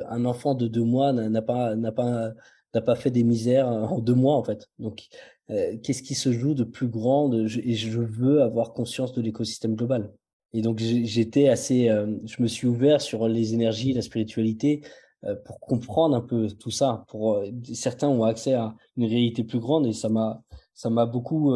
un 0.09 0.25
enfant 0.27 0.55
de 0.55 0.69
deux 0.69 0.85
mois 0.85 1.13
n'a 1.13 1.43
pas 1.43 1.77
n'a 1.77 1.93
pas 1.93 2.33
n'a 2.75 2.81
pas 2.83 2.95
fait 2.97 3.11
des 3.11 3.25
misères 3.25 3.69
en 3.69 3.99
deux 4.01 4.15
mois 4.15 4.37
en 4.37 4.45
fait. 4.45 4.69
Donc 4.79 5.09
euh, 5.51 5.77
qu'est-ce 5.83 6.03
qui 6.03 6.15
se 6.15 6.33
joue 6.33 6.55
de 6.55 6.65
plus 6.65 6.89
grand 6.89 7.29
de, 7.29 7.47
et 7.65 7.75
je 7.75 8.01
veux 8.01 8.43
avoir 8.43 8.73
conscience 8.73 9.13
de 9.13 9.23
l'écosystème 9.23 9.75
global. 9.75 10.13
Et 10.53 10.63
donc 10.63 10.79
j'étais 10.79 11.49
assez, 11.49 11.89
euh, 11.89 12.17
je 12.25 12.43
me 12.43 12.49
suis 12.49 12.67
ouvert 12.67 13.01
sur 13.01 13.29
les 13.29 13.55
énergies, 13.55 13.93
la 13.93 14.03
spiritualité 14.03 14.83
euh, 15.25 15.37
pour 15.45 15.61
comprendre 15.61 16.17
un 16.17 16.21
peu 16.21 16.49
tout 16.49 16.71
ça. 16.71 17.05
Pour 17.09 17.43
certains 17.73 18.09
ont 18.09 18.25
accès 18.25 18.55
à 18.55 18.75
une 18.97 19.07
réalité 19.07 19.45
plus 19.45 19.61
grande 19.61 19.87
et 19.87 19.93
ça 19.93 20.09
m'a 20.09 20.43
ça 20.75 20.91
m'a 20.91 21.07
beaucoup 21.07 21.53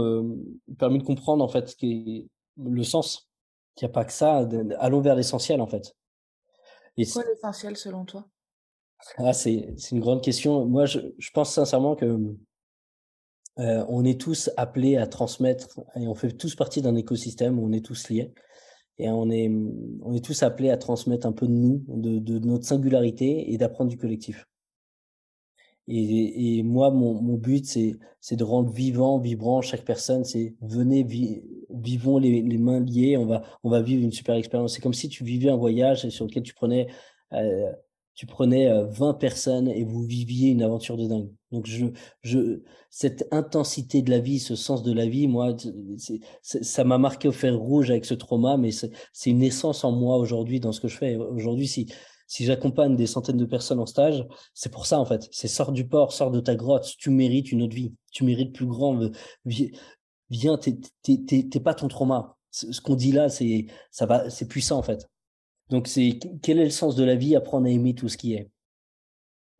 permis 0.78 0.98
de 0.98 1.04
comprendre 1.04 1.44
en 1.44 1.48
fait 1.48 1.68
ce 1.68 1.76
qui 1.76 2.28
le 2.56 2.82
sens. 2.82 3.26
Qu'il 3.76 3.86
n'y 3.86 3.92
a 3.92 3.94
pas 3.94 4.04
que 4.04 4.12
ça. 4.12 4.48
Allons 4.78 5.00
vers 5.00 5.14
l'essentiel 5.14 5.60
en 5.60 5.66
fait. 5.66 5.94
Et 6.96 7.06
quoi 7.06 7.22
l'essentiel 7.24 7.76
selon 7.76 8.04
toi? 8.04 8.26
Ah, 9.16 9.32
c'est 9.32 9.72
une 9.92 10.00
grande 10.00 10.22
question. 10.22 10.66
Moi, 10.66 10.86
je, 10.86 10.98
je 11.18 11.30
pense 11.30 11.52
sincèrement 11.52 11.94
que 11.94 12.34
euh, 13.58 13.84
on 13.88 14.04
est 14.04 14.20
tous 14.20 14.50
appelés 14.56 14.96
à 14.96 15.06
transmettre 15.06 15.80
et 15.96 16.06
on 16.06 16.14
fait 16.14 16.32
tous 16.32 16.54
partie 16.54 16.82
d'un 16.82 16.96
écosystème 16.96 17.58
où 17.58 17.66
on 17.66 17.72
est 17.72 17.84
tous 17.84 18.08
liés 18.08 18.32
et 18.98 19.08
on 19.10 19.30
est, 19.30 19.50
on 20.02 20.14
est 20.14 20.24
tous 20.24 20.42
appelés 20.42 20.70
à 20.70 20.76
transmettre 20.76 21.26
un 21.26 21.32
peu 21.32 21.46
de 21.46 21.52
nous, 21.52 21.84
de, 21.88 22.18
de 22.18 22.38
notre 22.38 22.64
singularité 22.64 23.52
et 23.52 23.58
d'apprendre 23.58 23.90
du 23.90 23.96
collectif. 23.96 24.46
Et, 25.88 26.58
et 26.58 26.62
moi, 26.62 26.90
mon, 26.90 27.20
mon 27.20 27.36
but, 27.36 27.66
c'est 27.66 28.36
de 28.36 28.44
rendre 28.44 28.70
vivant, 28.70 29.18
vibrant 29.18 29.62
chaque 29.62 29.84
personne. 29.84 30.24
C'est 30.24 30.54
venez, 30.60 31.02
vivons 31.70 32.18
les, 32.18 32.42
les, 32.42 32.58
mains 32.58 32.80
liées. 32.80 33.16
On 33.16 33.26
va, 33.26 33.42
on 33.64 33.70
va 33.70 33.80
vivre 33.82 34.04
une 34.04 34.12
super 34.12 34.36
expérience. 34.36 34.74
C'est 34.74 34.82
comme 34.82 34.94
si 34.94 35.08
tu 35.08 35.24
vivais 35.24 35.50
un 35.50 35.56
voyage 35.56 36.08
sur 36.10 36.26
lequel 36.26 36.42
tu 36.42 36.54
prenais 36.54 36.86
euh, 37.32 37.72
tu 38.14 38.26
prenais 38.26 38.70
20 38.84 39.14
personnes 39.14 39.68
et 39.68 39.82
vous 39.82 40.02
viviez 40.02 40.50
une 40.50 40.62
aventure 40.62 40.96
de 40.96 41.06
dingue. 41.06 41.30
Donc 41.52 41.66
je, 41.66 41.86
je, 42.22 42.62
cette 42.90 43.26
intensité 43.32 44.02
de 44.02 44.10
la 44.10 44.20
vie, 44.20 44.38
ce 44.38 44.54
sens 44.54 44.82
de 44.82 44.92
la 44.92 45.06
vie, 45.06 45.26
moi, 45.26 45.56
ça 46.42 46.84
m'a 46.84 46.98
marqué 46.98 47.28
au 47.28 47.32
fer 47.32 47.56
rouge 47.56 47.90
avec 47.90 48.04
ce 48.04 48.14
trauma, 48.14 48.56
mais 48.56 48.70
c'est 48.70 49.30
une 49.30 49.42
essence 49.42 49.84
en 49.84 49.92
moi 49.92 50.16
aujourd'hui 50.16 50.60
dans 50.60 50.72
ce 50.72 50.80
que 50.80 50.88
je 50.88 50.96
fais. 50.96 51.16
Aujourd'hui, 51.16 51.66
si, 51.66 51.92
si 52.28 52.44
j'accompagne 52.44 52.94
des 52.94 53.06
centaines 53.06 53.36
de 53.36 53.44
personnes 53.44 53.80
en 53.80 53.86
stage, 53.86 54.24
c'est 54.54 54.70
pour 54.70 54.86
ça 54.86 55.00
en 55.00 55.04
fait. 55.04 55.28
C'est 55.32 55.48
sors 55.48 55.72
du 55.72 55.88
port, 55.88 56.12
sors 56.12 56.30
de 56.30 56.38
ta 56.40 56.54
grotte. 56.54 56.94
Tu 56.98 57.10
mérites 57.10 57.50
une 57.50 57.62
autre 57.62 57.74
vie. 57.74 57.92
Tu 58.12 58.22
mérites 58.22 58.54
plus 58.54 58.66
grand. 58.66 59.10
Viens, 60.30 60.56
t'es 60.56 61.60
pas 61.60 61.74
ton 61.74 61.88
trauma. 61.88 62.36
Ce 62.52 62.80
qu'on 62.80 62.94
dit 62.94 63.10
là, 63.10 63.28
c'est 63.28 63.66
ça 63.90 64.06
va, 64.06 64.30
c'est 64.30 64.46
puissant 64.46 64.78
en 64.78 64.82
fait. 64.82 65.08
Donc, 65.70 65.86
c'est 65.86 66.18
quel 66.42 66.58
est 66.58 66.64
le 66.64 66.70
sens 66.70 66.96
de 66.96 67.04
la 67.04 67.14
vie? 67.14 67.34
Apprendre 67.36 67.66
à 67.66 67.70
aimer 67.70 67.94
tout 67.94 68.08
ce 68.08 68.16
qui 68.16 68.34
est. 68.34 68.50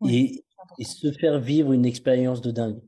et, 0.07 0.45
et, 0.79 0.85
se 0.85 1.13
faire 1.13 1.39
vivre 1.41 1.73
une 1.73 1.85
expérience 1.87 2.41
de 2.41 2.51
dingue. 2.51 2.81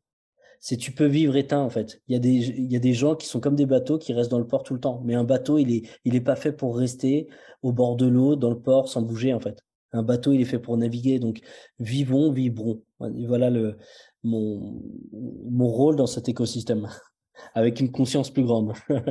c'est 0.61 0.77
tu 0.77 0.93
peux 0.93 1.07
vivre 1.07 1.37
éteint 1.37 1.61
en 1.61 1.71
fait. 1.71 2.01
Il 2.09 2.13
y, 2.13 2.17
a 2.17 2.19
des, 2.19 2.31
il 2.31 2.73
y 2.73 2.77
a 2.77 2.81
des 2.81 2.95
gens 2.95 3.17
qui 3.17 3.27
sont 3.27 3.41
comme 3.41 3.57
des 3.57 3.67
bateaux 3.67 3.99
qui 3.99 4.13
restent 4.13 4.31
dans 4.31 4.39
le 4.39 4.47
port 4.47 4.63
tout 4.63 4.75
le 4.75 4.81
temps. 4.81 5.03
Mais 5.05 5.15
un 5.15 5.25
bateau, 5.25 5.59
il 5.59 5.73
est, 5.73 5.89
il 6.05 6.15
est 6.15 6.21
pas 6.21 6.37
fait 6.37 6.53
pour 6.53 6.77
rester 6.77 7.29
au 7.63 7.73
bord 7.73 7.97
de 7.97 8.07
l'eau, 8.07 8.37
dans 8.37 8.51
le 8.51 8.61
port, 8.61 8.89
sans 8.89 9.03
bouger 9.03 9.35
en 9.35 9.41
fait. 9.41 9.63
Un 9.93 10.03
bateau, 10.03 10.33
il 10.33 10.41
est 10.41 10.47
fait 10.47 10.59
pour 10.59 10.77
naviguer. 10.77 11.19
Donc, 11.19 11.41
vivons, 11.79 12.33
vibrons. 12.33 12.83
Voilà 12.99 13.51
le, 13.51 13.77
mon, 14.23 14.81
mon 15.13 15.69
rôle 15.69 15.97
dans 15.97 16.07
cet 16.07 16.29
écosystème, 16.29 16.89
avec 17.55 17.81
une 17.81 17.91
conscience 17.91 18.31
plus 18.31 18.45
grande. 18.45 18.73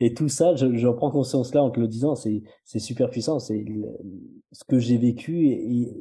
Et 0.00 0.14
tout 0.14 0.28
ça, 0.28 0.56
je, 0.56 0.76
je 0.76 0.88
prends 0.88 1.12
conscience 1.12 1.54
là 1.54 1.62
en 1.62 1.70
te 1.70 1.78
le 1.78 1.86
disant, 1.86 2.16
c'est, 2.16 2.42
c'est 2.64 2.80
super 2.80 3.08
puissant. 3.08 3.38
C'est 3.38 3.64
ce 4.50 4.64
que 4.64 4.80
j'ai 4.80 4.98
vécu 4.98 5.46
et, 5.48 5.94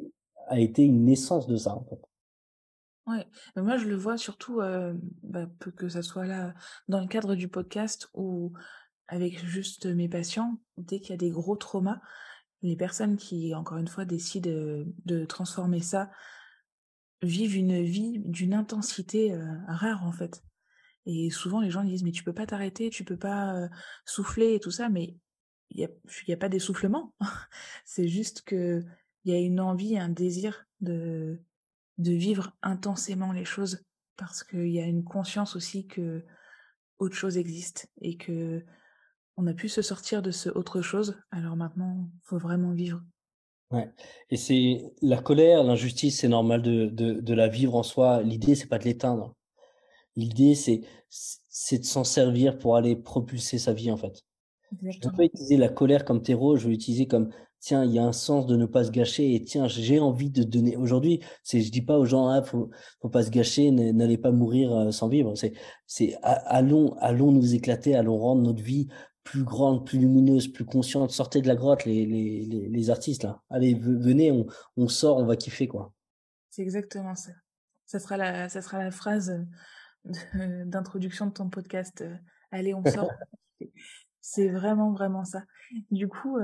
a 0.51 0.59
été 0.59 0.83
une 0.83 1.05
naissance 1.05 1.47
de 1.47 1.55
ça 1.55 1.75
en. 1.75 1.85
Ouais, 3.07 3.27
moi 3.55 3.77
je 3.77 3.87
le 3.87 3.95
vois 3.95 4.17
surtout, 4.17 4.61
euh, 4.61 4.93
bah, 5.23 5.47
que 5.75 5.89
ça 5.89 6.01
soit 6.01 6.27
là 6.27 6.53
dans 6.87 7.01
le 7.01 7.07
cadre 7.07 7.35
du 7.35 7.47
podcast 7.47 8.09
ou 8.13 8.53
avec 9.07 9.43
juste 9.43 9.87
mes 9.87 10.07
patients, 10.07 10.59
dès 10.77 10.99
qu'il 10.99 11.09
y 11.09 11.13
a 11.13 11.17
des 11.17 11.31
gros 11.31 11.55
traumas, 11.55 11.99
les 12.61 12.75
personnes 12.75 13.17
qui, 13.17 13.55
encore 13.55 13.79
une 13.79 13.87
fois, 13.87 14.05
décident 14.05 14.85
de 15.05 15.25
transformer 15.25 15.81
ça, 15.81 16.11
vivent 17.23 17.57
une 17.57 17.81
vie 17.81 18.19
d'une 18.19 18.53
intensité 18.53 19.35
rare 19.67 20.05
en 20.05 20.11
fait. 20.11 20.43
Et 21.05 21.31
souvent 21.31 21.61
les 21.61 21.71
gens 21.71 21.83
disent 21.83 22.03
mais 22.03 22.11
tu 22.11 22.23
peux 22.23 22.33
pas 22.33 22.45
t'arrêter, 22.45 22.89
tu 22.89 23.03
peux 23.03 23.17
pas 23.17 23.67
souffler 24.05 24.53
et 24.53 24.59
tout 24.59 24.71
ça, 24.71 24.89
mais 24.89 25.15
il 25.71 25.87
n'y 25.87 25.87
y 26.27 26.33
a 26.33 26.37
pas 26.37 26.49
d'essoufflement. 26.49 27.13
C'est 27.85 28.07
juste 28.07 28.43
que 28.43 28.83
il 29.23 29.33
y 29.33 29.35
a 29.35 29.39
une 29.39 29.59
envie, 29.59 29.97
un 29.97 30.09
désir 30.09 30.65
de, 30.79 31.41
de 31.97 32.11
vivre 32.11 32.53
intensément 32.61 33.31
les 33.31 33.45
choses 33.45 33.83
parce 34.17 34.43
qu'il 34.43 34.69
y 34.69 34.79
a 34.79 34.85
une 34.85 35.03
conscience 35.03 35.55
aussi 35.55 35.87
que 35.87 36.23
autre 36.99 37.15
chose 37.15 37.37
existe 37.37 37.89
et 38.01 38.17
que 38.17 38.63
on 39.37 39.47
a 39.47 39.53
pu 39.53 39.69
se 39.69 39.81
sortir 39.81 40.21
de 40.21 40.31
ce 40.31 40.49
autre 40.49 40.81
chose, 40.81 41.17
alors 41.31 41.55
maintenant, 41.55 42.09
faut 42.21 42.37
vraiment 42.37 42.71
vivre. 42.71 43.01
Ouais. 43.71 43.89
Et 44.29 44.37
c'est 44.37 44.93
la 45.01 45.21
colère, 45.21 45.63
l'injustice, 45.63 46.19
c'est 46.19 46.27
normal 46.27 46.61
de, 46.61 46.87
de, 46.87 47.33
la 47.33 47.47
vivre 47.47 47.75
en 47.75 47.83
soi. 47.83 48.21
L'idée, 48.21 48.53
c'est 48.53 48.67
pas 48.67 48.77
de 48.77 48.83
l'éteindre. 48.83 49.33
L'idée, 50.15 50.55
c'est 50.55 50.81
c'est 51.09 51.79
de 51.79 51.85
s'en 51.85 52.03
servir 52.03 52.57
pour 52.57 52.75
aller 52.75 52.95
propulser 52.95 53.57
sa 53.57 53.73
vie, 53.73 53.91
en 53.91 53.97
fait. 53.97 54.23
Je 54.79 54.87
ne 54.87 55.09
veux 55.09 55.17
pas 55.17 55.23
utiliser 55.23 55.57
la 55.57 55.69
colère 55.69 56.05
comme 56.05 56.21
terreau, 56.21 56.55
je 56.55 56.65
veux 56.65 56.71
l'utiliser 56.71 57.07
comme 57.07 57.29
tiens, 57.59 57.85
il 57.85 57.91
y 57.91 57.99
a 57.99 58.03
un 58.03 58.13
sens 58.13 58.47
de 58.47 58.55
ne 58.55 58.65
pas 58.65 58.85
se 58.85 58.91
gâcher 58.91 59.35
et 59.35 59.43
tiens, 59.43 59.67
j'ai 59.67 59.99
envie 59.99 60.29
de 60.29 60.43
donner. 60.43 60.75
Aujourd'hui, 60.75 61.21
c'est, 61.43 61.61
je 61.61 61.71
dis 61.71 61.81
pas 61.81 61.97
aux 61.97 62.05
gens, 62.05 62.27
ah, 62.27 62.41
faut, 62.41 62.69
faut 63.01 63.09
pas 63.09 63.23
se 63.23 63.29
gâcher, 63.29 63.69
n'allez 63.71 64.17
pas 64.17 64.31
mourir 64.31 64.73
euh, 64.73 64.91
sans 64.91 65.07
vivre. 65.07 65.35
C'est, 65.35 65.53
c'est, 65.85 66.17
allons, 66.23 66.95
allons 66.99 67.31
nous 67.31 67.53
éclater, 67.53 67.95
allons 67.95 68.17
rendre 68.17 68.41
notre 68.41 68.63
vie 68.63 68.87
plus 69.23 69.43
grande, 69.43 69.85
plus 69.85 69.99
lumineuse, 69.99 70.47
plus 70.47 70.65
consciente. 70.65 71.11
Sortez 71.11 71.41
de 71.41 71.47
la 71.47 71.55
grotte, 71.55 71.85
les, 71.85 72.05
les, 72.05 72.67
les, 72.67 72.89
artistes, 72.89 73.23
là. 73.23 73.41
Allez, 73.49 73.75
venez, 73.75 74.31
on, 74.31 74.47
on 74.77 74.87
sort, 74.87 75.17
on 75.17 75.25
va 75.25 75.35
kiffer, 75.35 75.67
quoi. 75.67 75.93
C'est 76.49 76.63
exactement 76.63 77.15
ça. 77.15 77.31
Ça 77.85 77.99
sera 77.99 78.17
la, 78.17 78.49
ça 78.49 78.61
sera 78.61 78.83
la 78.83 78.91
phrase 78.91 79.31
d'introduction 80.65 81.27
de 81.27 81.31
ton 81.31 81.49
podcast. 81.49 82.01
Euh, 82.01 82.15
allez, 82.51 82.73
on 82.73 82.83
sort. 82.83 83.11
C'est 84.21 84.49
vraiment, 84.49 84.91
vraiment 84.91 85.25
ça. 85.25 85.43
Du 85.89 86.07
coup, 86.07 86.37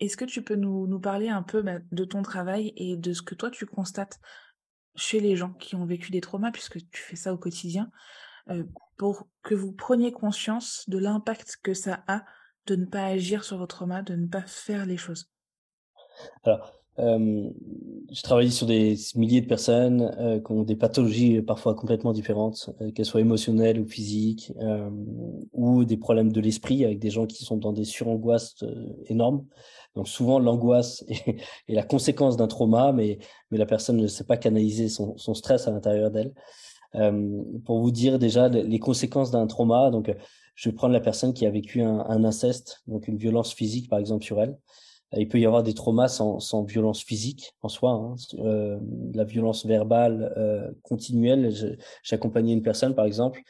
est-ce 0.00 0.16
que 0.16 0.24
tu 0.24 0.42
peux 0.42 0.56
nous, 0.56 0.86
nous 0.86 1.00
parler 1.00 1.28
un 1.28 1.42
peu 1.42 1.62
bah, 1.62 1.78
de 1.92 2.04
ton 2.04 2.22
travail 2.22 2.72
et 2.76 2.96
de 2.96 3.12
ce 3.12 3.22
que 3.22 3.34
toi 3.34 3.50
tu 3.50 3.66
constates 3.66 4.20
chez 4.94 5.20
les 5.20 5.36
gens 5.36 5.52
qui 5.54 5.76
ont 5.76 5.86
vécu 5.86 6.10
des 6.10 6.20
traumas, 6.20 6.50
puisque 6.50 6.78
tu 6.90 7.02
fais 7.02 7.16
ça 7.16 7.32
au 7.32 7.38
quotidien, 7.38 7.90
pour 8.96 9.28
que 9.42 9.54
vous 9.54 9.72
preniez 9.72 10.12
conscience 10.12 10.88
de 10.88 10.98
l'impact 10.98 11.58
que 11.62 11.74
ça 11.74 12.02
a 12.08 12.24
de 12.66 12.76
ne 12.76 12.84
pas 12.84 13.04
agir 13.04 13.44
sur 13.44 13.58
votre 13.58 13.76
trauma, 13.76 14.02
de 14.02 14.14
ne 14.14 14.26
pas 14.26 14.42
faire 14.42 14.86
les 14.86 14.96
choses? 14.96 15.30
Euh, 16.98 17.50
je 18.10 18.22
travaille 18.22 18.50
sur 18.50 18.66
des 18.66 18.96
milliers 19.16 19.40
de 19.40 19.46
personnes 19.46 20.14
euh, 20.18 20.40
qui 20.40 20.52
ont 20.52 20.62
des 20.62 20.76
pathologies 20.76 21.42
parfois 21.42 21.74
complètement 21.74 22.12
différentes, 22.12 22.70
euh, 22.80 22.90
qu'elles 22.90 23.04
soient 23.04 23.20
émotionnelles 23.20 23.80
ou 23.80 23.86
physiques, 23.86 24.52
euh, 24.60 24.88
ou 25.52 25.84
des 25.84 25.96
problèmes 25.96 26.32
de 26.32 26.40
l'esprit 26.40 26.84
avec 26.84 26.98
des 26.98 27.10
gens 27.10 27.26
qui 27.26 27.44
sont 27.44 27.56
dans 27.56 27.72
des 27.72 27.84
surangoisses 27.84 28.64
énormes. 29.06 29.44
Donc 29.94 30.08
souvent 30.08 30.38
l'angoisse 30.38 31.04
est, 31.08 31.36
la 31.68 31.82
conséquence 31.82 32.36
d'un 32.36 32.46
trauma, 32.46 32.92
mais, 32.92 33.18
mais 33.50 33.58
la 33.58 33.66
personne 33.66 33.96
ne 33.96 34.06
sait 34.06 34.24
pas 34.24 34.36
canaliser 34.36 34.88
son, 34.88 35.16
son 35.18 35.34
stress 35.34 35.68
à 35.68 35.70
l'intérieur 35.70 36.10
d'elle. 36.10 36.32
pour 37.64 37.80
vous 37.80 37.90
dire 37.90 38.18
déjà 38.18 38.48
les 38.48 38.78
conséquences 38.78 39.30
d'un 39.30 39.46
trauma, 39.46 39.90
donc 39.90 40.14
je 40.54 40.68
vais 40.68 40.74
prendre 40.74 40.94
la 40.94 41.00
personne 41.00 41.34
qui 41.34 41.44
a 41.46 41.50
vécu 41.50 41.82
un, 41.82 42.00
un 42.08 42.24
inceste, 42.24 42.82
donc 42.86 43.06
une 43.06 43.18
violence 43.18 43.52
physique 43.52 43.88
par 43.90 43.98
exemple 43.98 44.24
sur 44.24 44.40
elle. 44.40 44.56
Il 45.16 45.28
peut 45.28 45.40
y 45.40 45.46
avoir 45.46 45.62
des 45.62 45.72
traumas 45.72 46.08
sans, 46.08 46.38
sans 46.38 46.64
violence 46.64 47.02
physique 47.02 47.54
en 47.62 47.68
soi. 47.68 47.92
Hein. 47.92 48.14
Euh, 48.40 48.78
la 49.14 49.24
violence 49.24 49.64
verbale 49.64 50.34
euh, 50.36 50.70
continuelle. 50.82 51.50
J'ai 52.02 52.14
accompagné 52.14 52.52
une 52.52 52.62
personne, 52.62 52.94
par 52.94 53.06
exemple, 53.06 53.42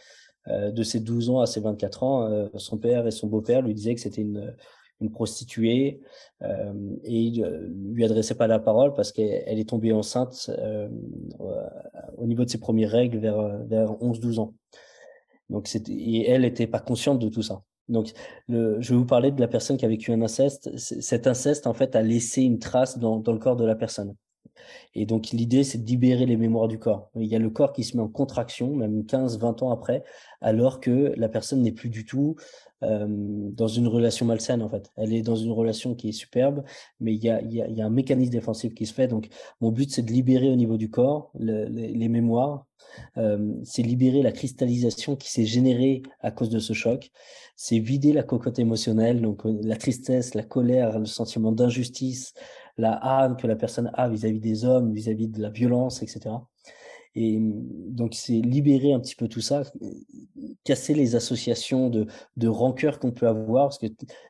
euh, 0.50 0.70
de 0.70 0.82
ses 0.82 1.00
12 1.00 1.30
ans 1.30 1.40
à 1.40 1.46
ses 1.46 1.60
24 1.60 2.02
ans. 2.02 2.30
Euh, 2.30 2.48
son 2.56 2.78
père 2.78 3.06
et 3.06 3.10
son 3.10 3.26
beau-père 3.26 3.60
lui 3.62 3.74
disaient 3.74 3.94
que 3.94 4.00
c'était 4.00 4.22
une, 4.22 4.54
une 5.00 5.10
prostituée 5.10 6.00
euh, 6.42 6.72
et 7.04 7.18
il 7.20 7.44
lui 7.92 8.04
adressait 8.04 8.34
pas 8.34 8.46
la 8.46 8.58
parole 8.58 8.94
parce 8.94 9.12
qu'elle 9.12 9.58
est 9.58 9.68
tombée 9.68 9.92
enceinte 9.92 10.50
au 12.16 12.26
niveau 12.26 12.44
de 12.44 12.50
ses 12.50 12.58
premières 12.58 12.90
règles 12.90 13.18
vers, 13.18 13.66
vers 13.66 13.90
11-12 13.92 14.38
ans. 14.38 14.54
Donc 15.50 15.68
et 15.74 16.30
elle 16.30 16.42
n'était 16.42 16.66
pas 16.66 16.80
consciente 16.80 17.18
de 17.18 17.28
tout 17.28 17.42
ça. 17.42 17.62
Donc, 17.88 18.12
je 18.48 18.78
vais 18.78 18.96
vous 18.96 19.06
parler 19.06 19.30
de 19.30 19.40
la 19.40 19.48
personne 19.48 19.76
qui 19.76 19.84
a 19.84 19.88
vécu 19.88 20.12
un 20.12 20.22
inceste. 20.22 20.76
Cet 20.76 21.26
inceste, 21.26 21.66
en 21.66 21.74
fait, 21.74 21.96
a 21.96 22.02
laissé 22.02 22.42
une 22.42 22.58
trace 22.58 22.98
dans, 22.98 23.22
le 23.26 23.38
corps 23.38 23.56
de 23.56 23.64
la 23.64 23.74
personne. 23.74 24.14
Et 24.94 25.06
donc, 25.06 25.30
l'idée, 25.30 25.64
c'est 25.64 25.78
de 25.78 25.86
libérer 25.86 26.26
les 26.26 26.36
mémoires 26.36 26.68
du 26.68 26.78
corps. 26.78 27.10
Il 27.14 27.26
y 27.26 27.36
a 27.36 27.38
le 27.38 27.50
corps 27.50 27.72
qui 27.72 27.84
se 27.84 27.96
met 27.96 28.02
en 28.02 28.08
contraction, 28.08 28.74
même 28.74 29.06
15, 29.06 29.38
20 29.38 29.62
ans 29.62 29.70
après, 29.70 30.04
alors 30.40 30.80
que 30.80 31.12
la 31.16 31.28
personne 31.28 31.62
n'est 31.62 31.72
plus 31.72 31.88
du 31.88 32.04
tout 32.04 32.36
dans 32.80 33.68
une 33.68 33.88
relation 33.88 34.26
malsaine, 34.26 34.62
en 34.62 34.68
fait. 34.68 34.90
Elle 34.96 35.12
est 35.12 35.22
dans 35.22 35.36
une 35.36 35.52
relation 35.52 35.94
qui 35.94 36.10
est 36.10 36.12
superbe, 36.12 36.62
mais 37.00 37.14
il 37.14 37.22
y 37.22 37.30
a, 37.30 37.42
y 37.42 37.60
a, 37.60 37.68
y 37.68 37.80
a 37.80 37.86
un 37.86 37.90
mécanisme 37.90 38.30
défensif 38.30 38.74
qui 38.74 38.86
se 38.86 38.94
fait. 38.94 39.08
Donc, 39.08 39.28
mon 39.60 39.72
but, 39.72 39.90
c'est 39.90 40.02
de 40.02 40.12
libérer 40.12 40.50
au 40.50 40.56
niveau 40.56 40.76
du 40.76 40.90
corps 40.90 41.30
le, 41.38 41.64
les, 41.64 41.88
les, 41.88 42.08
mémoires. 42.08 42.66
Euh, 43.16 43.54
c'est 43.64 43.82
libérer 43.82 44.22
la 44.22 44.32
cristallisation 44.32 45.16
qui 45.16 45.30
s'est 45.30 45.44
générée 45.44 46.02
à 46.20 46.30
cause 46.30 46.50
de 46.50 46.58
ce 46.58 46.72
choc. 46.72 47.10
C'est 47.56 47.78
vider 47.78 48.12
la 48.12 48.22
cocotte 48.22 48.58
émotionnelle, 48.58 49.20
donc 49.20 49.44
euh, 49.46 49.58
la 49.62 49.76
tristesse, 49.76 50.34
la 50.34 50.44
colère, 50.44 50.98
le 50.98 51.06
sentiment 51.06 51.52
d'injustice, 51.52 52.34
la 52.76 53.00
haine 53.02 53.36
que 53.36 53.46
la 53.46 53.56
personne 53.56 53.90
a 53.94 54.08
vis-à-vis 54.08 54.40
des 54.40 54.64
hommes, 54.64 54.92
vis-à-vis 54.92 55.28
de 55.28 55.42
la 55.42 55.50
violence, 55.50 56.02
etc. 56.02 56.30
Et 57.14 57.38
donc, 57.40 58.14
c'est 58.14 58.40
libérer 58.40 58.92
un 58.92 59.00
petit 59.00 59.16
peu 59.16 59.28
tout 59.28 59.40
ça, 59.40 59.62
casser 60.64 60.94
les 60.94 61.16
associations 61.16 61.90
de, 61.90 62.06
de 62.36 62.48
rancœur 62.48 62.98
qu'on 62.98 63.12
peut 63.12 63.26
avoir, 63.26 63.66
parce 63.66 63.78
que 63.78 63.86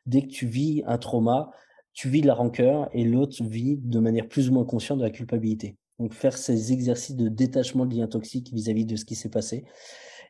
dès 0.07 0.23
que 0.23 0.29
tu 0.29 0.47
vis 0.47 0.83
un 0.87 0.99
trauma, 0.99 1.51
tu 1.93 2.09
vis 2.09 2.23
de 2.23 2.27
la 2.27 2.35
rancœur 2.35 2.89
et 2.93 3.05
l'autre 3.05 3.43
vit 3.45 3.77
de 3.77 3.99
manière 3.99 4.29
plus 4.29 4.49
ou 4.49 4.53
moins 4.53 4.65
consciente 4.65 4.99
de 4.99 5.05
la 5.05 5.11
culpabilité. 5.11 5.77
Donc, 5.99 6.15
faire 6.15 6.37
ces 6.37 6.73
exercices 6.73 7.17
de 7.17 7.29
détachement 7.29 7.87
de 7.87 7.95
liens 7.95 8.07
toxiques 8.07 8.53
vis-à-vis 8.53 8.87
de 8.87 8.97
ce 8.97 9.05
qui 9.05 9.17
s'est 9.17 9.31
passé. 9.31 9.65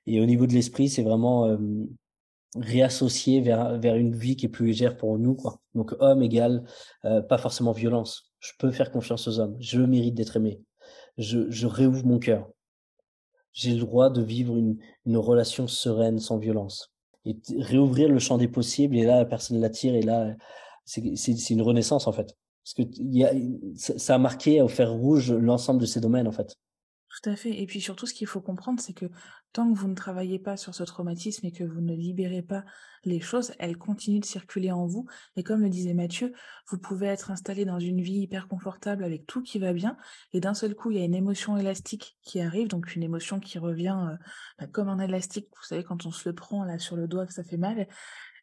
Et 0.07 0.21
au 0.21 0.27
niveau 0.27 0.47
de 0.47 0.55
l'esprit, 0.55 0.89
c'est 0.89 1.03
vraiment 1.03 1.47
euh, 1.47 1.59
réassocier 2.57 3.41
vers, 3.41 3.79
vers 3.79 3.97
une 3.97 4.15
vie 4.15 4.37
qui 4.37 4.47
est 4.47 4.49
plus 4.49 4.67
légère 4.67 4.97
pour 4.97 5.19
nous. 5.19 5.35
Quoi. 5.35 5.61
Donc 5.75 5.95
homme 6.01 6.23
égale 6.23 6.65
euh, 7.05 7.21
pas 7.21 7.39
forcément 7.39 7.73
violence. 7.73 8.33
Je 8.41 8.53
peux 8.59 8.71
faire 8.71 8.91
confiance 8.91 9.29
aux 9.29 9.39
hommes. 9.39 9.57
Je 9.61 9.81
mérite 9.81 10.15
d'être 10.15 10.37
aimé. 10.37 10.61
Je, 11.19 11.51
je 11.51 11.67
réouvre 11.67 12.07
mon 12.07 12.19
cœur. 12.19 12.49
J'ai 13.53 13.75
le 13.75 13.81
droit 13.81 14.09
de 14.11 14.23
vivre 14.23 14.57
une, 14.57 14.79
une 15.05 15.17
relation 15.17 15.67
sereine, 15.67 16.19
sans 16.19 16.39
violence. 16.39 16.93
Et 17.25 17.37
réouvrir 17.59 18.09
le 18.09 18.19
champ 18.19 18.39
des 18.39 18.49
possibles, 18.49 18.97
et 18.97 19.05
là, 19.05 19.17
la 19.19 19.25
personne 19.25 19.61
l'attire, 19.61 19.95
et 19.95 20.03
là, 20.03 20.35
c'est 20.85 21.51
une 21.51 21.63
renaissance, 21.63 22.07
en 22.07 22.13
fait. 22.13 22.37
Parce 22.65 22.75
que 22.75 22.83
y 22.99 23.25
a, 23.25 23.33
ça 23.77 24.15
a 24.15 24.19
marqué 24.19 24.63
au 24.63 24.69
fer 24.69 24.93
rouge 24.93 25.33
l'ensemble 25.33 25.81
de 25.81 25.87
ces 25.87 26.01
domaines, 26.01 26.29
en 26.29 26.33
fait. 26.33 26.57
Tout 27.09 27.31
à 27.31 27.37
fait. 27.37 27.61
Et 27.61 27.67
puis 27.67 27.81
surtout, 27.81 28.07
ce 28.07 28.13
qu'il 28.13 28.27
faut 28.27 28.41
comprendre, 28.41 28.81
c'est 28.81 28.93
que 28.93 29.07
tant 29.53 29.73
que 29.73 29.79
vous 29.79 29.89
ne 29.89 29.95
travaillez 29.95 30.39
pas 30.39 30.57
sur 30.57 30.75
ce 30.75 30.83
traumatisme 30.83 31.47
et 31.47 31.53
que 31.53 31.65
vous 31.65 31.81
ne 31.81 31.95
libérez 31.95 32.43
pas 32.43 32.65
les 33.05 33.21
choses, 33.21 33.53
elles 33.59 33.79
continuent 33.79 34.21
de 34.21 34.27
circuler 34.27 34.71
en 34.71 34.87
vous. 34.87 35.07
Et 35.37 35.43
comme 35.43 35.63
le 35.63 35.71
disait 35.71 35.95
Mathieu, 35.95 36.35
vous 36.69 36.79
pouvez 36.79 37.07
être 37.07 37.31
installé 37.31 37.65
dans 37.65 37.79
une 37.79 38.03
vie 38.03 38.21
hyper 38.21 38.47
confortable 38.47 39.05
avec 39.05 39.27
tout 39.27 39.43
qui 39.43 39.59
va 39.59 39.73
bien, 39.73 39.97
et 40.33 40.41
d'un 40.41 40.53
seul 40.55 40.75
coup, 40.75 40.91
il 40.91 40.99
y 40.99 41.01
a 41.01 41.05
une 41.05 41.15
émotion 41.15 41.57
élastique 41.57 42.19
qui 42.23 42.41
arrive, 42.41 42.69
donc 42.69 42.95
une 42.95 43.03
émotion 43.03 43.41
qui 43.41 43.59
revient 43.59 43.97
euh, 44.11 44.17
bah, 44.59 44.67
comme 44.67 44.89
un 44.89 44.99
élastique. 44.99 45.49
Vous 45.57 45.65
savez, 45.67 45.85
quand 45.85 46.05
on 46.05 46.11
se 46.11 46.29
le 46.29 46.35
prend 46.35 46.65
là 46.65 46.79
sur 46.79 46.97
le 46.97 47.09
doigt, 47.09 47.27
ça 47.29 47.43
fait 47.43 47.57
mal. 47.57 47.89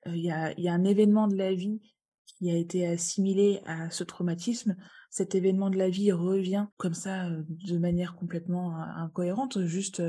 Euh, 0.07 0.15
il 0.15 0.23
y 0.23 0.31
a 0.31 0.73
un 0.73 0.83
événement 0.83 1.27
de 1.27 1.35
la 1.35 1.53
vie 1.53 1.81
qui 2.25 2.49
a 2.51 2.55
été 2.55 2.87
assimilé 2.87 3.61
à 3.65 3.89
ce 3.89 4.03
traumatisme, 4.03 4.75
cet 5.09 5.35
événement 5.35 5.69
de 5.69 5.77
la 5.77 5.89
vie 5.89 6.11
revient 6.11 6.67
comme 6.77 6.93
ça 6.93 7.29
de 7.29 7.77
manière 7.77 8.15
complètement 8.15 8.75
incohérente, 8.75 9.65
juste 9.65 10.01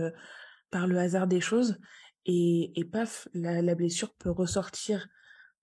par 0.71 0.87
le 0.87 0.99
hasard 0.99 1.27
des 1.27 1.41
choses 1.41 1.79
et, 2.27 2.79
et 2.79 2.85
paf, 2.85 3.29
la, 3.33 3.75
blessure 3.75 4.13
peut 4.15 4.31
ressortir 4.31 5.09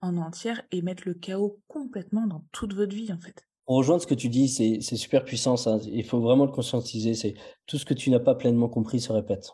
en 0.00 0.16
entière 0.16 0.62
et 0.72 0.82
mettre 0.82 1.04
le 1.06 1.14
chaos 1.14 1.60
complètement 1.68 2.26
dans 2.26 2.44
toute 2.52 2.74
votre 2.74 2.94
vie 2.94 3.12
en 3.12 3.20
fait. 3.20 3.46
Pour 3.66 3.76
rejoindre 3.76 4.02
ce 4.02 4.06
que 4.06 4.14
tu 4.14 4.28
dis, 4.28 4.48
c'est 4.48 4.80
super 4.80 5.24
puissant. 5.24 5.54
Il 5.84 6.04
faut 6.04 6.20
vraiment 6.20 6.44
le 6.44 6.52
conscientiser. 6.52 7.14
C'est 7.14 7.34
tout 7.66 7.78
ce 7.78 7.86
que 7.86 7.94
tu 7.94 8.10
n'as 8.10 8.20
pas 8.20 8.34
pleinement 8.34 8.68
compris 8.68 9.00
se 9.00 9.10
répète. 9.10 9.52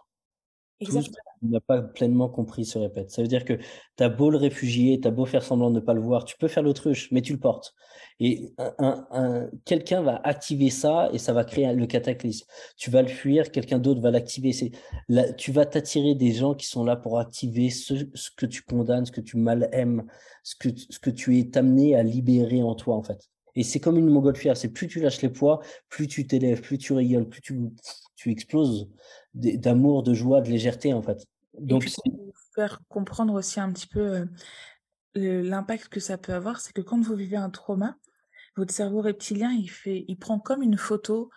Ce 0.80 0.86
que 0.86 0.98
tu 1.00 1.10
n'as 1.42 1.60
pas 1.60 1.82
pleinement 1.82 2.28
compris 2.28 2.64
se 2.64 2.78
répète. 2.78 3.10
Ça 3.10 3.22
veut 3.22 3.28
dire 3.28 3.44
que 3.44 3.54
tu 3.54 4.02
as 4.02 4.08
beau 4.08 4.30
le 4.30 4.38
réfugier, 4.38 5.00
tu 5.00 5.08
as 5.08 5.10
beau 5.10 5.26
faire 5.26 5.42
semblant 5.42 5.70
de 5.70 5.76
ne 5.76 5.80
pas 5.80 5.94
le 5.94 6.00
voir, 6.00 6.24
tu 6.24 6.36
peux 6.38 6.48
faire 6.48 6.62
l'autruche, 6.62 7.10
mais 7.12 7.20
tu 7.22 7.32
le 7.32 7.38
portes. 7.38 7.74
Et 8.18 8.52
un, 8.58 9.06
un, 9.10 9.50
quelqu'un 9.64 10.02
va 10.02 10.20
activer 10.24 10.70
ça 10.70 11.08
et 11.12 11.18
ça 11.18 11.32
va 11.32 11.44
créer 11.44 11.72
le 11.72 11.86
cataclysme. 11.86 12.46
Tu 12.76 12.90
vas 12.90 13.02
le 13.02 13.08
fuir, 13.08 13.50
quelqu'un 13.50 13.78
d'autre 13.78 14.00
va 14.00 14.10
l'activer. 14.10 14.52
C'est 14.52 14.72
tu 15.36 15.52
vas 15.52 15.66
t'attirer 15.66 16.14
des 16.14 16.32
gens 16.32 16.54
qui 16.54 16.66
sont 16.66 16.84
là 16.84 16.96
pour 16.96 17.18
activer 17.18 17.70
ce, 17.70 17.94
ce, 18.14 18.30
que 18.30 18.46
tu 18.46 18.62
condamnes, 18.62 19.06
ce 19.06 19.12
que 19.12 19.20
tu 19.20 19.36
mal 19.36 19.68
aimes, 19.72 20.04
ce 20.42 20.54
que, 20.56 20.68
ce 20.76 20.98
que 20.98 21.10
tu 21.10 21.38
es 21.38 21.56
amené 21.56 21.96
à 21.96 22.02
libérer 22.02 22.62
en 22.62 22.74
toi, 22.74 22.96
en 22.96 23.02
fait. 23.02 23.30
Et 23.56 23.62
c'est 23.64 23.80
comme 23.80 23.98
une 23.98 24.08
montgolfière, 24.08 24.56
c'est 24.56 24.68
plus 24.68 24.86
tu 24.86 25.00
lâches 25.00 25.22
les 25.22 25.28
poids, 25.28 25.60
plus 25.88 26.06
tu 26.06 26.26
t'élèves, 26.26 26.60
plus 26.60 26.78
tu 26.78 26.92
rigoles, 26.92 27.28
plus 27.28 27.40
tu, 27.40 27.58
tu 28.20 28.30
exploses 28.30 28.86
d'amour, 29.32 30.02
de 30.02 30.12
joie, 30.12 30.42
de 30.42 30.50
légèreté 30.50 30.92
en 30.92 31.00
fait. 31.00 31.26
Donc 31.58 31.86
pour 32.04 32.12
vous 32.14 32.32
faire 32.54 32.80
comprendre 32.88 33.32
aussi 33.32 33.60
un 33.60 33.72
petit 33.72 33.86
peu 33.86 34.26
euh, 35.16 35.42
l'impact 35.42 35.88
que 35.88 36.00
ça 36.00 36.18
peut 36.18 36.34
avoir, 36.34 36.60
c'est 36.60 36.74
que 36.74 36.82
quand 36.82 37.00
vous 37.00 37.14
vivez 37.14 37.36
un 37.36 37.48
trauma, 37.48 37.96
votre 38.56 38.74
cerveau 38.74 39.00
reptilien 39.00 39.52
il 39.52 39.70
fait, 39.70 40.04
il 40.06 40.16
prend 40.16 40.38
comme 40.38 40.62
une 40.62 40.76
photo 40.76 41.30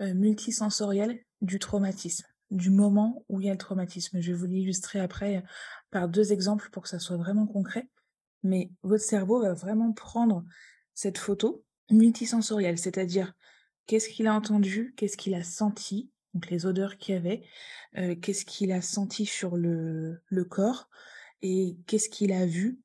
euh, 0.00 0.14
multisensorielle 0.14 1.20
du 1.42 1.58
traumatisme, 1.58 2.26
du 2.50 2.70
moment 2.70 3.22
où 3.28 3.40
il 3.40 3.46
y 3.46 3.50
a 3.50 3.52
le 3.52 3.58
traumatisme. 3.58 4.22
Je 4.22 4.32
vais 4.32 4.38
vous 4.38 4.46
l'illustrer 4.46 4.98
après 4.98 5.36
euh, 5.36 5.42
par 5.90 6.08
deux 6.08 6.32
exemples 6.32 6.70
pour 6.70 6.84
que 6.84 6.88
ça 6.88 6.98
soit 6.98 7.18
vraiment 7.18 7.46
concret. 7.46 7.90
Mais 8.42 8.70
votre 8.82 9.04
cerveau 9.04 9.42
va 9.42 9.52
vraiment 9.52 9.92
prendre 9.92 10.42
cette 10.94 11.18
photo 11.18 11.62
multisensorielle, 11.90 12.78
c'est-à-dire 12.78 13.34
qu'est-ce 13.86 14.08
qu'il 14.08 14.26
a 14.26 14.32
entendu, 14.32 14.94
qu'est-ce 14.96 15.18
qu'il 15.18 15.34
a 15.34 15.42
senti, 15.42 16.10
donc 16.34 16.50
les 16.50 16.66
odeurs 16.66 16.96
qu'il 16.96 17.14
y 17.14 17.18
avait, 17.18 17.42
qu'est-ce 18.20 18.44
qu'il 18.44 18.72
a 18.72 18.80
senti 18.80 19.26
sur 19.26 19.56
le, 19.56 20.20
le 20.26 20.44
corps 20.44 20.88
et 21.42 21.76
qu'est-ce 21.86 22.08
qu'il 22.08 22.32
a 22.32 22.46
vu. 22.46 22.78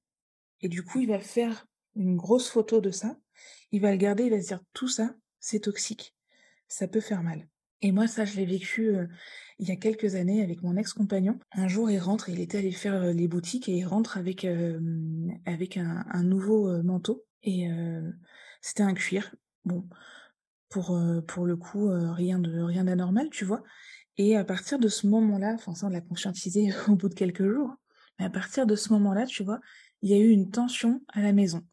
Et 0.61 0.69
du 0.69 0.83
coup, 0.83 0.99
il 0.99 1.09
va 1.09 1.19
faire 1.19 1.67
une 1.95 2.15
grosse 2.15 2.49
photo 2.49 2.81
de 2.81 2.91
ça, 2.91 3.17
il 3.71 3.81
va 3.81 3.91
le 3.91 3.97
garder, 3.97 4.23
il 4.23 4.31
va 4.31 4.41
se 4.41 4.47
dire 4.47 4.61
tout 4.73 4.87
ça, 4.87 5.15
c'est 5.39 5.59
toxique, 5.59 6.15
ça 6.67 6.87
peut 6.87 7.01
faire 7.01 7.23
mal. 7.23 7.47
Et 7.81 7.91
moi, 7.91 8.07
ça, 8.07 8.25
je 8.25 8.35
l'ai 8.37 8.45
vécu 8.45 8.95
il 9.59 9.67
y 9.67 9.71
a 9.71 9.75
quelques 9.75 10.15
années 10.15 10.41
avec 10.41 10.63
mon 10.63 10.75
ex-compagnon. 10.75 11.37
Un 11.51 11.67
jour, 11.67 11.91
il 11.91 11.99
rentre, 11.99 12.29
il 12.29 12.39
était 12.39 12.57
allé 12.57 12.71
faire 12.71 13.13
les 13.13 13.27
boutiques 13.27 13.69
et 13.69 13.73
il 13.73 13.85
rentre 13.85 14.17
avec, 14.17 14.47
avec 15.45 15.77
un, 15.77 16.03
un 16.09 16.23
nouveau 16.23 16.81
manteau. 16.81 17.25
Et 17.43 17.67
c'était 18.61 18.83
un 18.83 18.93
cuir. 18.95 19.35
Bon, 19.65 19.87
pour, 20.75 20.99
pour 21.27 21.45
le 21.45 21.55
coup, 21.55 21.89
rien 21.89 22.37
de 22.37 22.61
rien 22.61 22.83
d'anormal, 22.83 23.29
tu 23.29 23.45
vois. 23.45 23.63
Et 24.17 24.35
à 24.35 24.43
partir 24.43 24.77
de 24.77 24.89
ce 24.89 25.07
moment-là, 25.07 25.53
enfin 25.53 25.73
ça 25.73 25.87
on 25.87 25.89
l'a 25.89 26.01
conscientisé 26.01 26.69
au 26.89 26.95
bout 26.95 27.07
de 27.07 27.13
quelques 27.13 27.49
jours, 27.49 27.73
mais 28.19 28.25
à 28.25 28.29
partir 28.29 28.65
de 28.65 28.75
ce 28.75 28.91
moment-là, 28.91 29.25
tu 29.25 29.43
vois, 29.43 29.61
il 30.01 30.09
y 30.09 30.13
a 30.13 30.17
eu 30.17 30.29
une 30.29 30.51
tension 30.51 31.01
à 31.13 31.21
la 31.21 31.31
maison. 31.31 31.65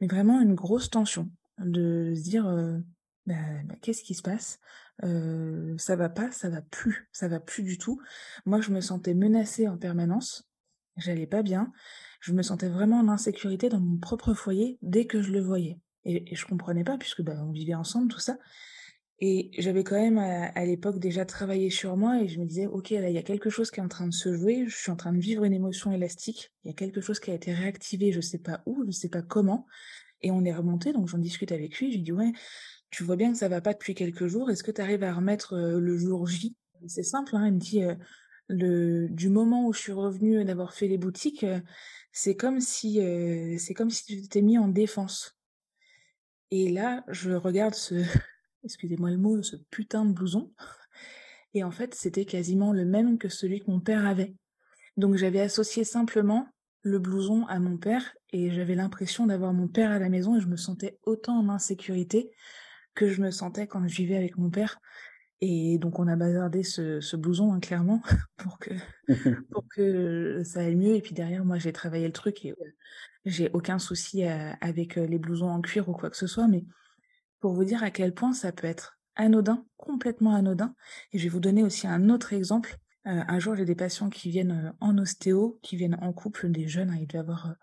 Mais 0.00 0.06
vraiment 0.06 0.40
une 0.40 0.54
grosse 0.54 0.88
tension 0.88 1.30
de 1.58 2.14
se 2.16 2.22
dire 2.22 2.44
bah, 3.26 3.34
bah, 3.64 3.74
qu'est-ce 3.82 4.02
qui 4.02 4.14
se 4.14 4.22
passe? 4.22 4.58
Euh, 5.04 5.76
ça 5.78 5.96
va 5.96 6.08
pas, 6.08 6.30
ça 6.30 6.48
va 6.48 6.62
plus, 6.62 7.08
ça 7.12 7.28
va 7.28 7.40
plus 7.40 7.62
du 7.62 7.76
tout. 7.76 8.00
Moi, 8.46 8.60
je 8.60 8.70
me 8.70 8.80
sentais 8.80 9.14
menacée 9.14 9.68
en 9.68 9.76
permanence, 9.76 10.48
j'allais 10.96 11.26
pas 11.26 11.42
bien, 11.42 11.72
je 12.20 12.32
me 12.32 12.42
sentais 12.42 12.68
vraiment 12.68 13.00
en 13.00 13.08
insécurité 13.08 13.68
dans 13.68 13.80
mon 13.80 13.98
propre 13.98 14.32
foyer 14.32 14.78
dès 14.80 15.06
que 15.06 15.20
je 15.20 15.32
le 15.32 15.40
voyais. 15.40 15.78
Et, 16.06 16.32
et 16.32 16.34
je 16.34 16.46
comprenais 16.46 16.84
pas, 16.84 16.96
puisque 16.96 17.20
bah, 17.22 17.36
on 17.46 17.52
vivait 17.52 17.74
ensemble, 17.74 18.08
tout 18.08 18.20
ça. 18.20 18.38
Et 19.18 19.50
j'avais 19.56 19.82
quand 19.82 19.96
même 19.96 20.18
à, 20.18 20.64
l'époque 20.66 20.98
déjà 20.98 21.24
travaillé 21.24 21.70
sur 21.70 21.96
moi 21.96 22.20
et 22.20 22.28
je 22.28 22.38
me 22.38 22.44
disais, 22.44 22.66
ok, 22.66 22.90
là, 22.90 23.08
il 23.08 23.14
y 23.14 23.18
a 23.18 23.22
quelque 23.22 23.48
chose 23.48 23.70
qui 23.70 23.80
est 23.80 23.82
en 23.82 23.88
train 23.88 24.06
de 24.06 24.12
se 24.12 24.34
jouer, 24.34 24.66
je 24.68 24.76
suis 24.76 24.90
en 24.90 24.96
train 24.96 25.12
de 25.14 25.18
vivre 25.18 25.44
une 25.44 25.54
émotion 25.54 25.90
élastique, 25.90 26.52
il 26.64 26.68
y 26.68 26.70
a 26.70 26.74
quelque 26.74 27.00
chose 27.00 27.18
qui 27.18 27.30
a 27.30 27.34
été 27.34 27.54
réactivé, 27.54 28.12
je 28.12 28.20
sais 28.20 28.38
pas 28.38 28.62
où, 28.66 28.84
je 28.84 28.90
sais 28.90 29.08
pas 29.08 29.22
comment. 29.22 29.66
Et 30.20 30.30
on 30.30 30.44
est 30.44 30.52
remonté, 30.52 30.92
donc 30.92 31.08
j'en 31.08 31.18
discute 31.18 31.50
avec 31.50 31.78
lui, 31.78 31.92
je 31.92 31.96
lui 31.96 32.02
dis, 32.02 32.12
ouais, 32.12 32.32
tu 32.90 33.04
vois 33.04 33.16
bien 33.16 33.32
que 33.32 33.38
ça 33.38 33.48
va 33.48 33.62
pas 33.62 33.72
depuis 33.72 33.94
quelques 33.94 34.26
jours, 34.26 34.50
est-ce 34.50 34.62
que 34.62 34.70
tu 34.70 34.82
arrives 34.82 35.02
à 35.02 35.14
remettre 35.14 35.54
euh, 35.54 35.80
le 35.80 35.96
jour 35.96 36.26
J? 36.26 36.54
C'est 36.86 37.02
simple, 37.02 37.36
hein, 37.36 37.46
il 37.46 37.54
me 37.54 37.58
dit, 37.58 37.84
euh, 37.84 37.94
le, 38.48 39.08
du 39.08 39.30
moment 39.30 39.66
où 39.66 39.72
je 39.72 39.78
suis 39.78 39.92
revenue 39.92 40.44
d'avoir 40.44 40.74
fait 40.74 40.88
les 40.88 40.98
boutiques, 40.98 41.44
euh, 41.44 41.60
c'est 42.12 42.36
comme 42.36 42.60
si, 42.60 43.00
c'est 43.58 43.74
comme 43.74 43.90
si 43.90 44.04
tu 44.04 44.22
t'étais 44.22 44.40
mis 44.40 44.56
en 44.56 44.68
défense. 44.68 45.35
Et 46.50 46.70
là, 46.70 47.04
je 47.08 47.32
regarde 47.32 47.74
ce, 47.74 47.94
excusez-moi 48.64 49.10
le 49.10 49.18
mot, 49.18 49.42
ce 49.42 49.56
putain 49.70 50.04
de 50.04 50.12
blouson. 50.12 50.52
Et 51.54 51.64
en 51.64 51.70
fait, 51.70 51.94
c'était 51.94 52.24
quasiment 52.24 52.72
le 52.72 52.84
même 52.84 53.18
que 53.18 53.28
celui 53.28 53.60
que 53.60 53.70
mon 53.70 53.80
père 53.80 54.06
avait. 54.06 54.34
Donc 54.96 55.16
j'avais 55.16 55.40
associé 55.40 55.84
simplement 55.84 56.48
le 56.82 56.98
blouson 56.98 57.46
à 57.46 57.58
mon 57.58 57.76
père 57.76 58.14
et 58.32 58.50
j'avais 58.50 58.74
l'impression 58.74 59.26
d'avoir 59.26 59.52
mon 59.52 59.68
père 59.68 59.90
à 59.90 59.98
la 59.98 60.08
maison 60.08 60.36
et 60.36 60.40
je 60.40 60.46
me 60.46 60.56
sentais 60.56 60.98
autant 61.02 61.38
en 61.38 61.48
insécurité 61.48 62.30
que 62.94 63.08
je 63.08 63.20
me 63.20 63.30
sentais 63.30 63.66
quand 63.66 63.86
je 63.86 63.96
vivais 63.96 64.16
avec 64.16 64.38
mon 64.38 64.50
père. 64.50 64.78
Et 65.40 65.78
donc 65.78 65.98
on 65.98 66.08
a 66.08 66.16
bazardé 66.16 66.62
ce, 66.62 67.00
ce 67.00 67.16
blouson 67.16 67.52
hein, 67.52 67.60
clairement 67.60 68.00
pour 68.36 68.58
que 68.58 68.70
pour 69.50 69.66
que 69.68 70.42
ça 70.44 70.60
aille 70.60 70.76
mieux. 70.76 70.94
Et 70.94 71.02
puis 71.02 71.14
derrière 71.14 71.44
moi 71.44 71.58
j'ai 71.58 71.72
travaillé 71.72 72.06
le 72.06 72.12
truc 72.12 72.44
et 72.44 72.54
j'ai 73.24 73.50
aucun 73.52 73.78
souci 73.78 74.24
avec 74.24 74.96
les 74.96 75.18
blousons 75.18 75.48
en 75.48 75.60
cuir 75.60 75.88
ou 75.88 75.92
quoi 75.92 76.10
que 76.10 76.16
ce 76.16 76.26
soit, 76.26 76.48
mais 76.48 76.64
pour 77.40 77.52
vous 77.52 77.64
dire 77.64 77.82
à 77.82 77.90
quel 77.90 78.14
point 78.14 78.32
ça 78.32 78.52
peut 78.52 78.66
être 78.66 78.98
anodin, 79.16 79.66
complètement 79.76 80.34
anodin. 80.34 80.74
Et 81.12 81.18
je 81.18 81.24
vais 81.24 81.28
vous 81.28 81.40
donner 81.40 81.64
aussi 81.64 81.86
un 81.86 82.08
autre 82.08 82.32
exemple. 82.32 82.76
un 83.04 83.38
jour, 83.38 83.56
j'ai 83.56 83.64
des 83.64 83.74
patients 83.74 84.10
qui 84.10 84.30
viennent 84.30 84.74
en 84.80 84.96
ostéo, 84.98 85.58
qui 85.62 85.76
viennent 85.76 85.98
en 86.00 86.12
couple, 86.12 86.50
des 86.50 86.68
jeunes, 86.68 86.90
hein, 86.90 86.98
ils 87.00 87.06
devaient 87.06 87.18
avoir 87.18 87.54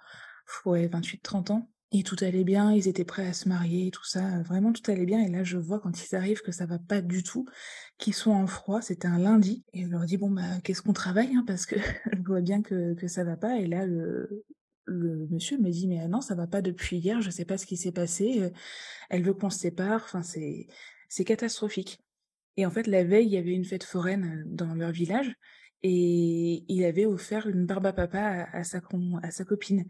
ouais, 0.66 0.88
28-30 0.88 1.52
ans. 1.52 1.70
Et 1.96 2.02
tout 2.02 2.16
allait 2.22 2.44
bien, 2.44 2.74
ils 2.74 2.88
étaient 2.88 3.06
prêts 3.06 3.28
à 3.28 3.34
se 3.34 3.48
marier, 3.48 3.92
tout 3.92 4.04
ça, 4.04 4.42
vraiment 4.42 4.74
tout 4.74 4.90
allait 4.90 5.06
bien. 5.06 5.24
Et 5.24 5.30
là, 5.30 5.44
je 5.44 5.60
vois 5.60 5.80
quand 5.80 6.04
ils 6.04 6.16
arrivent 6.16 6.42
que 6.42 6.52
ça 6.52 6.66
va 6.66 6.80
pas 6.80 7.02
du 7.02 7.22
tout, 7.22 7.46
qu'ils 8.00 8.16
sont 8.16 8.32
en 8.32 8.48
froid. 8.48 8.82
C'était 8.82 9.08
un 9.08 9.20
lundi. 9.20 9.64
Et 9.74 9.84
je 9.84 9.90
leur 9.90 10.04
dis, 10.06 10.18
bon, 10.18 10.32
bah, 10.32 10.60
qu'est-ce 10.64 10.82
qu'on 10.82 10.94
travaille 10.94 11.36
hein, 11.36 11.44
Parce 11.46 11.68
que 11.68 11.76
je 12.12 12.22
vois 12.26 12.42
bien 12.42 12.64
que, 12.64 12.96
que 12.96 13.08
ça 13.08 13.24
va 13.24 13.38
pas. 13.38 13.60
Et 13.60 13.68
là, 13.68 13.86
le, 13.86 14.44
le 14.86 15.28
monsieur 15.30 15.60
me 15.60 15.70
dit 15.70 15.88
mais 15.88 16.08
non 16.08 16.22
ça 16.22 16.36
va 16.36 16.48
pas 16.48 16.62
depuis 16.62 16.98
hier 16.98 17.22
je 17.22 17.30
sais 17.30 17.46
pas 17.46 17.58
ce 17.58 17.66
qui 17.66 17.78
s'est 17.78 17.94
passé 17.94 18.42
euh, 18.42 18.50
elle 19.10 19.24
veut 19.24 19.34
qu'on 19.34 19.50
se 19.50 19.60
sépare 19.60 20.02
enfin 20.04 20.24
c'est 20.24 20.68
c'est 21.08 21.24
catastrophique 21.24 22.02
et 22.58 22.66
en 22.66 22.70
fait 22.70 22.88
la 22.88 23.06
veille 23.06 23.28
il 23.28 23.32
y 23.32 23.38
avait 23.38 23.54
une 23.54 23.64
fête 23.64 23.86
foraine 23.86 24.26
euh, 24.26 24.44
dans 24.46 24.76
leur 24.76 24.92
village 24.92 25.34
et 25.84 26.66
il 26.68 26.84
avait 26.84 27.06
offert 27.06 27.48
une 27.48 27.66
barbe 27.66 27.86
à 27.86 27.94
papa 27.94 28.20
à, 28.52 28.58
à 28.58 28.64
sa 28.64 29.46
copine 29.46 29.86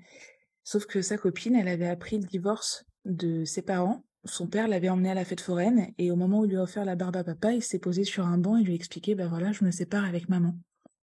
sauf 0.64 0.86
que 0.86 1.02
sa 1.02 1.18
copine 1.18 1.56
elle 1.56 1.68
avait 1.68 1.88
appris 1.88 2.18
le 2.20 2.26
divorce 2.26 2.86
de 3.06 3.46
ses 3.46 3.62
parents 3.62 4.04
son 4.26 4.48
père 4.48 4.68
l'avait 4.68 4.90
emmené 4.90 5.12
à 5.12 5.16
la 5.16 5.26
fête 5.26 5.42
foraine 5.42 5.94
et 5.98 6.10
au 6.12 6.16
moment 6.16 6.40
où 6.40 6.46
il 6.46 6.52
lui 6.52 6.58
a 6.58 6.64
offert 6.64 6.86
la 6.86 6.96
barbe 6.96 7.18
à 7.18 7.24
papa 7.24 7.52
il 7.52 7.64
s'est 7.64 7.80
posé 7.80 8.04
sur 8.04 8.26
un 8.26 8.38
banc 8.38 8.58
et 8.58 8.64
lui 8.64 8.74
a 8.74 8.76
expliqué 8.76 9.16
bah 9.16 9.28
voilà 9.28 9.52
je 9.52 9.66
me 9.66 9.72
sépare 9.72 10.06
avec 10.06 10.30
maman 10.30 10.56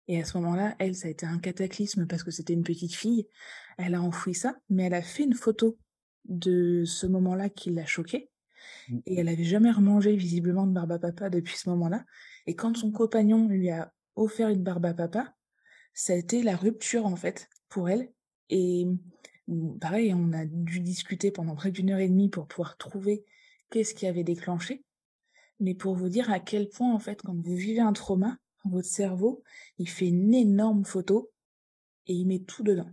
et 0.08 0.22
à 0.22 0.26
ce 0.26 0.38
moment-là, 0.38 0.76
elle, 0.80 0.95
ça 0.95 1.08
a 1.08 1.12
été 1.12 1.26
un 1.26 1.39
cataclysme 1.39 2.08
parce 2.08 2.24
que 2.24 2.32
c'était 2.32 2.54
une 2.54 2.64
petite 2.64 2.93
fille. 2.93 3.28
Elle 3.78 3.95
a 3.95 4.01
enfoui 4.01 4.34
ça, 4.34 4.56
mais 4.70 4.84
elle 4.84 4.93
a 4.93 5.01
fait 5.01 5.24
une 5.24 5.34
photo 5.34 5.78
de 6.26 6.84
ce 6.86 7.08
moment-là 7.08 7.49
qui 7.49 7.70
l'a 7.72 7.86
choquée. 7.86 8.30
Mmh. 8.89 8.99
Et 9.06 9.20
elle 9.20 9.30
avait 9.30 9.43
jamais 9.43 9.72
remangé 9.72 10.16
visiblement 10.16 10.68
de 10.68 10.74
barbe 10.74 10.91
à 10.91 10.99
papa 10.99 11.30
depuis 11.30 11.58
ce 11.58 11.70
moment-là. 11.70 12.04
Et 12.47 12.56
quand 12.56 12.76
son 12.76 12.91
compagnon 12.91 13.47
lui 13.47 13.70
a 13.70 13.93
offert 14.16 14.49
une 14.49 14.64
barbe 14.64 14.86
à 14.86 14.93
papa, 14.93 15.36
ça 15.93 16.14
a 16.14 16.16
été 16.18 16.43
la 16.43 16.56
rupture 16.56 17.06
en 17.06 17.16
fait 17.16 17.49
pour 17.70 17.89
elle. 17.89 18.12
Et 18.49 18.86
pareil, 19.79 20.13
on 20.13 20.31
a 20.33 20.45
dû 20.45 20.79
discuter 20.79 21.31
pendant 21.31 21.55
près 21.55 21.71
d'une 21.71 21.91
heure 21.91 21.99
et 21.99 22.09
demie 22.09 22.29
pour 22.29 22.47
pouvoir 22.47 22.77
trouver 22.77 23.25
qu'est-ce 23.69 23.93
qui 23.93 24.07
avait 24.07 24.23
déclenché. 24.23 24.83
Mais 25.59 25.73
pour 25.73 25.95
vous 25.95 26.09
dire 26.09 26.31
à 26.31 26.39
quel 26.39 26.69
point 26.69 26.93
en 26.93 26.99
fait, 26.99 27.21
quand 27.21 27.35
vous 27.35 27.55
vivez 27.55 27.79
un 27.79 27.93
trauma, 27.93 28.37
votre 28.65 28.87
cerveau, 28.87 29.43
il 29.77 29.89
fait 29.89 30.07
une 30.07 30.33
énorme 30.33 30.85
photo 30.85 31.31
et 32.07 32.13
il 32.13 32.25
met 32.27 32.39
tout 32.39 32.63
dedans. 32.63 32.89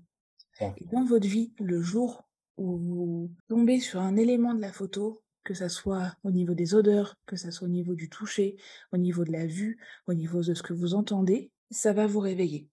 Et 0.61 0.85
dans 0.93 1.05
votre 1.05 1.27
vie, 1.27 1.53
le 1.59 1.81
jour 1.81 2.29
où 2.59 2.77
vous 2.77 3.31
tombez 3.49 3.81
sur 3.81 4.01
un 4.01 4.17
élément 4.17 4.53
de 4.53 4.61
la 4.61 4.73
photo, 4.73 5.23
que 5.43 5.55
ça 5.55 5.71
soit 5.71 6.15
au 6.23 6.31
niveau 6.31 6.55
des 6.55 6.75
odeurs, 6.75 7.17
que 7.25 7.37
ça 7.37 7.51
soit 7.51 7.67
au 7.67 7.71
niveau 7.71 7.95
du 7.95 8.11
toucher, 8.11 8.57
au 8.93 8.99
niveau 8.99 9.25
de 9.25 9.33
la 9.33 9.47
vue, 9.47 9.79
au 10.07 10.13
niveau 10.13 10.43
de 10.43 10.53
ce 10.53 10.63
que 10.63 10.75
vous 10.75 10.95
entendez, 10.95 11.51
ça 11.71 11.95
va 11.95 12.07
vous 12.07 12.21
réveiller. 12.21 12.69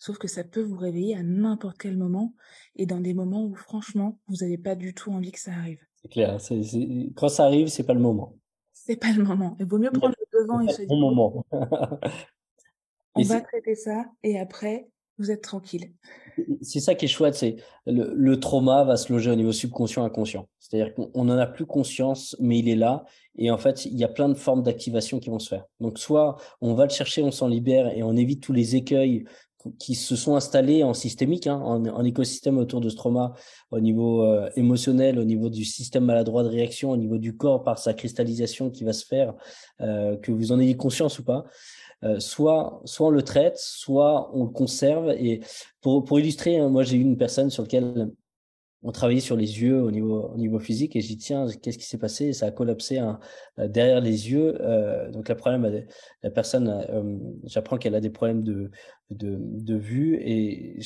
Sauf 0.00 0.16
que 0.16 0.28
ça 0.28 0.44
peut 0.44 0.62
vous 0.62 0.78
réveiller 0.78 1.14
à 1.14 1.22
n'importe 1.22 1.76
quel 1.76 1.98
moment 1.98 2.32
et 2.74 2.86
dans 2.86 3.00
des 3.00 3.12
moments 3.12 3.44
où 3.44 3.54
franchement, 3.54 4.18
vous 4.28 4.36
n'avez 4.36 4.56
pas 4.56 4.74
du 4.74 4.94
tout 4.94 5.12
envie 5.12 5.30
que 5.30 5.38
ça 5.38 5.52
arrive. 5.52 5.78
C'est 6.00 6.08
clair. 6.08 6.38
Quand 7.14 7.28
ça 7.28 7.44
arrive, 7.44 7.68
c'est 7.68 7.82
pas 7.82 7.92
le 7.92 8.00
moment. 8.00 8.34
C'est 8.72 8.96
pas 8.96 9.12
le 9.12 9.22
moment. 9.22 9.56
Il 9.60 9.66
vaut 9.66 9.78
mieux 9.78 9.90
prendre 9.90 10.14
le 10.18 10.40
devant 10.40 10.60
et 10.62 10.72
se 10.72 10.78
dire. 10.78 10.88
Bon 10.88 10.98
moment. 10.98 11.44
On 13.14 13.22
va 13.22 13.42
traiter 13.42 13.74
ça 13.74 14.06
et 14.22 14.40
après, 14.40 14.88
vous 15.18 15.30
êtes 15.30 15.42
tranquille. 15.42 15.92
C'est 16.62 16.80
ça 16.80 16.94
qui 16.94 17.04
est 17.04 17.08
chouette, 17.08 17.34
c'est 17.34 17.56
le, 17.84 18.14
le, 18.14 18.40
trauma 18.40 18.84
va 18.84 18.96
se 18.96 19.12
loger 19.12 19.30
au 19.30 19.34
niveau 19.34 19.52
subconscient 19.52 20.02
inconscient. 20.02 20.48
C'est-à-dire 20.60 20.94
qu'on 20.94 21.24
n'en 21.24 21.36
a 21.36 21.46
plus 21.46 21.66
conscience, 21.66 22.34
mais 22.40 22.60
il 22.60 22.70
est 22.70 22.76
là. 22.76 23.04
Et 23.36 23.50
en 23.50 23.58
fait, 23.58 23.84
il 23.84 23.98
y 23.98 24.04
a 24.04 24.08
plein 24.08 24.30
de 24.30 24.34
formes 24.34 24.62
d'activation 24.62 25.20
qui 25.20 25.28
vont 25.28 25.38
se 25.38 25.48
faire. 25.48 25.66
Donc, 25.80 25.98
soit 25.98 26.36
on 26.62 26.72
va 26.72 26.84
le 26.84 26.90
chercher, 26.90 27.22
on 27.22 27.32
s'en 27.32 27.48
libère 27.48 27.88
et 27.94 28.02
on 28.02 28.16
évite 28.16 28.42
tous 28.42 28.54
les 28.54 28.76
écueils 28.76 29.26
qui 29.78 29.94
se 29.94 30.16
sont 30.16 30.36
installés 30.36 30.82
en 30.82 30.94
systémique, 30.94 31.46
hein, 31.46 31.60
en, 31.60 32.04
écosystème 32.04 32.58
autour 32.58 32.80
de 32.80 32.88
ce 32.88 32.96
trauma, 32.96 33.34
au 33.70 33.80
niveau 33.80 34.22
euh, 34.22 34.48
émotionnel, 34.56 35.18
au 35.18 35.24
niveau 35.24 35.50
du 35.50 35.64
système 35.64 36.04
maladroit 36.04 36.42
de 36.42 36.48
réaction, 36.48 36.90
au 36.90 36.96
niveau 36.96 37.18
du 37.18 37.36
corps 37.36 37.62
par 37.62 37.78
sa 37.78 37.92
cristallisation 37.92 38.70
qui 38.70 38.84
va 38.84 38.92
se 38.92 39.04
faire, 39.04 39.34
euh, 39.80 40.16
que 40.16 40.32
vous 40.32 40.52
en 40.52 40.60
ayez 40.60 40.76
conscience 40.76 41.18
ou 41.18 41.24
pas. 41.24 41.44
Euh, 42.02 42.18
soit, 42.18 42.80
soit 42.86 43.08
on 43.08 43.10
le 43.10 43.22
traite, 43.22 43.58
soit 43.58 44.30
on 44.34 44.44
le 44.44 44.50
conserve. 44.50 45.10
Et 45.10 45.40
pour, 45.82 46.04
pour 46.04 46.18
illustrer, 46.18 46.58
hein, 46.58 46.68
moi 46.68 46.82
j'ai 46.82 46.96
eu 46.96 47.02
une 47.02 47.18
personne 47.18 47.50
sur 47.50 47.62
laquelle 47.64 48.10
on 48.82 48.92
travaillait 48.92 49.20
sur 49.20 49.36
les 49.36 49.62
yeux 49.62 49.82
au 49.82 49.90
niveau, 49.90 50.30
au 50.32 50.36
niveau 50.36 50.58
physique 50.58 50.96
et 50.96 51.00
j'ai 51.00 51.08
dit 51.08 51.18
tiens 51.18 51.46
qu'est-ce 51.62 51.78
qui 51.78 51.84
s'est 51.84 51.98
passé? 51.98 52.32
Ça 52.32 52.46
a 52.46 52.50
collapsé 52.50 52.98
hein, 52.98 53.20
derrière 53.58 54.00
les 54.00 54.30
yeux 54.30 54.56
euh, 54.60 55.10
donc 55.10 55.28
la 55.28 55.34
problème 55.34 55.84
personne 56.34 56.68
euh, 56.68 57.18
j'apprends 57.44 57.76
qu'elle 57.76 57.94
a 57.94 58.00
des 58.00 58.10
problèmes 58.10 58.42
de, 58.42 58.70
vue 59.76 60.18
et 60.22 60.78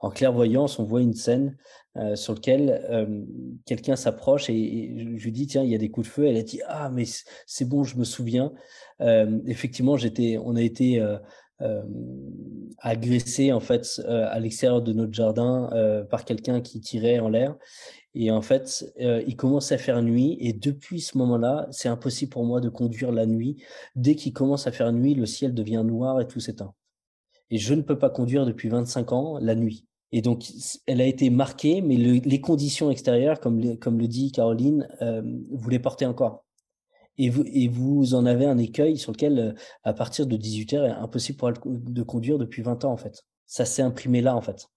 en 0.00 0.10
clairvoyance 0.10 0.78
on 0.78 0.84
voit 0.84 1.00
une 1.00 1.14
scène 1.14 1.56
euh, 1.98 2.14
sur 2.14 2.34
lequel 2.34 2.84
euh, 2.90 3.24
quelqu'un 3.66 3.96
s'approche 3.96 4.50
et, 4.50 5.16
je 5.16 5.24
lui 5.24 5.32
dis 5.32 5.46
tiens 5.48 5.64
il 5.64 5.70
y 5.70 5.74
a 5.74 5.78
des 5.78 5.90
coups 5.90 6.06
de 6.06 6.12
feu. 6.12 6.26
Elle 6.26 6.36
a 6.36 6.42
dit 6.42 6.60
ah 6.66 6.90
mais 6.90 7.04
c'est 7.46 7.64
bon 7.68 7.82
je 7.82 7.96
me 7.96 8.04
souviens. 8.04 8.52
Euh, 9.00 9.40
effectivement 9.46 9.96
j'étais 9.96 10.38
on 10.42 10.54
a 10.54 10.62
été 10.62 11.00
euh, 11.00 11.18
agressé 12.80 13.52
en 13.52 13.60
fait 13.60 14.00
euh, 14.04 14.26
à 14.30 14.38
l'extérieur 14.38 14.82
de 14.82 14.92
notre 14.92 15.12
jardin 15.12 15.70
euh, 15.72 16.04
par 16.04 16.24
quelqu'un 16.24 16.60
qui 16.60 16.80
tirait 16.80 17.18
en 17.18 17.28
l'air. 17.28 17.56
Et 18.14 18.30
en 18.32 18.42
fait, 18.42 18.84
il 18.98 19.36
commence 19.36 19.70
à 19.70 19.78
faire 19.78 20.02
nuit. 20.02 20.38
Et 20.40 20.52
depuis 20.52 21.00
ce 21.00 21.16
moment-là, 21.18 21.68
c'est 21.70 21.88
impossible 21.88 22.30
pour 22.30 22.44
moi 22.44 22.60
de 22.60 22.68
conduire 22.68 23.12
la 23.12 23.26
nuit. 23.26 23.62
Dès 23.94 24.16
qu'il 24.16 24.32
commence 24.32 24.66
à 24.66 24.72
faire 24.72 24.92
nuit, 24.92 25.14
le 25.14 25.24
ciel 25.24 25.54
devient 25.54 25.84
noir 25.84 26.20
et 26.20 26.26
tout 26.26 26.40
s'éteint. 26.40 26.74
Et 27.50 27.58
je 27.58 27.74
ne 27.74 27.82
peux 27.82 27.98
pas 27.98 28.10
conduire 28.10 28.44
depuis 28.44 28.70
25 28.70 29.12
ans 29.12 29.38
la 29.40 29.54
nuit. 29.54 29.86
Et 30.10 30.20
donc, 30.20 30.46
elle 30.86 31.00
a 31.00 31.06
été 31.06 31.30
marquée, 31.30 31.80
mais 31.80 31.96
les 31.96 32.40
conditions 32.40 32.90
extérieures, 32.90 33.38
comme, 33.38 33.78
comme 33.78 34.00
le 34.00 34.08
dit 34.08 34.32
Caroline, 34.32 34.88
vous 35.52 35.70
les 35.70 35.78
portez 35.78 36.06
encore 36.06 36.44
et 37.18 37.30
vous, 37.30 37.44
et 37.46 37.68
vous 37.68 38.14
en 38.14 38.24
avez 38.26 38.46
un 38.46 38.58
écueil 38.58 38.96
sur 38.96 39.12
lequel, 39.12 39.38
euh, 39.38 39.52
à 39.82 39.92
partir 39.92 40.26
de 40.26 40.36
18 40.36 40.72
heures, 40.74 40.84
est 40.86 40.90
impossible 40.90 41.38
pour 41.38 41.48
elle 41.48 41.56
de 41.64 42.02
conduire 42.02 42.38
depuis 42.38 42.62
20 42.62 42.84
ans, 42.84 42.92
en 42.92 42.96
fait. 42.96 43.24
Ça 43.46 43.64
s'est 43.64 43.82
imprimé 43.82 44.20
là, 44.20 44.36
en 44.36 44.40
fait. 44.40 44.68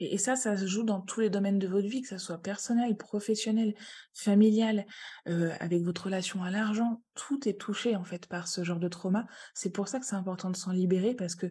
Et, 0.00 0.18
ça, 0.18 0.34
ça 0.34 0.56
se 0.56 0.66
joue 0.66 0.82
dans 0.82 1.00
tous 1.00 1.20
les 1.20 1.30
domaines 1.30 1.60
de 1.60 1.68
votre 1.68 1.86
vie, 1.86 2.02
que 2.02 2.08
ce 2.08 2.18
soit 2.18 2.38
personnel, 2.38 2.96
professionnel, 2.96 3.74
familial, 4.12 4.86
euh, 5.28 5.52
avec 5.60 5.82
votre 5.82 6.04
relation 6.04 6.42
à 6.42 6.50
l'argent. 6.50 7.00
Tout 7.14 7.48
est 7.48 7.60
touché, 7.60 7.94
en 7.94 8.04
fait, 8.04 8.26
par 8.26 8.48
ce 8.48 8.64
genre 8.64 8.80
de 8.80 8.88
trauma. 8.88 9.26
C'est 9.54 9.70
pour 9.70 9.86
ça 9.86 10.00
que 10.00 10.06
c'est 10.06 10.16
important 10.16 10.50
de 10.50 10.56
s'en 10.56 10.72
libérer, 10.72 11.14
parce 11.14 11.36
que 11.36 11.46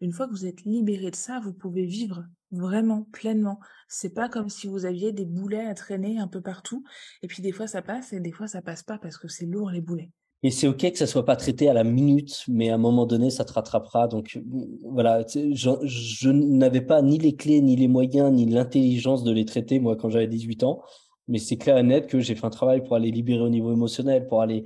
une 0.00 0.12
fois 0.12 0.26
que 0.26 0.32
vous 0.32 0.44
êtes 0.44 0.62
libéré 0.64 1.10
de 1.10 1.16
ça, 1.16 1.40
vous 1.42 1.54
pouvez 1.54 1.86
vivre 1.86 2.26
vraiment 2.50 3.06
pleinement. 3.12 3.58
C'est 3.88 4.14
pas 4.14 4.28
comme 4.28 4.48
si 4.48 4.66
vous 4.66 4.84
aviez 4.84 5.12
des 5.12 5.24
boulets 5.24 5.66
à 5.66 5.74
traîner 5.74 6.18
un 6.18 6.28
peu 6.28 6.40
partout, 6.40 6.84
et 7.22 7.26
puis 7.26 7.42
des 7.42 7.52
fois 7.52 7.66
ça 7.66 7.82
passe, 7.82 8.12
et 8.12 8.20
des 8.20 8.32
fois 8.32 8.46
ça 8.46 8.62
passe 8.62 8.82
pas, 8.82 8.98
parce 8.98 9.18
que 9.18 9.28
c'est 9.28 9.46
lourd 9.46 9.70
les 9.70 9.80
boulets. 9.80 10.10
Et 10.42 10.50
c'est 10.50 10.68
OK 10.68 10.90
que 10.90 10.98
ça 10.98 11.06
soit 11.06 11.24
pas 11.24 11.34
traité 11.34 11.68
à 11.68 11.72
la 11.72 11.82
minute, 11.82 12.44
mais 12.46 12.70
à 12.70 12.74
un 12.74 12.78
moment 12.78 13.06
donné, 13.06 13.30
ça 13.30 13.44
te 13.44 13.52
rattrapera. 13.52 14.06
Donc 14.06 14.38
voilà, 14.84 15.24
je, 15.26 15.70
je 15.84 16.30
n'avais 16.30 16.82
pas 16.82 17.02
ni 17.02 17.18
les 17.18 17.34
clés, 17.34 17.60
ni 17.60 17.74
les 17.74 17.88
moyens, 17.88 18.32
ni 18.32 18.46
l'intelligence 18.46 19.24
de 19.24 19.32
les 19.32 19.44
traiter, 19.44 19.80
moi, 19.80 19.96
quand 19.96 20.10
j'avais 20.10 20.28
18 20.28 20.62
ans. 20.64 20.82
Mais 21.26 21.38
c'est 21.38 21.56
clair 21.56 21.78
et 21.78 21.82
net 21.82 22.06
que 22.06 22.20
j'ai 22.20 22.34
fait 22.34 22.46
un 22.46 22.50
travail 22.50 22.84
pour 22.84 22.94
aller 22.94 23.10
libérer 23.10 23.40
au 23.40 23.48
niveau 23.48 23.72
émotionnel, 23.72 24.26
pour 24.26 24.42
aller 24.42 24.64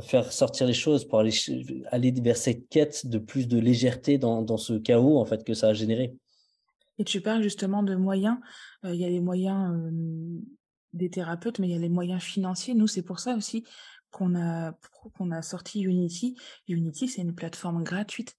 faire 0.00 0.32
sortir 0.32 0.66
les 0.66 0.72
choses, 0.72 1.04
pour 1.04 1.18
aller, 1.18 1.32
aller 1.90 2.12
vers 2.12 2.36
cette 2.36 2.68
quête 2.68 3.06
de 3.06 3.18
plus 3.18 3.48
de 3.48 3.58
légèreté 3.58 4.16
dans, 4.16 4.42
dans 4.42 4.56
ce 4.56 4.74
chaos 4.74 5.18
en 5.18 5.24
fait 5.24 5.44
que 5.44 5.54
ça 5.54 5.68
a 5.68 5.74
généré. 5.74 6.14
Et 6.98 7.04
tu 7.04 7.20
parles 7.20 7.42
justement 7.42 7.82
de 7.82 7.94
moyens. 7.94 8.38
Euh, 8.84 8.94
il 8.94 9.00
y 9.00 9.04
a 9.04 9.08
les 9.08 9.20
moyens 9.20 9.72
des 10.92 11.10
thérapeutes, 11.10 11.58
mais 11.58 11.68
il 11.68 11.72
y 11.72 11.76
a 11.76 11.80
les 11.80 11.88
moyens 11.88 12.22
financiers. 12.22 12.74
Nous, 12.74 12.86
c'est 12.86 13.02
pour 13.02 13.20
ça 13.20 13.36
aussi 13.36 13.64
qu'on 14.10 14.34
a, 14.34 14.72
qu'on 15.16 15.30
a 15.30 15.42
sorti 15.42 15.80
Unity. 15.80 16.36
Unity, 16.66 17.08
c'est 17.08 17.22
une 17.22 17.34
plateforme 17.34 17.84
gratuite 17.84 18.36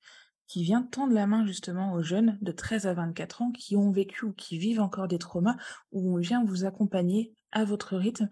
qui 0.47 0.63
vient 0.63 0.81
tendre 0.81 1.13
la 1.13 1.27
main 1.27 1.45
justement 1.45 1.93
aux 1.93 2.01
jeunes 2.01 2.37
de 2.41 2.51
13 2.51 2.87
à 2.87 2.93
24 2.95 3.43
ans 3.43 3.51
qui 3.51 3.75
ont 3.75 3.91
vécu 3.91 4.25
ou 4.25 4.33
qui 4.33 4.57
vivent 4.57 4.81
encore 4.81 5.07
des 5.07 5.19
traumas, 5.19 5.55
où 5.91 6.15
on 6.15 6.17
vient 6.17 6.43
vous 6.43 6.65
accompagner 6.65 7.33
à 7.51 7.65
votre 7.65 7.95
rythme 7.95 8.29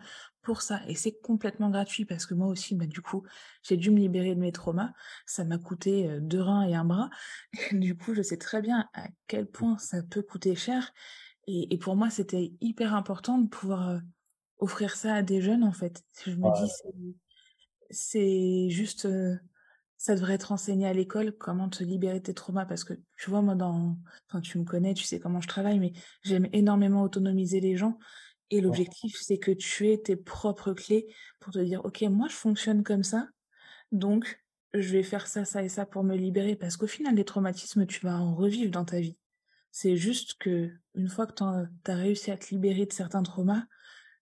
pour 0.48 0.62
ça. 0.62 0.80
Et 0.88 0.96
c'est 0.96 1.12
complètement 1.12 1.70
gratuit 1.70 2.06
parce 2.06 2.26
que 2.26 2.34
moi 2.34 2.48
aussi, 2.48 2.74
bah, 2.74 2.86
du 2.86 3.02
coup, 3.02 3.24
j'ai 3.64 3.76
dû 3.76 3.92
me 3.92 4.00
libérer 4.00 4.34
de 4.34 4.40
mes 4.40 4.54
traumas. 4.54 4.94
Ça 5.26 5.44
m'a 5.44 5.58
coûté 5.58 6.08
deux 6.22 6.40
reins 6.40 6.66
et 6.66 6.74
un 6.74 6.86
bras. 6.86 7.10
du 7.74 7.98
coup, 7.98 8.14
je 8.14 8.22
sais 8.22 8.38
très 8.38 8.62
bien 8.62 8.88
à 8.94 9.10
quel 9.28 9.46
point 9.46 9.78
ça 9.78 10.02
peut 10.04 10.22
coûter 10.22 10.56
cher. 10.56 10.94
Et, 11.48 11.78
pour 11.78 11.98
moi, 11.98 12.10
c'était 12.10 12.54
hyper 12.62 12.96
important 12.96 13.40
de 13.40 13.50
pouvoir 13.50 13.90
euh, 13.90 14.00
offrir 14.60 14.96
ça 14.96 15.16
à 15.16 15.22
des 15.22 15.42
jeunes, 15.42 15.66
en 15.66 15.74
fait. 15.74 16.02
Je 16.26 16.32
me 16.32 16.64
dis, 16.64 16.72
c'est 17.90 18.70
juste... 18.70 19.06
Euh, 19.06 19.36
ça 19.98 20.16
devrait 20.16 20.36
être 20.36 20.54
enseigné 20.54 20.88
à 20.88 20.94
l'école, 20.94 21.36
comment 21.38 21.68
te 21.68 21.84
libérer 21.84 22.20
de 22.20 22.24
tes 22.24 22.34
traumas, 22.34 22.66
parce 22.66 22.86
que 22.86 22.94
tu 23.18 23.30
vois, 23.30 23.42
moi, 23.42 23.56
dans, 23.56 23.98
enfin, 24.30 24.40
tu 24.40 24.60
me 24.60 24.64
connais, 24.64 24.94
tu 24.94 25.04
sais 25.04 25.20
comment 25.20 25.42
je 25.42 25.48
travaille, 25.48 25.80
mais 25.80 25.92
j'aime 26.22 26.48
énormément 26.54 27.02
autonomiser 27.02 27.60
les 27.60 27.76
gens. 27.76 27.98
Et 28.50 28.62
l'objectif, 28.62 29.18
c'est 29.20 29.38
que 29.38 29.52
tu 29.52 29.90
aies 29.90 29.98
tes 29.98 30.16
propres 30.16 30.74
clés 30.74 31.08
pour 31.40 31.52
te 31.52 31.60
dire, 31.60 31.84
OK, 31.84 32.02
moi, 32.04 32.28
je 32.30 32.36
fonctionne 32.36 32.84
comme 32.84 33.04
ça, 33.04 33.28
donc 33.92 34.42
je 34.74 34.92
vais 34.92 35.04
faire 35.04 35.28
ça, 35.28 35.44
ça 35.46 35.64
et 35.64 35.70
ça 35.70 35.86
pour 35.86 36.04
me 36.04 36.16
libérer, 36.16 36.56
parce 36.56 36.78
qu'au 36.78 36.88
final, 36.88 37.16
les 37.16 37.26
traumatismes, 37.26 37.86
tu 37.86 38.00
vas 38.06 38.18
en 38.18 38.36
revivre 38.36 38.72
dans 38.72 38.86
ta 38.86 39.00
vie. 39.00 39.18
C'est 39.72 39.98
juste 39.98 40.36
que, 40.40 40.72
une 40.96 41.10
fois 41.10 41.28
que 41.28 41.34
tu 41.34 41.44
as 41.92 41.96
réussi 41.96 42.32
à 42.32 42.38
te 42.38 42.50
libérer 42.50 42.86
de 42.86 42.94
certains 42.94 43.24
traumas, 43.24 43.66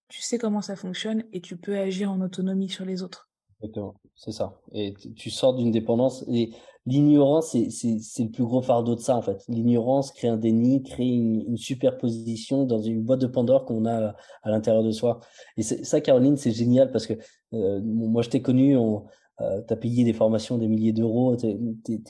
tu 0.08 0.22
sais 0.22 0.38
comment 0.38 0.62
ça 0.62 0.76
fonctionne 0.76 1.24
et 1.34 1.42
tu 1.42 1.58
peux 1.58 1.78
agir 1.78 2.12
en 2.12 2.22
autonomie 2.22 2.70
sur 2.70 2.86
les 2.86 3.04
autres. 3.04 3.30
Exactement, 3.66 3.96
c'est 4.16 4.32
ça. 4.32 4.60
Et 4.74 4.94
tu 5.16 5.30
sors 5.30 5.56
d'une 5.56 5.72
dépendance. 5.72 6.24
Et 6.28 6.52
l'ignorance, 6.86 7.52
c'est, 7.52 8.24
le 8.24 8.30
plus 8.30 8.44
gros 8.44 8.62
fardeau 8.62 8.96
de 8.96 9.00
ça, 9.00 9.16
en 9.16 9.22
fait. 9.22 9.44
L'ignorance 9.48 10.12
crée 10.12 10.28
un 10.28 10.38
déni, 10.38 10.84
crée 10.84 11.08
une, 11.08 11.58
superposition 11.58 12.66
dans 12.66 12.80
une 12.80 13.02
boîte 13.02 13.22
de 13.22 13.28
Pandore 13.28 13.66
qu'on 13.66 13.86
a 13.86 14.16
à 14.44 14.50
l'intérieur 14.50 14.84
de 14.84 14.92
soi. 14.92 15.20
Et 15.58 15.64
ça, 15.64 16.02
Caroline, 16.02 16.38
c'est 16.38 16.52
génial 16.52 16.92
parce 16.92 17.08
que 17.08 17.14
euh, 17.54 17.82
moi, 17.84 18.22
je 18.22 18.30
t'ai 18.30 18.42
connu, 18.42 18.78
on, 18.78 19.06
euh, 19.42 19.62
t'as 19.68 19.76
payé 19.76 20.04
des 20.04 20.14
formations 20.14 20.58
des 20.58 20.68
milliers 20.68 20.94
d'euros, 20.94 21.36
t'es, 21.36 21.58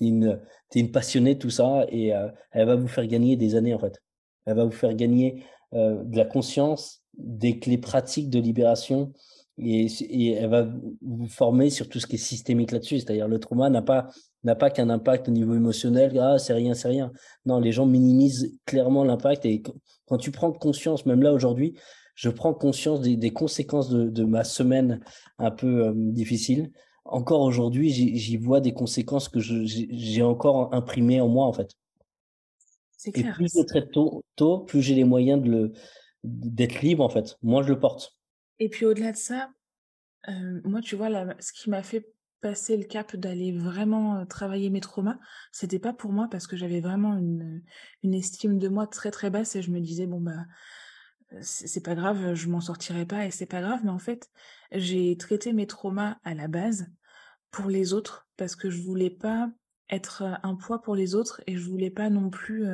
une, 0.01 0.39
t'es 0.69 0.79
une 0.79 0.91
passionnée 0.91 1.35
de 1.35 1.39
tout 1.39 1.49
ça 1.49 1.85
et 1.89 2.13
euh, 2.13 2.27
elle 2.51 2.67
va 2.67 2.75
vous 2.75 2.87
faire 2.87 3.07
gagner 3.07 3.35
des 3.35 3.55
années, 3.55 3.73
en 3.73 3.79
fait. 3.79 4.01
Elle 4.45 4.57
va 4.57 4.65
vous 4.65 4.71
faire 4.71 4.93
gagner 4.93 5.43
euh, 5.73 6.03
de 6.03 6.17
la 6.17 6.25
conscience, 6.25 7.01
des 7.17 7.59
clés 7.59 7.77
pratiques 7.77 8.29
de 8.29 8.39
libération 8.39 9.13
et, 9.57 9.85
et, 9.85 10.31
elle 10.33 10.49
va 10.49 10.67
vous 11.01 11.27
former 11.27 11.69
sur 11.69 11.87
tout 11.87 11.99
ce 11.99 12.07
qui 12.07 12.15
est 12.15 12.19
systémique 12.19 12.71
là-dessus. 12.71 12.99
C'est-à-dire 12.99 13.27
le 13.27 13.39
trauma 13.39 13.69
n'a 13.69 13.81
pas 13.81 14.09
n'a 14.43 14.55
pas 14.55 14.69
qu'un 14.69 14.89
impact 14.89 15.27
au 15.27 15.31
niveau 15.31 15.55
émotionnel. 15.55 16.17
Ah, 16.19 16.37
c'est 16.37 16.53
rien, 16.53 16.73
c'est 16.73 16.87
rien. 16.87 17.11
Non, 17.45 17.59
les 17.59 17.71
gens 17.71 17.85
minimisent 17.85 18.57
clairement 18.65 19.03
l'impact. 19.03 19.45
Et 19.45 19.63
quand 20.07 20.17
tu 20.17 20.31
prends 20.31 20.51
conscience, 20.51 21.05
même 21.05 21.23
là 21.23 21.33
aujourd'hui, 21.33 21.75
je 22.13 22.29
prends 22.29 22.53
conscience 22.53 23.01
des, 23.01 23.17
des 23.17 23.31
conséquences 23.31 23.89
de, 23.89 24.09
de, 24.09 24.23
ma 24.23 24.43
semaine 24.43 25.01
un 25.39 25.51
peu 25.51 25.87
euh, 25.87 25.93
difficile. 25.95 26.71
Encore 27.05 27.41
aujourd'hui, 27.41 27.91
j'y 27.91 28.37
vois 28.37 28.61
des 28.61 28.73
conséquences 28.73 29.29
que 29.29 29.39
j'ai 29.39 30.23
encore 30.23 30.73
imprimées 30.73 31.21
en 31.21 31.27
moi 31.27 31.45
en 31.45 31.53
fait. 31.53 31.71
Clair. 33.13 33.27
Et 33.27 33.33
plus 33.33 33.51
je 33.55 33.61
traite 33.61 33.91
tôt, 33.91 34.23
tôt 34.35 34.59
plus 34.59 34.81
j'ai 34.81 34.95
les 34.95 35.03
moyens 35.03 35.41
de 35.43 35.71
d'être 36.23 36.81
libre 36.81 37.03
en 37.03 37.09
fait. 37.09 37.37
Moi, 37.43 37.61
je 37.61 37.69
le 37.69 37.79
porte. 37.79 38.15
Et 38.59 38.69
puis 38.69 38.85
au-delà 38.85 39.11
de 39.11 39.17
ça, 39.17 39.51
moi, 40.63 40.81
tu 40.81 40.95
vois, 40.95 41.09
ce 41.39 41.53
qui 41.53 41.69
m'a 41.69 41.83
fait 41.83 42.07
passer 42.41 42.77
le 42.77 42.83
cap 42.83 43.15
d'aller 43.15 43.51
vraiment 43.51 44.25
travailler 44.25 44.69
mes 44.69 44.81
traumas, 44.81 45.17
c'était 45.51 45.79
pas 45.79 45.93
pour 45.93 46.11
moi 46.11 46.27
parce 46.29 46.47
que 46.47 46.55
j'avais 46.55 46.79
vraiment 46.79 47.17
une, 47.17 47.63
une 48.03 48.13
estime 48.13 48.59
de 48.59 48.67
moi 48.67 48.87
très 48.87 49.11
très 49.11 49.29
basse 49.29 49.55
et 49.55 49.61
je 49.61 49.71
me 49.71 49.79
disais, 49.79 50.05
bon, 50.05 50.21
bah, 50.21 50.45
c'est 51.41 51.83
pas 51.83 51.95
grave, 51.95 52.33
je 52.33 52.47
m'en 52.49 52.61
sortirai 52.61 53.05
pas 53.05 53.25
et 53.25 53.31
c'est 53.31 53.45
pas 53.45 53.61
grave. 53.61 53.81
Mais 53.83 53.89
en 53.89 53.99
fait, 53.99 54.29
j'ai 54.71 55.17
traité 55.17 55.53
mes 55.53 55.67
traumas 55.67 56.17
à 56.23 56.33
la 56.33 56.47
base 56.47 56.87
pour 57.51 57.67
les 57.67 57.93
autres 57.93 58.27
parce 58.37 58.55
que 58.55 58.69
je 58.69 58.81
voulais 58.81 59.09
pas 59.09 59.49
être 59.89 60.23
un 60.43 60.55
poids 60.55 60.81
pour 60.81 60.95
les 60.95 61.15
autres 61.15 61.41
et 61.47 61.57
je 61.57 61.69
voulais 61.69 61.91
pas 61.91 62.09
non 62.09 62.29
plus 62.29 62.65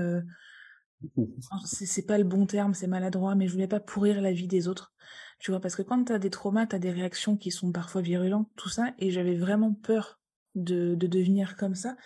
c'est 1.66 2.06
pas 2.06 2.18
le 2.18 2.24
bon 2.24 2.46
terme, 2.46 2.74
c'est 2.74 2.88
maladroit, 2.88 3.36
mais 3.36 3.48
je 3.48 3.54
voulais 3.54 3.68
pas 3.68 3.80
pourrir 3.80 4.22
la 4.22 4.32
vie 4.32 4.48
des 4.48 4.68
autres. 4.68 4.94
Tu 5.40 5.52
vois, 5.52 5.60
parce 5.60 5.76
que 5.76 5.82
quand 5.82 6.06
tu 6.06 6.14
as 6.14 6.20
des 6.20 6.30
traumas, 6.30 6.68
tu 6.68 6.76
as 6.76 6.80
des 6.80 6.92
réactions 6.92 7.36
qui 7.38 7.52
sont 7.52 7.72
parfois 7.72 8.02
virulentes, 8.02 8.50
tout 8.56 8.70
ça, 8.70 8.94
et 9.00 9.10
j'avais 9.10 9.36
vraiment 9.36 9.74
peur 9.74 10.20
de, 10.56 10.96
de 10.96 11.08
devenir 11.08 11.56
comme 11.56 11.76
ça. 11.76 11.98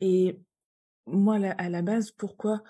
Et 0.00 0.40
moi, 1.06 1.36
à 1.36 1.68
la 1.68 1.82
base, 1.82 2.10
pourquoi 2.10 2.62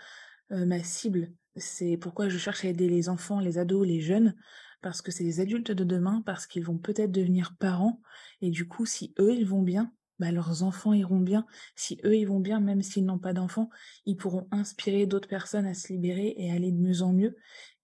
ma 0.50 0.82
cible, 0.82 1.32
c'est 1.56 1.96
pourquoi 1.96 2.28
je 2.28 2.38
cherche 2.38 2.64
à 2.64 2.68
aider 2.68 2.88
les 2.88 3.08
enfants, 3.08 3.40
les 3.40 3.58
ados, 3.58 3.86
les 3.86 4.00
jeunes, 4.00 4.34
parce 4.82 5.02
que 5.02 5.10
c'est 5.10 5.24
les 5.24 5.40
adultes 5.40 5.72
de 5.72 5.84
demain, 5.84 6.22
parce 6.26 6.46
qu'ils 6.46 6.64
vont 6.64 6.78
peut-être 6.78 7.10
devenir 7.10 7.56
parents, 7.58 8.00
et 8.40 8.50
du 8.50 8.68
coup, 8.68 8.86
si 8.86 9.14
eux, 9.18 9.34
ils 9.34 9.46
vont 9.46 9.62
bien, 9.62 9.92
bah, 10.18 10.30
leurs 10.32 10.62
enfants 10.62 10.92
iront 10.92 11.20
bien. 11.20 11.46
Si 11.76 11.98
eux, 12.04 12.16
ils 12.16 12.26
vont 12.26 12.40
bien, 12.40 12.60
même 12.60 12.82
s'ils 12.82 13.04
n'ont 13.04 13.18
pas 13.18 13.32
d'enfants, 13.32 13.70
ils 14.06 14.16
pourront 14.16 14.46
inspirer 14.50 15.06
d'autres 15.06 15.28
personnes 15.28 15.66
à 15.66 15.74
se 15.74 15.92
libérer 15.92 16.34
et 16.36 16.50
aller 16.50 16.72
de 16.72 16.78
mieux 16.78 17.02
en 17.02 17.12
mieux. 17.12 17.36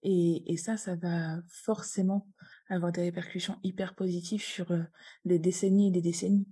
Et, 0.03 0.53
et 0.53 0.57
ça, 0.57 0.76
ça 0.76 0.97
va 0.97 1.39
forcément 1.49 2.26
avoir 2.68 2.93
des 2.93 3.03
répercussions 3.03 3.57
hyper 3.62 3.95
positives 3.95 4.43
sur 4.43 4.66
des 5.24 5.39
décennies 5.39 5.89
et 5.89 5.91
des 5.91 6.03
décennies. 6.03 6.47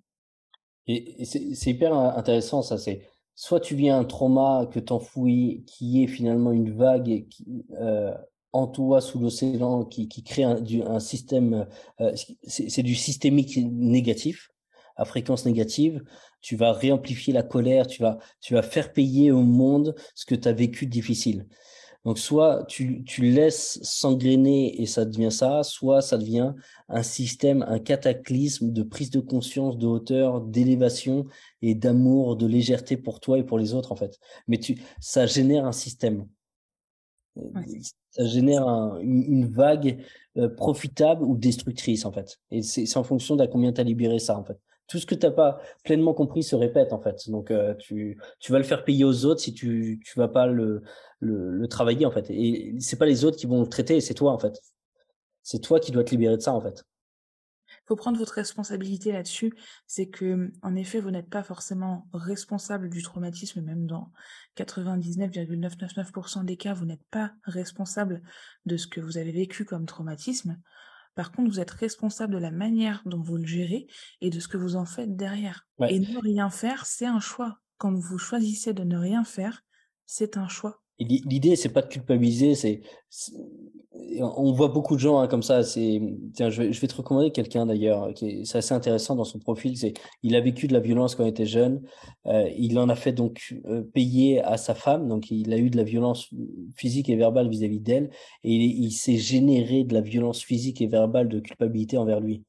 Et, 0.89 1.25
c'est 1.25 1.71
hyper 1.71 1.95
intéressant, 1.95 2.63
ça. 2.63 2.79
C'est 2.79 3.03
soit 3.35 3.61
tu 3.61 3.77
vis 3.77 3.91
un 3.91 4.05
trauma 4.05 4.69
que 4.73 4.81
t'enfouis, 4.81 5.65
qui 5.67 6.03
est 6.03 6.09
finalement 6.09 6.51
une 6.51 6.73
vague 6.73 7.29
qui, 7.29 7.65
euh, 7.79 8.13
en 8.53 8.67
toi 8.67 9.01
sous 9.01 9.21
l'océan, 9.21 9.85
qui, 9.85 10.09
qui 10.09 10.25
crée 10.25 10.43
un 10.43 11.01
système, 11.01 11.69
euh, 12.01 12.15
c'est 12.43 12.83
du 12.83 12.95
systémique 12.95 13.59
négatif, 13.59 14.51
à 14.99 15.05
fréquence 15.05 15.47
négative. 15.47 16.03
Tu 16.43 16.57
vas 16.57 16.73
réamplifier 16.73 17.33
la 17.33 17.43
colère, 17.43 17.87
tu 17.87 18.03
vas, 18.03 18.19
tu 18.41 18.55
vas 18.55 18.63
faire 18.63 18.93
payer 18.93 19.31
au 19.31 19.43
monde 19.43 19.95
ce 20.15 20.27
que 20.27 20.35
tu 20.35 20.47
as 20.49 20.53
vécu 20.53 20.87
de 20.87 20.91
difficile. 20.91 21.47
Donc, 22.05 22.19
soit 22.19 22.65
tu, 22.69 23.05
tu 23.05 23.23
laisses 23.23 23.81
s'engrainer 23.83 24.81
et 24.81 24.87
ça 24.87 25.05
devient 25.05 25.33
ça, 25.33 25.63
soit 25.63 26.01
ça 26.01 26.17
devient 26.17 26.55
un 26.89 27.03
système, 27.03 27.63
un 27.69 27.81
cataclysme 27.81 28.73
de 28.73 28.83
prise 28.83 29.11
de 29.11 29.21
conscience, 29.21 29.77
de 29.77 29.87
hauteur, 29.87 30.41
d'élévation 30.41 31.27
et 31.61 31.75
d'amour, 31.75 32.37
de 32.37 32.47
légèreté 32.47 32.97
pour 32.97 33.21
toi 33.21 33.39
et 33.39 33.45
pour 33.45 33.59
les 33.59 33.75
autres, 33.75 33.93
en 33.93 33.97
fait. 33.97 34.19
Mais 34.47 34.59
tu, 34.59 34.81
ça 35.01 35.27
génère 35.27 35.67
un 35.67 35.73
système. 35.73 36.27
ça 38.11 38.25
génère 38.27 38.67
une, 39.03 39.47
vague 39.47 40.03
euh, 40.37 40.49
profitable 40.49 41.25
ou 41.25 41.37
destructrice, 41.37 42.05
en 42.05 42.13
fait. 42.13 42.39
Et 42.51 42.63
c'est 42.63 42.97
en 42.97 43.05
fonction 43.05 43.35
de 43.37 43.45
combien 43.47 43.73
tu 43.73 43.81
as 43.81 43.85
libéré 43.85 44.19
ça, 44.19 44.39
en 44.39 44.45
fait 44.45 44.59
tout 44.89 44.99
ce 44.99 45.07
que 45.07 45.15
tu 45.15 45.27
n'as 45.27 45.33
pas 45.33 45.61
pleinement 45.85 46.15
compris 46.15 46.43
se 46.43 46.57
répète 46.57 46.93
en 46.93 47.01
fait. 47.01 47.29
Donc 47.31 47.51
euh, 47.51 47.75
tu, 47.75 48.19
tu 48.41 48.53
vas 48.53 48.59
le 48.59 48.65
faire 48.65 48.85
payer 48.85 49.05
aux 49.05 49.25
autres 49.27 49.41
si 49.41 49.53
tu 49.53 50.01
tu 50.05 50.19
vas 50.19 50.29
pas 50.29 50.47
le, 50.47 50.83
le, 51.21 51.51
le 51.51 51.69
travailler 51.69 52.07
en 52.07 52.11
fait. 52.11 52.27
Et 52.31 52.75
c'est 52.81 52.97
pas 52.97 53.07
les 53.07 53.25
autres 53.25 53.37
qui 53.37 53.47
vont 53.47 53.61
le 53.61 53.69
traiter, 53.69 54.01
c'est 54.01 54.15
toi 54.15 54.33
en 54.33 54.39
fait. 54.39 54.61
C'est 55.43 55.61
toi 55.61 55.79
qui 55.79 55.93
dois 55.93 56.05
te 56.05 56.11
libérer 56.11 56.37
de 56.37 56.43
ça 56.43 56.53
en 56.53 56.61
fait. 56.61 56.85
Faut 57.87 57.97
prendre 57.97 58.19
votre 58.19 58.35
responsabilité 58.35 59.13
là-dessus. 59.13 59.55
C'est 59.87 60.09
que 60.09 60.51
en 60.63 60.75
effet, 60.75 61.01
vous 61.01 61.11
n'êtes 61.11 61.29
pas 61.29 61.43
forcément 61.43 62.07
responsable 62.13 62.89
du 62.89 63.03
traumatisme, 63.03 63.61
même 63.61 63.87
dans 63.87 64.11
99,999% 64.57 66.45
des 66.45 66.57
cas, 66.57 66.75
vous 66.75 66.87
n'êtes 66.87 67.05
pas 67.11 67.33
responsable 67.45 68.23
de 68.67 68.77
ce 68.77 68.87
que 68.87 69.01
vous 69.01 69.19
avez 69.19 69.33
vécu 69.33 69.65
comme 69.65 69.87
traumatisme. 69.87 70.59
Par 71.19 71.33
contre, 71.33 71.51
vous 71.51 71.59
êtes 71.59 71.73
responsable 71.73 72.35
de 72.35 72.39
la 72.39 72.53
manière 72.53 73.03
dont 73.05 73.21
vous 73.21 73.39
le 73.39 73.45
gérez 73.45 73.89
et 74.21 74.31
de 74.31 74.39
ce 74.39 74.47
que 74.47 74.57
vous 74.57 74.77
en 74.77 74.85
faites 74.85 75.17
derrière. 75.17 75.67
Et 75.89 75.99
ne 75.99 76.17
rien 76.21 76.49
faire, 76.49 76.87
c'est 76.87 77.07
un 77.07 77.19
choix. 77.19 77.59
Quand 77.77 77.93
vous 77.93 78.19
choisissez 78.19 78.73
de 78.73 78.85
ne 78.85 78.97
rien 78.97 79.25
faire, 79.25 79.65
c'est 80.07 80.37
un 80.37 80.47
choix. 80.47 80.81
L'idée, 81.01 81.55
c'est 81.57 81.73
pas 81.73 81.83
de 81.83 81.89
culpabiliser, 81.89 82.55
c'est 82.55 82.81
on 84.21 84.53
voit 84.53 84.69
beaucoup 84.69 84.95
de 84.95 85.01
gens 85.01 85.19
hein, 85.19 85.29
comme 85.29 85.43
ça. 85.43 85.63
C'est 85.63 86.01
tiens, 86.35 86.51
je 86.51 86.63
vais, 86.63 86.73
je 86.73 86.81
vais 86.81 86.87
te 86.87 86.95
recommander 86.95 87.31
quelqu'un 87.31 87.67
d'ailleurs 87.67 88.13
qui 88.15 88.45
c'est 88.47 88.59
assez 88.59 88.75
intéressant 88.75 89.15
dans 89.15 89.25
son 89.25 89.39
profil. 89.39 89.77
C'est 89.77 89.95
il 90.23 90.35
a 90.37 90.41
vécu 90.41 90.67
de 90.67 90.73
la 90.73 90.81
violence 90.81 91.15
quand 91.15 91.25
il 91.25 91.29
était 91.29 91.47
jeune. 91.47 91.83
Euh, 92.27 92.49
il 92.57 92.79
en 92.79 92.89
a 92.89 92.95
fait 92.95 93.13
donc 93.13 93.55
euh, 93.67 93.83
payer 93.83 94.43
à 94.43 94.57
sa 94.57 94.75
femme. 94.75 95.09
Donc 95.09 95.31
il 95.31 95.53
a 95.53 95.59
eu 95.59 95.71
de 95.71 95.77
la 95.77 95.85
violence 95.85 96.29
physique 96.75 97.09
et 97.09 97.17
verbale 97.17 97.49
vis-à-vis 97.49 97.81
d'elle, 97.81 98.11
et 98.45 98.53
il, 98.53 98.85
il 98.85 98.93
s'est 98.93 99.17
généré 99.17 99.85
de 99.85 99.95
la 99.95 100.01
violence 100.01 100.43
physique 100.43 100.81
et 100.81 100.87
verbale 100.87 101.29
de 101.29 101.41
culpabilité 101.41 101.97
envers 101.97 102.21
lui. 102.21 102.45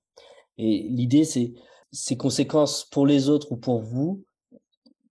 Et 0.58 0.88
l'idée, 0.90 1.24
c'est 1.24 1.54
ces 1.92 2.18
conséquences 2.18 2.86
pour 2.92 3.08
les 3.08 3.30
autres 3.30 3.52
ou 3.52 3.58
pour 3.58 3.82
vous 3.82 4.24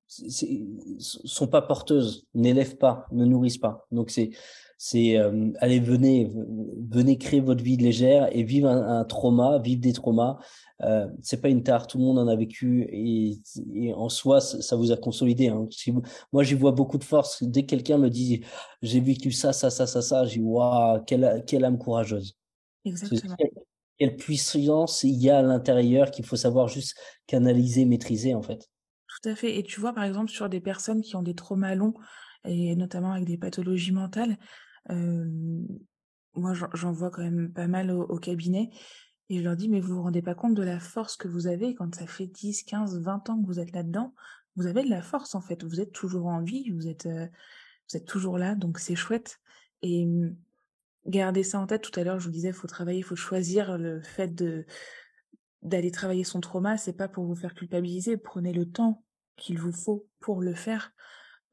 sont 0.08 1.48
pas 1.48 1.62
porteuses, 1.62 2.26
n'élèvent 2.34 2.76
pas, 2.76 3.06
ne 3.12 3.24
nourrissent 3.24 3.58
pas. 3.58 3.86
Donc 3.90 4.10
c'est 4.10 4.30
c'est 4.80 5.18
euh, 5.18 5.50
allez 5.58 5.80
venez 5.80 6.30
venez 6.88 7.18
créer 7.18 7.40
votre 7.40 7.62
vie 7.62 7.76
légère 7.76 8.28
et 8.30 8.44
vivre 8.44 8.68
un, 8.68 9.04
trauma, 9.04 9.58
vivre 9.58 9.80
des 9.80 9.92
traumas. 9.92 10.38
Euh, 10.82 11.08
c'est 11.20 11.40
pas 11.40 11.48
une 11.48 11.64
tare, 11.64 11.88
tout 11.88 11.98
le 11.98 12.04
monde 12.04 12.18
en 12.18 12.28
a 12.28 12.36
vécu 12.36 12.88
et, 12.92 13.40
et 13.74 13.92
en 13.92 14.08
soi 14.08 14.40
ça, 14.40 14.76
vous 14.76 14.92
a 14.92 14.96
consolidé. 14.96 15.48
Hein. 15.48 15.68
moi 16.32 16.44
j'y 16.44 16.54
vois 16.54 16.72
beaucoup 16.72 16.98
de 16.98 17.04
force. 17.04 17.42
Dès 17.42 17.62
que 17.62 17.70
quelqu'un 17.70 17.98
me 17.98 18.08
dit 18.08 18.44
j'ai 18.80 19.00
vécu 19.00 19.32
ça 19.32 19.52
ça 19.52 19.68
ça 19.68 19.86
ça 19.86 20.00
ça, 20.00 20.24
j'ai 20.24 20.40
waouh 20.40 21.02
quelle 21.04 21.44
quelle 21.46 21.64
âme 21.64 21.78
courageuse. 21.78 22.34
Exactement. 22.84 23.36
Quelle 23.98 24.14
puissance 24.14 25.02
il 25.02 25.16
y 25.20 25.28
a 25.28 25.38
à 25.38 25.42
l'intérieur 25.42 26.12
qu'il 26.12 26.24
faut 26.24 26.36
savoir 26.36 26.68
juste 26.68 26.96
canaliser, 27.26 27.84
maîtriser 27.84 28.34
en 28.34 28.42
fait. 28.42 28.70
Tout 29.20 29.28
à 29.28 29.34
fait. 29.34 29.58
Et 29.58 29.62
tu 29.62 29.80
vois, 29.80 29.92
par 29.92 30.04
exemple, 30.04 30.30
sur 30.30 30.48
des 30.48 30.60
personnes 30.60 31.02
qui 31.02 31.16
ont 31.16 31.22
des 31.22 31.34
traumas 31.34 31.74
longs, 31.74 31.94
et 32.44 32.76
notamment 32.76 33.12
avec 33.12 33.26
des 33.26 33.38
pathologies 33.38 33.92
mentales, 33.92 34.38
moi, 36.34 36.52
j'en 36.74 36.92
vois 36.92 37.10
quand 37.10 37.22
même 37.22 37.52
pas 37.52 37.66
mal 37.66 37.90
au, 37.90 38.18
cabinet. 38.18 38.70
Et 39.28 39.38
je 39.38 39.42
leur 39.42 39.56
dis, 39.56 39.68
mais 39.68 39.80
vous 39.80 39.96
vous 39.96 40.02
rendez 40.02 40.22
pas 40.22 40.34
compte 40.34 40.54
de 40.54 40.62
la 40.62 40.80
force 40.80 41.16
que 41.16 41.28
vous 41.28 41.46
avez 41.46 41.74
quand 41.74 41.94
ça 41.94 42.06
fait 42.06 42.26
10, 42.26 42.62
15, 42.62 43.00
20 43.00 43.28
ans 43.28 43.40
que 43.40 43.46
vous 43.46 43.60
êtes 43.60 43.72
là-dedans? 43.72 44.14
Vous 44.56 44.66
avez 44.66 44.82
de 44.82 44.88
la 44.90 45.02
force, 45.02 45.34
en 45.34 45.40
fait. 45.40 45.64
Vous 45.64 45.80
êtes 45.80 45.92
toujours 45.92 46.26
en 46.26 46.42
vie, 46.42 46.70
vous 46.70 46.88
êtes, 46.88 47.06
vous 47.06 47.96
êtes 47.96 48.06
toujours 48.06 48.38
là, 48.38 48.54
donc 48.54 48.78
c'est 48.78 48.96
chouette. 48.96 49.38
Et 49.82 50.06
mmh, 50.06 50.36
gardez 51.06 51.42
ça 51.42 51.58
en 51.60 51.66
tête. 51.66 51.82
Tout 51.82 51.98
à 51.98 52.04
l'heure, 52.04 52.20
je 52.20 52.26
vous 52.26 52.32
disais, 52.32 52.48
il 52.48 52.54
faut 52.54 52.66
travailler, 52.66 53.00
il 53.00 53.04
faut 53.04 53.16
choisir 53.16 53.76
le 53.76 54.00
fait 54.00 54.32
d'aller 55.62 55.90
travailler 55.90 56.24
son 56.24 56.40
trauma. 56.40 56.78
C'est 56.78 56.96
pas 56.96 57.08
pour 57.08 57.24
vous 57.24 57.36
faire 57.36 57.54
culpabiliser. 57.54 58.16
Prenez 58.16 58.52
le 58.52 58.70
temps 58.70 59.04
qu'il 59.38 59.58
vous 59.58 59.72
faut 59.72 60.06
pour 60.20 60.42
le 60.42 60.54
faire. 60.54 60.92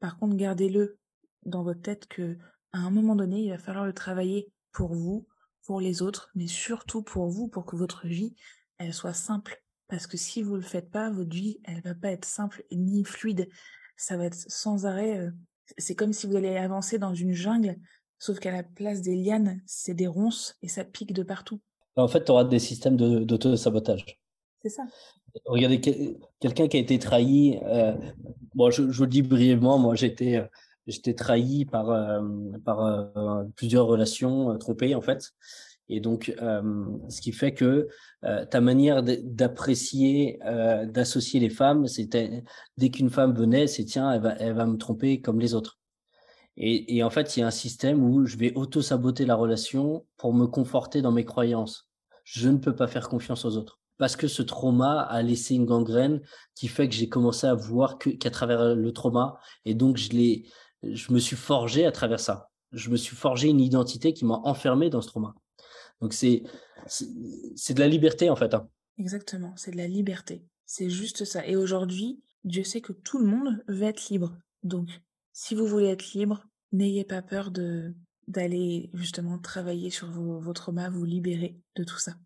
Par 0.00 0.18
contre, 0.18 0.36
gardez-le 0.36 0.98
dans 1.44 1.62
votre 1.62 1.80
tête 1.80 2.06
que 2.06 2.36
à 2.72 2.78
un 2.80 2.90
moment 2.90 3.16
donné, 3.16 3.40
il 3.40 3.50
va 3.50 3.58
falloir 3.58 3.86
le 3.86 3.94
travailler 3.94 4.52
pour 4.72 4.94
vous, 4.94 5.26
pour 5.64 5.80
les 5.80 6.02
autres, 6.02 6.30
mais 6.34 6.46
surtout 6.46 7.02
pour 7.02 7.28
vous, 7.28 7.48
pour 7.48 7.64
que 7.64 7.76
votre 7.76 8.06
vie, 8.06 8.34
elle 8.78 8.92
soit 8.92 9.14
simple. 9.14 9.62
Parce 9.88 10.06
que 10.06 10.16
si 10.16 10.42
vous 10.42 10.56
le 10.56 10.62
faites 10.62 10.90
pas, 10.90 11.10
votre 11.10 11.34
vie, 11.34 11.58
elle 11.64 11.80
va 11.80 11.94
pas 11.94 12.10
être 12.10 12.24
simple 12.24 12.64
ni 12.72 13.04
fluide. 13.04 13.48
Ça 13.96 14.16
va 14.16 14.26
être 14.26 14.34
sans 14.34 14.84
arrêt. 14.84 15.18
Euh, 15.18 15.30
c'est 15.78 15.94
comme 15.94 16.12
si 16.12 16.26
vous 16.26 16.36
allez 16.36 16.56
avancer 16.56 16.98
dans 16.98 17.14
une 17.14 17.32
jungle, 17.32 17.76
sauf 18.18 18.38
qu'à 18.38 18.52
la 18.52 18.62
place 18.62 19.00
des 19.00 19.16
lianes, 19.16 19.62
c'est 19.64 19.94
des 19.94 20.06
ronces 20.06 20.56
et 20.62 20.68
ça 20.68 20.84
pique 20.84 21.12
de 21.12 21.22
partout. 21.22 21.60
En 21.96 22.08
fait, 22.08 22.24
tu 22.24 22.30
auras 22.30 22.44
des 22.44 22.58
systèmes 22.58 22.96
d'auto-sabotage. 22.96 24.20
C'est 24.62 24.68
ça. 24.68 24.82
Regardez, 25.44 25.80
quelqu'un 26.40 26.68
qui 26.68 26.76
a 26.76 26.80
été 26.80 26.98
trahi, 26.98 27.58
euh, 27.64 27.94
bon, 28.54 28.70
je, 28.70 28.90
je, 28.90 28.96
vous 28.96 29.04
le 29.04 29.10
dis 29.10 29.22
brièvement, 29.22 29.78
moi 29.78 29.94
j'étais 29.94 30.36
euh, 30.36 30.46
j'étais 30.86 31.14
trahi 31.14 31.64
par, 31.64 31.90
euh, 31.90 32.20
par 32.64 32.84
euh, 32.84 33.44
plusieurs 33.56 33.86
relations 33.86 34.52
euh, 34.52 34.56
trompées 34.56 34.94
en 34.94 35.00
fait. 35.00 35.32
Et 35.88 36.00
donc, 36.00 36.34
ce 36.36 37.20
qui 37.20 37.30
fait 37.30 37.54
que 37.54 37.86
ta 38.20 38.60
manière 38.60 39.04
d'apprécier, 39.04 40.40
d'associer 40.42 41.38
les 41.38 41.48
femmes, 41.48 41.86
c'était 41.86 42.42
dès 42.76 42.90
qu'une 42.90 43.08
femme 43.08 43.32
venait, 43.32 43.68
c'est 43.68 43.84
tiens, 43.84 44.10
elle 44.10 44.20
va, 44.20 44.34
elle 44.40 44.54
va 44.54 44.66
me 44.66 44.78
tromper 44.78 45.20
comme 45.20 45.38
les 45.38 45.54
autres. 45.54 45.78
Et, 46.56 46.96
et 46.96 47.04
en 47.04 47.10
fait, 47.10 47.36
il 47.36 47.40
y 47.40 47.42
a 47.44 47.46
un 47.46 47.52
système 47.52 48.02
où 48.02 48.26
je 48.26 48.36
vais 48.36 48.52
auto-saboter 48.56 49.26
la 49.26 49.36
relation 49.36 50.04
pour 50.16 50.34
me 50.34 50.46
conforter 50.46 51.02
dans 51.02 51.12
mes 51.12 51.24
croyances. 51.24 51.88
Je 52.24 52.48
ne 52.48 52.58
peux 52.58 52.74
pas 52.74 52.88
faire 52.88 53.08
confiance 53.08 53.44
aux 53.44 53.56
autres 53.56 53.78
parce 53.98 54.16
que 54.16 54.28
ce 54.28 54.42
trauma 54.42 55.00
a 55.00 55.22
laissé 55.22 55.54
une 55.54 55.64
gangrène 55.64 56.20
qui 56.54 56.68
fait 56.68 56.88
que 56.88 56.94
j'ai 56.94 57.08
commencé 57.08 57.46
à 57.46 57.54
voir 57.54 57.98
qu'à 57.98 58.30
travers 58.30 58.74
le 58.74 58.92
trauma 58.92 59.38
et 59.64 59.74
donc 59.74 59.96
je 59.96 60.10
l'ai 60.10 60.48
je 60.82 61.12
me 61.12 61.18
suis 61.18 61.36
forgé 61.36 61.86
à 61.86 61.92
travers 61.92 62.20
ça. 62.20 62.50
Je 62.72 62.90
me 62.90 62.96
suis 62.96 63.16
forgé 63.16 63.48
une 63.48 63.60
identité 63.60 64.12
qui 64.12 64.24
m'a 64.24 64.40
enfermé 64.44 64.90
dans 64.90 65.00
ce 65.00 65.08
trauma. 65.08 65.34
Donc 66.00 66.12
c'est 66.12 66.42
c'est 66.86 67.74
de 67.74 67.80
la 67.80 67.88
liberté 67.88 68.30
en 68.30 68.36
fait. 68.36 68.54
Hein. 68.54 68.68
Exactement, 68.98 69.54
c'est 69.56 69.70
de 69.70 69.76
la 69.76 69.88
liberté. 69.88 70.44
C'est 70.64 70.90
juste 70.90 71.24
ça. 71.24 71.46
Et 71.46 71.56
aujourd'hui, 71.56 72.20
Dieu 72.44 72.64
sait 72.64 72.80
que 72.80 72.92
tout 72.92 73.18
le 73.18 73.26
monde 73.26 73.62
veut 73.68 73.84
être 73.84 74.08
libre. 74.08 74.36
Donc, 74.62 74.88
si 75.32 75.54
vous 75.54 75.66
voulez 75.66 75.86
être 75.86 76.12
libre, 76.12 76.44
n'ayez 76.72 77.04
pas 77.04 77.22
peur 77.22 77.50
de 77.50 77.94
d'aller 78.26 78.90
justement 78.92 79.38
travailler 79.38 79.90
sur 79.90 80.10
vos, 80.10 80.40
vos 80.40 80.52
traumas, 80.52 80.90
vous 80.90 81.04
libérer 81.04 81.60
de 81.76 81.84
tout 81.84 81.98
ça 81.98 82.16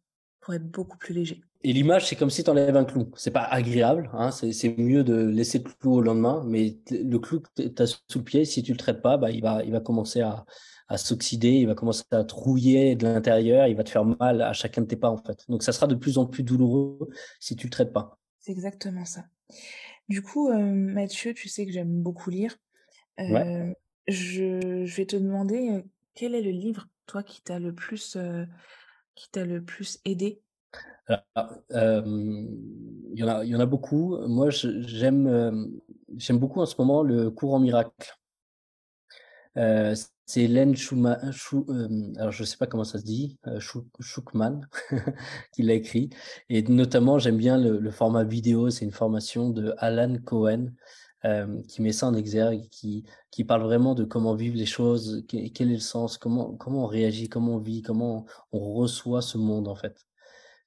pour 0.41 0.55
être 0.55 0.67
beaucoup 0.67 0.97
plus 0.97 1.13
léger. 1.13 1.43
Et 1.63 1.73
l'image, 1.75 2.07
c'est 2.07 2.17
comme 2.17 2.31
si 2.31 2.43
tu 2.43 2.51
enlèves 2.51 2.77
un 2.77 2.85
clou. 2.85 3.11
C'est 3.17 3.31
pas 3.31 3.43
agréable, 3.45 4.09
hein, 4.15 4.31
c'est 4.31 4.79
mieux 4.79 5.05
de 5.05 5.15
laisser 5.15 5.59
le 5.59 5.65
clou 5.65 5.97
au 5.97 6.01
lendemain, 6.01 6.43
mais 6.47 6.79
le 6.91 7.19
clou 7.19 7.41
que 7.41 7.63
tu 7.63 7.83
as 7.83 7.87
sous 7.87 8.19
le 8.19 8.25
pied, 8.25 8.45
si 8.47 8.63
tu 8.63 8.73
le 8.73 8.79
traites 8.79 9.03
pas, 9.03 9.19
bah, 9.19 9.31
il, 9.31 9.43
va, 9.43 9.63
il 9.63 9.71
va 9.71 9.81
commencer 9.81 10.23
à, 10.23 10.47
à 10.89 10.97
s'oxyder, 10.97 11.51
il 11.51 11.67
va 11.67 11.75
commencer 11.75 12.05
à 12.13 12.25
trouiller 12.25 12.97
de 12.97 13.05
l'intérieur, 13.05 13.67
il 13.67 13.77
va 13.77 13.85
te 13.85 13.91
faire 13.91 14.05
mal 14.07 14.41
à 14.41 14.55
chacun 14.55 14.83
de 14.83 14.87
tes 14.87 14.97
pas 14.97 15.11
en 15.11 15.19
fait. 15.19 15.45
Donc 15.49 15.63
ça 15.63 15.73
sera 15.73 15.87
de 15.87 15.95
plus 15.95 16.17
en 16.17 16.27
plus 16.27 16.43
douloureux 16.43 17.11
si 17.41 17.57
tu 17.57 17.67
le 17.67 17.71
traites 17.71 17.93
pas. 17.93 18.19
C'est 18.39 18.53
exactement 18.53 19.05
ça. 19.05 19.25
Du 20.09 20.23
coup, 20.23 20.51
Mathieu, 20.53 21.35
tu 21.35 21.49
sais 21.49 21.67
que 21.67 21.73
j'aime 21.73 22.03
beaucoup 22.03 22.31
lire. 22.31 22.57
Ouais. 23.19 23.77
je, 24.09 24.85
je 24.87 24.97
vais 24.97 25.05
te 25.05 25.17
demander 25.17 25.85
quel 26.15 26.35
est 26.35 26.41
le 26.43 26.51
livre, 26.51 26.89
toi, 27.07 27.23
qui 27.23 27.43
t'a 27.43 27.59
le 27.59 27.75
plus, 27.75 28.17
qui 29.15 29.31
t'a 29.31 29.45
le 29.45 29.63
plus 29.63 29.99
aidé? 30.07 30.41
Il 31.09 31.17
y 33.15 33.25
en 33.25 33.29
a 33.29 33.45
il 33.45 33.51
y 33.51 33.57
en 33.57 33.61
a 33.61 33.67
beaucoup. 33.67 34.17
Moi, 34.29 34.51
j'aime, 34.51 35.81
j'aime 36.17 36.39
beaucoup 36.39 36.61
en 36.61 36.67
ce 36.67 36.75
moment 36.79 37.03
le 37.03 37.31
courant 37.31 37.59
miracle. 37.59 38.17
c'est 39.55 40.43
Hélène 40.43 40.77
Schumann 40.77 41.33
alors 42.19 42.31
je 42.33 42.45
sais 42.45 42.57
pas 42.57 42.67
comment 42.67 42.85
ça 42.85 42.99
se 42.99 43.05
dit, 43.05 43.39
Schuckmann 43.59 44.69
qui 45.53 45.63
l'a 45.63 45.75
écrit 45.75 46.11
et 46.49 46.63
notamment 46.63 47.19
j'aime 47.19 47.37
bien 47.37 47.59
le 47.59 47.91
format 47.91 48.23
vidéo, 48.25 48.71
c'est 48.71 48.85
une 48.85 48.93
formation 48.93 49.51
de 49.51 49.75
Alan 49.79 50.15
Cohen, 50.25 50.69
qui 51.69 51.83
met 51.83 51.93
ça 51.93 52.07
en 52.07 52.15
exergue, 52.15 52.69
qui 52.71 53.45
parle 53.47 53.63
vraiment 53.63 53.95
de 53.95 54.05
comment 54.05 54.35
vivre 54.35 54.57
les 54.57 54.67
choses, 54.67 55.25
quel 55.29 55.71
est 55.71 55.75
le 55.75 55.79
sens, 55.79 56.17
comment 56.19 56.55
comment 56.55 56.85
on 56.85 56.87
réagit, 56.87 57.29
comment 57.29 57.57
on 57.57 57.59
vit, 57.59 57.83
comment 57.83 58.27
on 58.53 58.75
reçoit 58.75 59.23
ce 59.23 59.37
monde, 59.39 59.69
en 59.69 59.75
fait. 59.75 60.07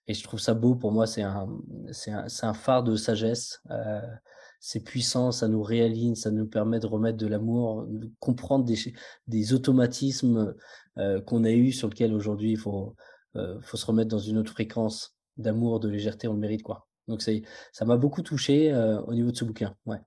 Et 0.08 0.14
je 0.14 0.24
trouve 0.24 0.39
ça 0.39 0.54
beau. 0.54 0.76
Pour 0.76 0.91
moi, 0.91 1.08
c'est 1.08 1.22
un, 1.22 1.47
c'est 1.91 2.12
un, 2.12 2.28
un, 2.41 2.54
phare 2.54 2.84
de 2.84 2.95
sagesse. 2.95 3.62
Euh, 3.72 4.01
c'est 4.66 4.80
puissant, 4.80 5.34
ça 5.34 5.49
nous 5.49 5.62
réaligne, 5.62 6.16
ça 6.16 6.32
nous 6.32 6.47
permet 6.47 6.80
de 6.80 6.88
remettre 6.88 7.18
de 7.18 7.28
l'amour, 7.28 7.86
de 7.86 8.10
comprendre 8.20 8.64
des, 8.64 8.78
des 9.28 9.54
automatismes 9.54 10.56
euh, 10.97 11.20
qu'on 11.20 11.43
a 11.43 11.51
eus 11.51 11.74
sur 11.74 11.89
lesquels 11.89 12.14
aujourd'hui 12.14 12.51
il 12.51 12.58
faut, 12.58 12.95
euh, 13.36 13.60
faut 13.62 13.76
se 13.76 13.86
remettre 13.86 14.08
dans 14.08 14.20
une 14.20 14.38
autre 14.38 14.54
fréquence 14.54 15.18
d'amour, 15.36 15.82
de 15.82 15.89
légèreté, 15.89 16.30
on 16.30 16.34
le 16.34 16.39
mérite 16.39 16.64
quoi. 16.64 16.88
Donc 17.10 17.22
c'est, 17.22 17.41
ça 17.74 17.84
m'a 17.84 17.97
beaucoup 17.97 18.22
touché 18.22 18.72
euh, 18.72 19.01
au 19.01 19.14
niveau 19.14 19.32
de 19.32 19.36
ce 19.36 19.43
bouquin. 19.43 19.76
Ouais. 19.86 19.99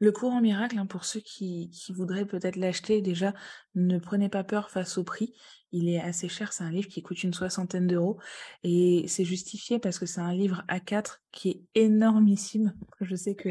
Le 0.00 0.12
courant 0.12 0.40
miracle, 0.40 0.78
hein, 0.78 0.86
pour 0.86 1.04
ceux 1.04 1.20
qui, 1.20 1.70
qui 1.70 1.92
voudraient 1.92 2.26
peut-être 2.26 2.56
l'acheter, 2.56 3.02
déjà, 3.02 3.34
ne 3.74 3.98
prenez 3.98 4.28
pas 4.28 4.44
peur 4.44 4.70
face 4.70 4.96
au 4.96 5.04
prix. 5.04 5.34
Il 5.70 5.88
est 5.88 6.00
assez 6.00 6.28
cher, 6.28 6.52
c'est 6.52 6.64
un 6.64 6.70
livre 6.70 6.88
qui 6.88 7.02
coûte 7.02 7.22
une 7.22 7.34
soixantaine 7.34 7.86
d'euros 7.86 8.18
et 8.62 9.04
c'est 9.06 9.24
justifié 9.24 9.78
parce 9.78 9.98
que 9.98 10.06
c'est 10.06 10.20
un 10.20 10.32
livre 10.32 10.64
A4 10.68 11.18
qui 11.30 11.50
est 11.50 11.62
énormissime. 11.74 12.74
Je 13.02 13.14
sais 13.16 13.34
que 13.34 13.50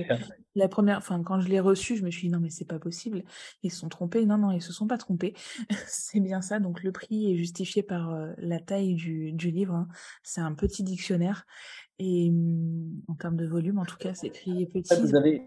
la 0.56 0.68
première, 0.68 0.98
enfin 0.98 1.22
quand 1.22 1.39
je 1.39 1.48
l'ai 1.48 1.60
reçu, 1.60 1.95
je 1.95 2.04
me 2.04 2.10
suis 2.10 2.28
dit 2.28 2.34
non 2.34 2.39
mais 2.39 2.50
c'est 2.50 2.66
pas 2.66 2.80
possible, 2.80 3.24
ils 3.62 3.72
se 3.72 3.78
sont 3.78 3.89
trompés. 3.89 4.26
Non 4.26 4.39
non, 4.39 4.52
ils 4.52 4.64
se 4.64 4.74
sont 4.74 4.88
pas 4.88 4.98
trompés. 4.98 5.36
c'est 5.88 6.20
bien 6.20 6.41
ça. 6.41 6.60
Donc 6.60 6.82
le 6.82 6.91
prix 6.91 7.32
est 7.32 7.38
justifié 7.38 7.84
par 7.84 8.12
euh, 8.12 8.32
la 8.38 8.60
taille 8.60 8.95
du, 8.95 9.32
du 9.34 9.52
livre. 9.52 9.76
Hein. 9.76 9.88
C'est 10.24 10.41
un 10.41 10.56
petit 10.56 10.84
dictionnaire 10.84 11.45
et 12.00 12.32
mmh, 12.32 13.04
en 13.10 13.14
termes 13.16 13.38
de 13.38 13.48
volume, 13.48 13.78
en 13.78 13.86
tout 13.86 13.98
cas, 13.98 14.16
c'est 14.16 14.28
écrit 14.28 14.66
petit. 14.66 14.95
Vous 15.00 15.16
avez 15.16 15.43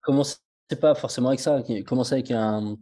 commencé 0.00 0.36
pas 0.80 0.94
forcément 0.94 1.28
avec 1.28 1.40
ça, 1.40 1.62
commencez 1.84 2.14
avec 2.14 2.30
un 2.30 2.76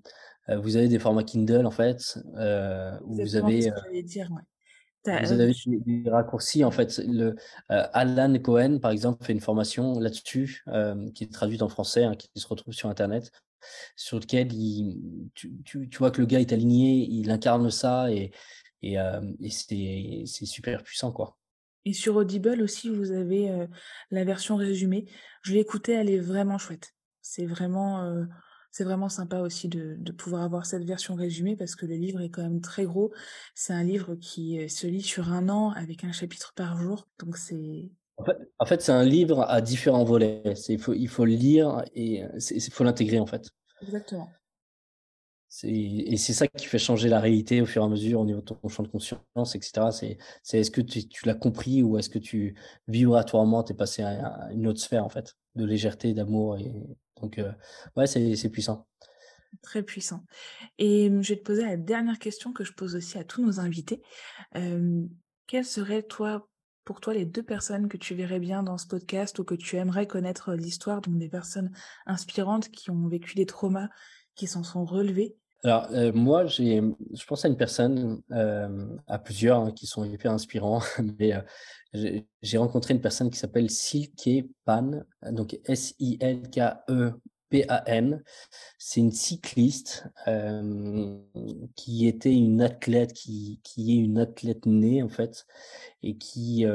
euh, 0.49 0.59
vous 0.59 0.77
avez 0.77 0.89
des 0.89 0.99
formats 0.99 1.25
Kindle 1.25 1.66
en 1.66 1.71
fait, 1.71 2.19
euh, 2.37 2.99
où 3.05 3.16
vous 3.16 3.37
avez, 3.37 3.71
euh, 3.71 4.03
dire, 4.03 4.31
ouais. 4.33 5.23
vous 5.25 5.33
avez 5.33 5.53
des, 5.66 6.11
raccourcis 6.11 6.64
en 6.64 6.71
fait. 6.71 6.99
Le, 7.07 7.37
Alan 7.69 8.39
Cohen 8.39 8.79
par 8.79 8.91
exemple 8.91 9.25
fait 9.25 9.33
une 9.33 9.41
formation 9.41 9.99
là-dessus 9.99 10.64
qui 11.14 11.25
est 11.25 11.33
traduite 11.33 11.62
en 11.62 11.69
français, 11.69 12.05
hein, 12.05 12.14
qui 12.14 12.29
se 12.35 12.47
retrouve 12.47 12.75
sur 12.75 12.89
internet, 12.89 13.31
sur 13.97 14.19
lequel 14.19 14.53
il, 14.53 15.31
tu, 15.35 15.53
tu, 15.64 15.89
tu, 15.89 15.99
vois 15.99 16.11
que 16.11 16.21
le 16.21 16.27
gars 16.27 16.41
est 16.41 16.53
aligné, 16.53 17.07
il 17.11 17.31
incarne 17.31 17.71
ça 17.71 18.11
et, 18.11 18.31
et, 18.83 18.95
et 18.95 19.51
c'est 19.51 20.47
super 20.47 20.83
puissant 20.83 21.12
quoi. 21.12 21.37
Et 21.85 21.93
sur 21.93 22.16
Audible 22.16 22.61
aussi, 22.61 22.91
vous 22.91 23.12
avez 23.12 23.66
la 24.11 24.25
version 24.25 24.57
résumée. 24.57 25.07
Je 25.43 25.55
l'ai 25.55 25.61
écoutée, 25.61 25.93
elle 25.93 26.11
est 26.11 26.19
vraiment 26.19 26.59
chouette. 26.59 26.93
C'est 27.29 27.47
vraiment 27.47 28.26
c'est 28.70 28.85
vraiment 28.85 29.09
sympa 29.09 29.41
aussi 29.41 29.68
de, 29.68 29.97
de, 29.99 30.12
pouvoir 30.12 30.43
avoir 30.43 30.66
cette 30.66 30.85
version 30.85 31.14
résumée 31.14 31.57
parce 31.57 31.74
que 31.74 31.87
le 31.87 31.95
livre 31.95 32.20
est 32.20 32.29
quand 32.29 32.43
même 32.43 32.61
très 32.61 32.85
gros. 32.85 33.12
C'est 33.55 33.72
un 33.72 33.83
livre 33.83 34.14
qui 34.14 34.61
euh, 34.61 34.68
se 34.68 34.87
lit 34.87 35.03
sur 35.03 35.33
un 35.33 35.49
an 35.49 35.70
avec 35.70 36.05
un 36.05 36.12
chapitre 36.12 36.53
par 36.55 36.76
jour. 36.81 37.09
Donc 37.18 37.37
c'est. 37.37 37.91
En 38.59 38.66
fait, 38.66 38.83
c'est 38.83 38.93
un 38.93 39.05
livre 39.05 39.43
à 39.49 39.61
différents 39.61 40.05
volets. 40.05 40.43
Il 40.68 40.81
faut, 40.81 40.93
il 40.93 41.09
faut 41.09 41.24
le 41.24 41.33
lire 41.33 41.85
et 41.95 42.24
euh, 42.24 42.39
il 42.51 42.72
faut 42.72 42.85
l'intégrer 42.85 43.20
en 43.20 43.26
fait. 43.26 43.49
Exactement. 43.83 44.29
Et 45.62 46.16
c'est 46.18 46.35
ça 46.35 46.47
qui 46.47 46.66
fait 46.66 46.79
changer 46.79 47.09
la 47.09 47.20
réalité 47.20 47.62
au 47.62 47.66
fur 47.66 47.83
et 47.83 47.85
à 47.87 47.89
mesure 47.89 48.20
au 48.20 48.24
niveau 48.26 48.41
de 48.41 48.45
ton 48.45 48.68
champ 48.68 48.83
de 48.83 48.89
conscience, 48.89 49.55
etc. 49.55 50.18
C'est 50.43 50.59
est-ce 50.59 50.70
que 50.70 50.83
tu, 50.83 51.09
tu 51.09 51.26
l'as 51.26 51.35
compris 51.35 51.83
ou 51.83 51.97
est-ce 51.97 52.11
que 52.11 52.18
tu 52.18 52.55
vibratoirement 52.87 53.62
t'es 53.62 53.72
passé 53.72 54.03
à, 54.03 54.49
une 54.53 54.66
autre 54.66 54.81
sphère 54.81 55.07
en 55.07 55.09
fait 55.09 55.37
de 55.59 55.65
légèreté, 55.67 56.15
d'amour 56.15 56.57
et 56.57 56.73
donc, 57.21 57.39
euh, 57.39 57.53
ouais, 57.97 58.07
c'est 58.07 58.51
puissant. 58.51 58.87
Très 59.63 59.83
puissant. 59.83 60.25
Et 60.79 61.11
je 61.21 61.29
vais 61.29 61.39
te 61.39 61.45
poser 61.45 61.65
la 61.65 61.77
dernière 61.77 62.19
question 62.19 62.53
que 62.53 62.65
je 62.65 62.73
pose 62.73 62.95
aussi 62.95 63.19
à 63.19 63.25
tous 63.25 63.45
nos 63.45 63.61
invités. 63.61 64.03
quelles 65.47 65.65
seraient, 65.65 66.03
toi, 66.03 66.49
pour 66.85 67.01
toi, 67.01 67.15
les 67.15 67.25
deux 67.25 67.43
personnes 67.43 67.89
que 67.89 67.97
tu 67.97 68.15
verrais 68.15 68.41
bien 68.41 68.63
dans 68.63 68.79
ce 68.79 68.87
podcast 68.87 69.39
ou 69.39 69.45
que 69.45 69.55
tu 69.55 69.77
aimerais 69.77 70.07
connaître 70.07 70.55
l'histoire, 70.55 71.01
donc 71.01 71.19
des 71.19 71.29
personnes 71.29 71.73
inspirantes 72.07 72.71
qui 72.71 72.91
ont 72.91 73.09
vécu 73.09 73.35
des 73.35 73.47
traumas, 73.47 73.89
qui 74.35 74.47
s'en 74.47 74.63
sont 74.63 74.85
relevées 74.85 75.37
alors 75.65 75.89
moi, 76.15 76.47
j'ai, 76.47 76.81
je 77.15 77.25
pense 77.27 77.45
à 77.45 77.49
une 77.49 77.57
personne, 77.57 78.23
à 78.31 79.19
plusieurs 79.19 79.61
hein, 79.61 79.73
qui 79.73 79.87
sont 79.87 80.05
hyper 80.05 80.33
inspirants, 80.33 80.81
mais 81.19 81.33
j'ai 82.43 82.59
rencontré 82.59 82.95
une 82.95 83.01
personne 83.01 83.31
qui 83.31 83.39
s'appelle 83.39 83.71
Silke 83.71 84.47
Pan, 84.65 85.03
donc 85.33 85.59
S-I-L-K-E-P-A-N. 85.65 86.23
C'est 88.79 89.01
une 89.01 89.11
cycliste 89.11 90.05
qui 91.75 92.07
était 92.07 92.35
une 92.35 92.63
athlète, 92.63 93.13
qui, 93.13 93.61
qui 93.65 93.99
est 93.99 94.01
une 94.05 94.19
athlète 94.19 94.65
née 94.65 95.03
en 95.03 95.09
fait, 95.09 95.45
et 96.05 96.17
qui, 96.19 96.67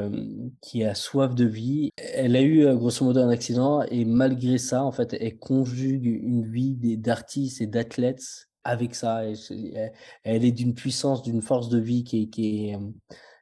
qui 0.60 0.84
a 0.84 0.94
soif 0.94 1.34
de 1.34 1.46
vie. 1.46 1.90
Elle 1.96 2.36
a 2.36 2.42
eu 2.42 2.66
grosso 2.76 3.02
modo 3.02 3.20
un 3.20 3.30
accident 3.30 3.80
et 3.82 4.04
malgré 4.04 4.58
ça, 4.58 4.84
en 4.84 4.92
fait, 4.92 5.14
elle 5.14 5.38
conjugue 5.38 6.04
une 6.04 6.44
vie 6.44 6.76
d'artiste 6.98 7.62
et 7.62 7.66
d'athlète 7.66 8.50
avec 8.64 8.94
ça. 8.94 9.22
Elle, 10.24 10.44
est 10.44 10.52
d'une 10.52 10.74
puissance, 10.74 11.22
d'une 11.22 11.42
force 11.42 11.68
de 11.68 11.78
vie 11.78 12.04
qui 12.04 12.22
est, 12.22 12.26
qui 12.28 12.70
est, 12.70 12.78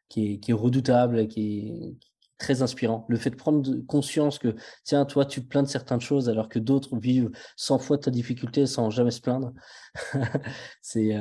qui 0.08 0.32
est, 0.34 0.38
qui 0.38 0.50
est 0.50 0.54
redoutable, 0.54 1.28
qui 1.28 1.58
est, 1.58 1.96
très 2.38 2.60
inspirant. 2.60 3.06
Le 3.08 3.16
fait 3.16 3.30
de 3.30 3.36
prendre 3.36 3.76
conscience 3.86 4.38
que, 4.38 4.56
tiens, 4.84 5.04
toi, 5.04 5.24
tu 5.24 5.42
te 5.42 5.46
plains 5.46 5.62
de 5.62 5.68
certaines 5.68 6.00
choses 6.00 6.28
alors 6.28 6.48
que 6.48 6.58
d'autres 6.58 6.98
vivent 6.98 7.30
100 7.56 7.78
fois 7.78 7.98
ta 7.98 8.10
difficulté 8.10 8.66
sans 8.66 8.90
jamais 8.90 9.12
se 9.12 9.20
plaindre. 9.20 9.52
c'est, 10.82 11.16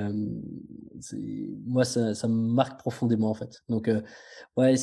moi, 1.66 1.86
ça, 1.86 2.16
ça, 2.16 2.28
me 2.28 2.34
marque 2.34 2.80
profondément, 2.80 3.30
en 3.30 3.36
fait. 3.36 3.62
Donc, 3.70 3.88
euh, 3.88 4.02
ouais, 4.58 4.76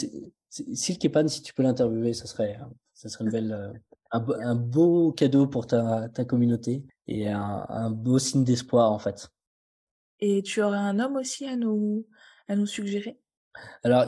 Silke 0.48 1.12
Pan, 1.12 1.26
si 1.26 1.42
tu 1.42 1.52
peux 1.52 1.64
l'interviewer, 1.64 2.14
ça 2.14 2.26
serait, 2.26 2.56
ça 2.94 3.08
serait 3.08 3.24
une 3.24 3.30
belle, 3.30 3.82
un, 4.12 4.54
beau 4.54 5.12
cadeau 5.12 5.46
pour 5.46 5.66
ta, 5.66 6.08
ta 6.08 6.24
communauté 6.24 6.84
et 7.08 7.28
un, 7.28 7.66
un 7.68 7.90
beau 7.90 8.18
signe 8.18 8.44
d'espoir 8.44 8.92
en 8.92 8.98
fait. 8.98 9.28
Et 10.20 10.42
tu 10.42 10.62
aurais 10.62 10.78
un 10.78 10.98
homme 10.98 11.16
aussi 11.16 11.46
à 11.46 11.56
nous, 11.56 12.06
à 12.48 12.56
nous 12.56 12.66
suggérer? 12.66 13.18
Alors, 13.82 14.06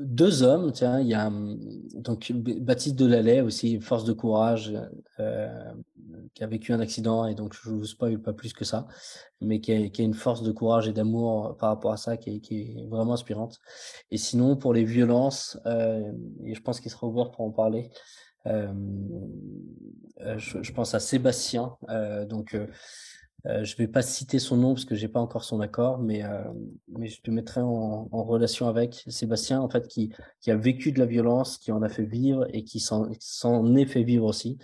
deux 0.00 0.42
hommes, 0.42 0.72
tiens, 0.72 1.00
il 1.00 1.08
y 1.08 1.14
a 1.14 1.26
hum, 1.26 1.58
donc 1.94 2.30
Baptiste 2.32 2.96
Delalay 2.96 3.40
aussi, 3.40 3.80
force 3.80 4.04
de 4.04 4.12
courage, 4.12 4.72
euh, 5.18 5.72
qui 6.34 6.44
a 6.44 6.46
vécu 6.46 6.72
un 6.72 6.80
accident 6.80 7.26
et 7.26 7.34
donc 7.34 7.54
je 7.54 7.70
ne 7.70 7.76
vous 7.76 7.84
spoil 7.84 8.20
pas 8.20 8.32
plus 8.32 8.52
que 8.52 8.64
ça, 8.64 8.86
mais 9.40 9.60
qui 9.60 9.72
a, 9.72 9.88
qui 9.88 10.02
a 10.02 10.04
une 10.04 10.14
force 10.14 10.42
de 10.42 10.52
courage 10.52 10.88
et 10.88 10.92
d'amour 10.92 11.56
par 11.56 11.70
rapport 11.70 11.92
à 11.92 11.96
ça 11.96 12.16
qui 12.16 12.36
est, 12.36 12.40
qui 12.40 12.60
est, 12.60 12.86
vraiment 12.88 13.14
inspirante. 13.14 13.58
Et 14.10 14.16
sinon, 14.16 14.56
pour 14.56 14.74
les 14.74 14.84
violences, 14.84 15.58
euh, 15.66 16.12
et 16.44 16.54
je 16.54 16.62
pense 16.62 16.80
qu'il 16.80 16.90
sera 16.90 17.06
ouvert 17.06 17.30
pour 17.30 17.44
en 17.44 17.50
parler, 17.50 17.90
je, 20.36 20.62
je, 20.62 20.72
pense 20.72 20.94
à 20.94 21.00
Sébastien, 21.00 21.76
euh, 21.90 22.24
donc 22.24 22.56
je 23.44 23.76
vais 23.76 23.88
pas 23.88 24.02
citer 24.02 24.38
son 24.38 24.56
nom 24.56 24.74
parce 24.74 24.84
que 24.84 24.94
j'ai 24.94 25.08
pas 25.08 25.20
encore 25.20 25.44
son 25.44 25.60
accord, 25.60 25.98
mais 25.98 26.22
je 27.02 27.20
te 27.20 27.30
mettrai 27.30 27.60
en, 27.60 28.08
relation 28.10 28.68
avec 28.68 29.04
Sébastien 29.08 29.60
en 29.60 29.68
fait 29.68 29.86
qui 29.88 30.12
a 30.48 30.56
vécu 30.56 30.92
de 30.92 30.98
la 30.98 31.06
violence, 31.06 31.58
qui 31.58 31.72
en 31.72 31.82
a 31.82 31.88
fait 31.88 32.04
vivre 32.04 32.46
et 32.52 32.64
qui 32.64 32.80
s'en 32.80 33.08
est 33.10 33.86
fait 33.86 34.02
vivre 34.02 34.24
aussi. 34.24 34.58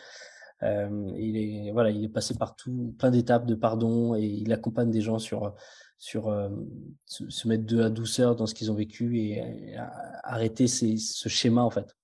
Euh, 0.63 1.13
il 1.17 1.37
est 1.37 1.73
voilà, 1.73 1.91
il 1.91 2.05
est 2.05 2.09
passé 2.09 2.35
par 2.35 2.57
tout 2.57 2.95
plein 2.99 3.11
d'étapes 3.11 3.47
de 3.47 3.55
pardon 3.55 4.15
et 4.15 4.25
il 4.25 4.53
accompagne 4.53 4.91
des 4.91 5.01
gens 5.01 5.19
sur 5.19 5.55
sur 5.99 6.29
euh, 6.29 6.49
se, 7.07 7.49
mettre 7.49 7.65
de 7.65 7.79
la 7.79 7.91
douceur 7.91 8.37
dans 8.37 8.47
ce 8.47 8.55
qu'ils 8.55 8.71
ont 8.71 8.75
vécu 8.75 9.19
et, 9.19 9.77
arrêter 10.23 10.67
ce 10.67 11.29
schéma 11.29 11.63
en 11.63 11.71
fait 11.71 11.95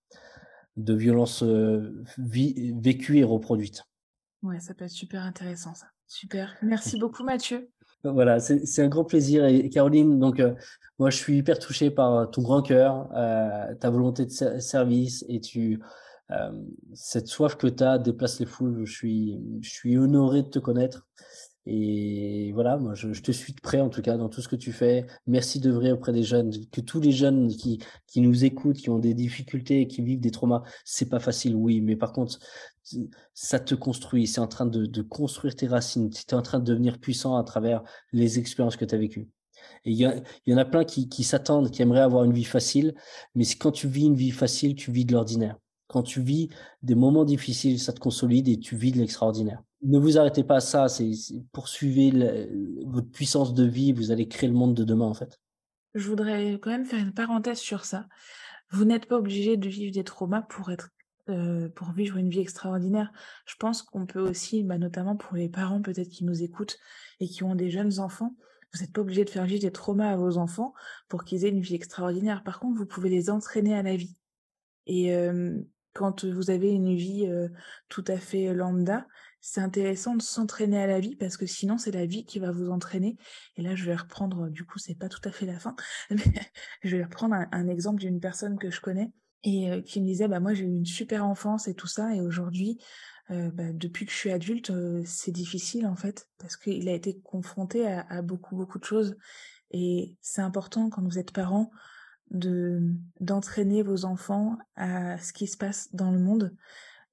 de 0.84 0.94
violence 0.94 1.42
euh, 1.42 2.04
vécue 2.18 3.18
et 3.18 3.24
reproduite. 3.24 3.84
Ouais, 4.42 4.60
ça 4.60 4.74
peut 4.74 4.84
être 4.84 4.90
super 4.90 5.22
intéressant 5.22 5.74
ça. 5.74 5.86
Super. 6.06 6.56
Merci 6.62 6.98
beaucoup 6.98 7.24
Mathieu. 7.24 7.70
Voilà, 8.02 8.40
c'est 8.40 8.82
un 8.82 8.88
grand 8.88 9.04
plaisir. 9.04 9.44
Et 9.44 9.68
Caroline, 9.68 10.18
donc 10.18 10.40
euh, 10.40 10.54
moi 10.98 11.10
je 11.10 11.18
suis 11.18 11.36
hyper 11.36 11.58
touché 11.58 11.90
par 11.90 12.30
ton 12.30 12.40
grand 12.40 12.62
cœur, 12.62 13.10
euh, 13.14 13.74
ta 13.74 13.90
volonté 13.90 14.24
de 14.24 14.30
service 14.30 15.22
et 15.28 15.42
tu 15.42 15.82
cette 16.94 17.26
soif 17.26 17.56
que 17.56 17.66
tu 17.66 17.84
as 17.84 17.98
déplace 17.98 18.40
les 18.40 18.46
foules. 18.46 18.86
Je 18.86 18.90
suis, 18.90 19.38
je 19.60 19.68
suis 19.68 19.98
honoré 19.98 20.42
de 20.44 20.48
te 20.48 20.58
connaître. 20.58 21.06
Et 21.72 22.50
voilà, 22.52 22.76
moi, 22.78 22.94
je, 22.94 23.20
te 23.20 23.30
suis 23.30 23.52
de 23.52 23.60
près, 23.60 23.80
en 23.80 23.90
tout 23.90 24.02
cas, 24.02 24.16
dans 24.16 24.28
tout 24.28 24.42
ce 24.42 24.48
que 24.48 24.56
tu 24.56 24.72
fais. 24.72 25.06
Merci 25.28 25.60
de 25.60 25.70
vrai 25.70 25.92
auprès 25.92 26.12
des 26.12 26.24
jeunes, 26.24 26.50
que 26.72 26.80
tous 26.80 27.00
les 27.00 27.12
jeunes 27.12 27.46
qui, 27.46 27.78
qui 28.08 28.20
nous 28.20 28.44
écoutent, 28.44 28.78
qui 28.78 28.90
ont 28.90 28.98
des 28.98 29.14
difficultés, 29.14 29.86
qui 29.86 30.02
vivent 30.02 30.18
des 30.18 30.32
traumas, 30.32 30.64
c'est 30.84 31.08
pas 31.08 31.20
facile, 31.20 31.54
oui, 31.54 31.80
mais 31.80 31.94
par 31.94 32.12
contre, 32.12 32.40
ça 33.34 33.60
te 33.60 33.76
construit, 33.76 34.26
c'est 34.26 34.40
en 34.40 34.48
train 34.48 34.66
de, 34.66 34.84
de 34.84 35.02
construire 35.02 35.54
tes 35.54 35.68
racines, 35.68 36.10
tu 36.10 36.24
es 36.28 36.34
en 36.34 36.42
train 36.42 36.58
de 36.58 36.64
devenir 36.64 36.98
puissant 36.98 37.36
à 37.36 37.44
travers 37.44 37.84
les 38.12 38.40
expériences 38.40 38.76
que 38.76 38.84
tu 38.84 38.96
as 38.96 38.98
vécues. 38.98 39.28
Et 39.84 39.92
il 39.92 39.96
y, 39.96 40.50
y, 40.50 40.54
en 40.54 40.58
a 40.58 40.64
plein 40.64 40.84
qui, 40.84 41.08
qui 41.08 41.22
s'attendent, 41.22 41.70
qui 41.70 41.82
aimeraient 41.82 42.00
avoir 42.00 42.24
une 42.24 42.32
vie 42.32 42.42
facile, 42.42 42.96
mais 43.36 43.44
quand 43.46 43.70
tu 43.70 43.86
vis 43.86 44.06
une 44.06 44.16
vie 44.16 44.32
facile, 44.32 44.74
tu 44.74 44.90
vis 44.90 45.04
de 45.04 45.12
l'ordinaire. 45.12 45.56
Quand 45.86 46.02
tu 46.02 46.20
vis 46.20 46.48
des 46.82 46.96
moments 46.96 47.24
difficiles, 47.24 47.78
ça 47.78 47.92
te 47.92 48.00
consolide 48.00 48.48
et 48.48 48.58
tu 48.58 48.74
vis 48.76 48.90
de 48.90 48.98
l'extraordinaire 48.98 49.62
ne 49.82 49.98
vous 49.98 50.18
arrêtez 50.18 50.44
pas 50.44 50.56
à 50.56 50.60
ça, 50.60 50.86
poursuivez 51.52 52.48
votre 52.86 53.10
puissance 53.10 53.54
de 53.54 53.64
vie, 53.64 53.92
vous 53.92 54.10
allez 54.10 54.28
créer 54.28 54.48
le 54.48 54.54
monde 54.54 54.74
de 54.74 54.84
demain 54.84 55.06
en 55.06 55.14
fait. 55.14 55.40
Je 55.94 56.08
voudrais 56.08 56.54
quand 56.54 56.70
même 56.70 56.84
faire 56.84 57.00
une 57.00 57.14
parenthèse 57.14 57.58
sur 57.58 57.84
ça. 57.84 58.06
Vous 58.70 58.84
n'êtes 58.84 59.06
pas 59.06 59.16
obligé 59.16 59.56
de 59.56 59.68
vivre 59.68 59.92
des 59.92 60.04
traumas 60.04 60.42
pour 60.42 60.70
être 60.70 60.90
euh, 61.28 61.68
pour 61.68 61.92
vivre 61.92 62.16
une 62.16 62.30
vie 62.30 62.40
extraordinaire. 62.40 63.12
Je 63.46 63.54
pense 63.56 63.82
qu'on 63.82 64.06
peut 64.06 64.20
aussi, 64.20 64.64
bah, 64.64 64.78
notamment 64.78 65.16
pour 65.16 65.36
les 65.36 65.48
parents 65.48 65.82
peut-être 65.82 66.08
qui 66.08 66.24
nous 66.24 66.42
écoutent 66.42 66.78
et 67.20 67.28
qui 67.28 67.44
ont 67.44 67.54
des 67.54 67.70
jeunes 67.70 68.00
enfants, 68.00 68.34
vous 68.72 68.80
n'êtes 68.80 68.92
pas 68.92 69.02
obligé 69.02 69.24
de 69.24 69.30
faire 69.30 69.44
vivre 69.44 69.60
des 69.60 69.70
traumas 69.70 70.10
à 70.10 70.16
vos 70.16 70.38
enfants 70.38 70.72
pour 71.08 71.24
qu'ils 71.24 71.44
aient 71.44 71.50
une 71.50 71.60
vie 71.60 71.74
extraordinaire. 71.74 72.42
Par 72.42 72.58
contre, 72.58 72.78
vous 72.78 72.86
pouvez 72.86 73.10
les 73.10 73.30
entraîner 73.30 73.74
à 73.74 73.82
la 73.82 73.96
vie. 73.96 74.16
Et 74.86 75.14
euh, 75.14 75.60
quand 75.92 76.24
vous 76.24 76.50
avez 76.50 76.70
une 76.70 76.96
vie 76.96 77.26
euh, 77.28 77.48
tout 77.88 78.04
à 78.08 78.16
fait 78.16 78.52
lambda, 78.54 79.06
c'est 79.40 79.60
intéressant 79.60 80.14
de 80.14 80.22
s'entraîner 80.22 80.82
à 80.82 80.86
la 80.86 81.00
vie 81.00 81.16
parce 81.16 81.36
que 81.36 81.46
sinon 81.46 81.78
c'est 81.78 81.90
la 81.90 82.06
vie 82.06 82.24
qui 82.24 82.38
va 82.38 82.50
vous 82.50 82.70
entraîner. 82.70 83.16
Et 83.56 83.62
là, 83.62 83.74
je 83.74 83.84
vais 83.84 83.96
reprendre, 83.96 84.48
du 84.48 84.64
coup, 84.64 84.78
c'est 84.78 84.94
pas 84.94 85.08
tout 85.08 85.20
à 85.24 85.32
fait 85.32 85.46
la 85.46 85.58
fin, 85.58 85.74
mais 86.10 86.50
je 86.82 86.96
vais 86.96 87.04
reprendre 87.04 87.34
un, 87.34 87.68
exemple 87.68 88.00
d'une 88.00 88.20
personne 88.20 88.58
que 88.58 88.70
je 88.70 88.80
connais 88.80 89.12
et 89.42 89.70
euh, 89.70 89.80
qui 89.80 90.00
me 90.00 90.06
disait, 90.06 90.28
bah 90.28 90.40
moi 90.40 90.52
j'ai 90.52 90.64
eu 90.64 90.76
une 90.76 90.84
super 90.84 91.24
enfance 91.24 91.68
et 91.68 91.74
tout 91.74 91.86
ça, 91.86 92.14
et 92.14 92.20
aujourd'hui, 92.20 92.78
euh, 93.30 93.50
bah, 93.52 93.72
depuis 93.72 94.04
que 94.06 94.12
je 94.12 94.16
suis 94.16 94.30
adulte, 94.30 94.70
euh, 94.70 95.02
c'est 95.06 95.30
difficile 95.30 95.86
en 95.86 95.96
fait 95.96 96.28
parce 96.38 96.56
qu'il 96.56 96.88
a 96.88 96.92
été 96.92 97.20
confronté 97.20 97.86
à, 97.86 98.22
beaucoup 98.22 98.56
beaucoup 98.56 98.78
de 98.78 98.84
choses. 98.84 99.16
Et 99.70 100.16
c'est 100.20 100.42
important 100.42 100.90
quand 100.90 101.02
vous 101.02 101.18
êtes 101.18 101.32
parent 101.32 101.70
de 102.30 102.82
d'entraîner 103.20 103.82
vos 103.82 104.04
enfants 104.04 104.58
à 104.74 105.18
ce 105.18 105.32
qui 105.32 105.46
se 105.46 105.56
passe 105.56 105.94
dans 105.94 106.10
le 106.10 106.18
monde. 106.18 106.54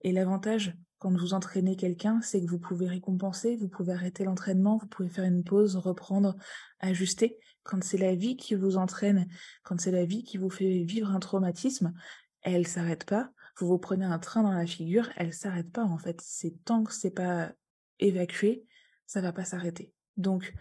Et 0.01 0.11
l'avantage 0.11 0.75
quand 1.07 1.17
vous 1.17 1.33
entraînez 1.33 1.77
quelqu'un, 1.77 2.19
c'est 2.21 2.41
que 2.41 2.49
vous 2.49 2.59
pouvez 2.59 2.85
récompenser, 2.85 3.55
vous 3.55 3.69
pouvez 3.69 3.93
arrêter 3.93 4.25
l'entraînement, 4.25 4.75
vous 4.75 4.87
pouvez 4.87 5.07
faire 5.07 5.23
une 5.23 5.41
pause, 5.41 5.77
reprendre, 5.77 6.35
ajuster. 6.81 7.39
Quand 7.63 7.81
c'est 7.81 7.97
la 7.97 8.13
vie 8.13 8.35
qui 8.35 8.55
vous 8.55 8.75
entraîne, 8.75 9.29
quand 9.63 9.79
c'est 9.79 9.91
la 9.91 10.03
vie 10.03 10.25
qui 10.25 10.37
vous 10.37 10.49
fait 10.49 10.83
vivre 10.83 11.11
un 11.11 11.21
traumatisme, 11.21 11.93
elle 12.41 12.67
s'arrête 12.67 13.05
pas. 13.05 13.31
Vous 13.57 13.67
vous 13.67 13.77
prenez 13.77 14.03
un 14.03 14.19
train 14.19 14.43
dans 14.43 14.51
la 14.51 14.65
figure, 14.65 15.07
elle 15.15 15.33
s'arrête 15.33 15.71
pas 15.71 15.85
en 15.85 15.97
fait. 15.97 16.19
C'est 16.21 16.61
tant 16.65 16.83
que 16.83 16.93
c'est 16.93 17.11
pas 17.11 17.53
évacué, 17.99 18.65
ça 19.05 19.21
va 19.21 19.31
pas 19.31 19.45
s'arrêter. 19.45 19.93
Donc, 20.17 20.53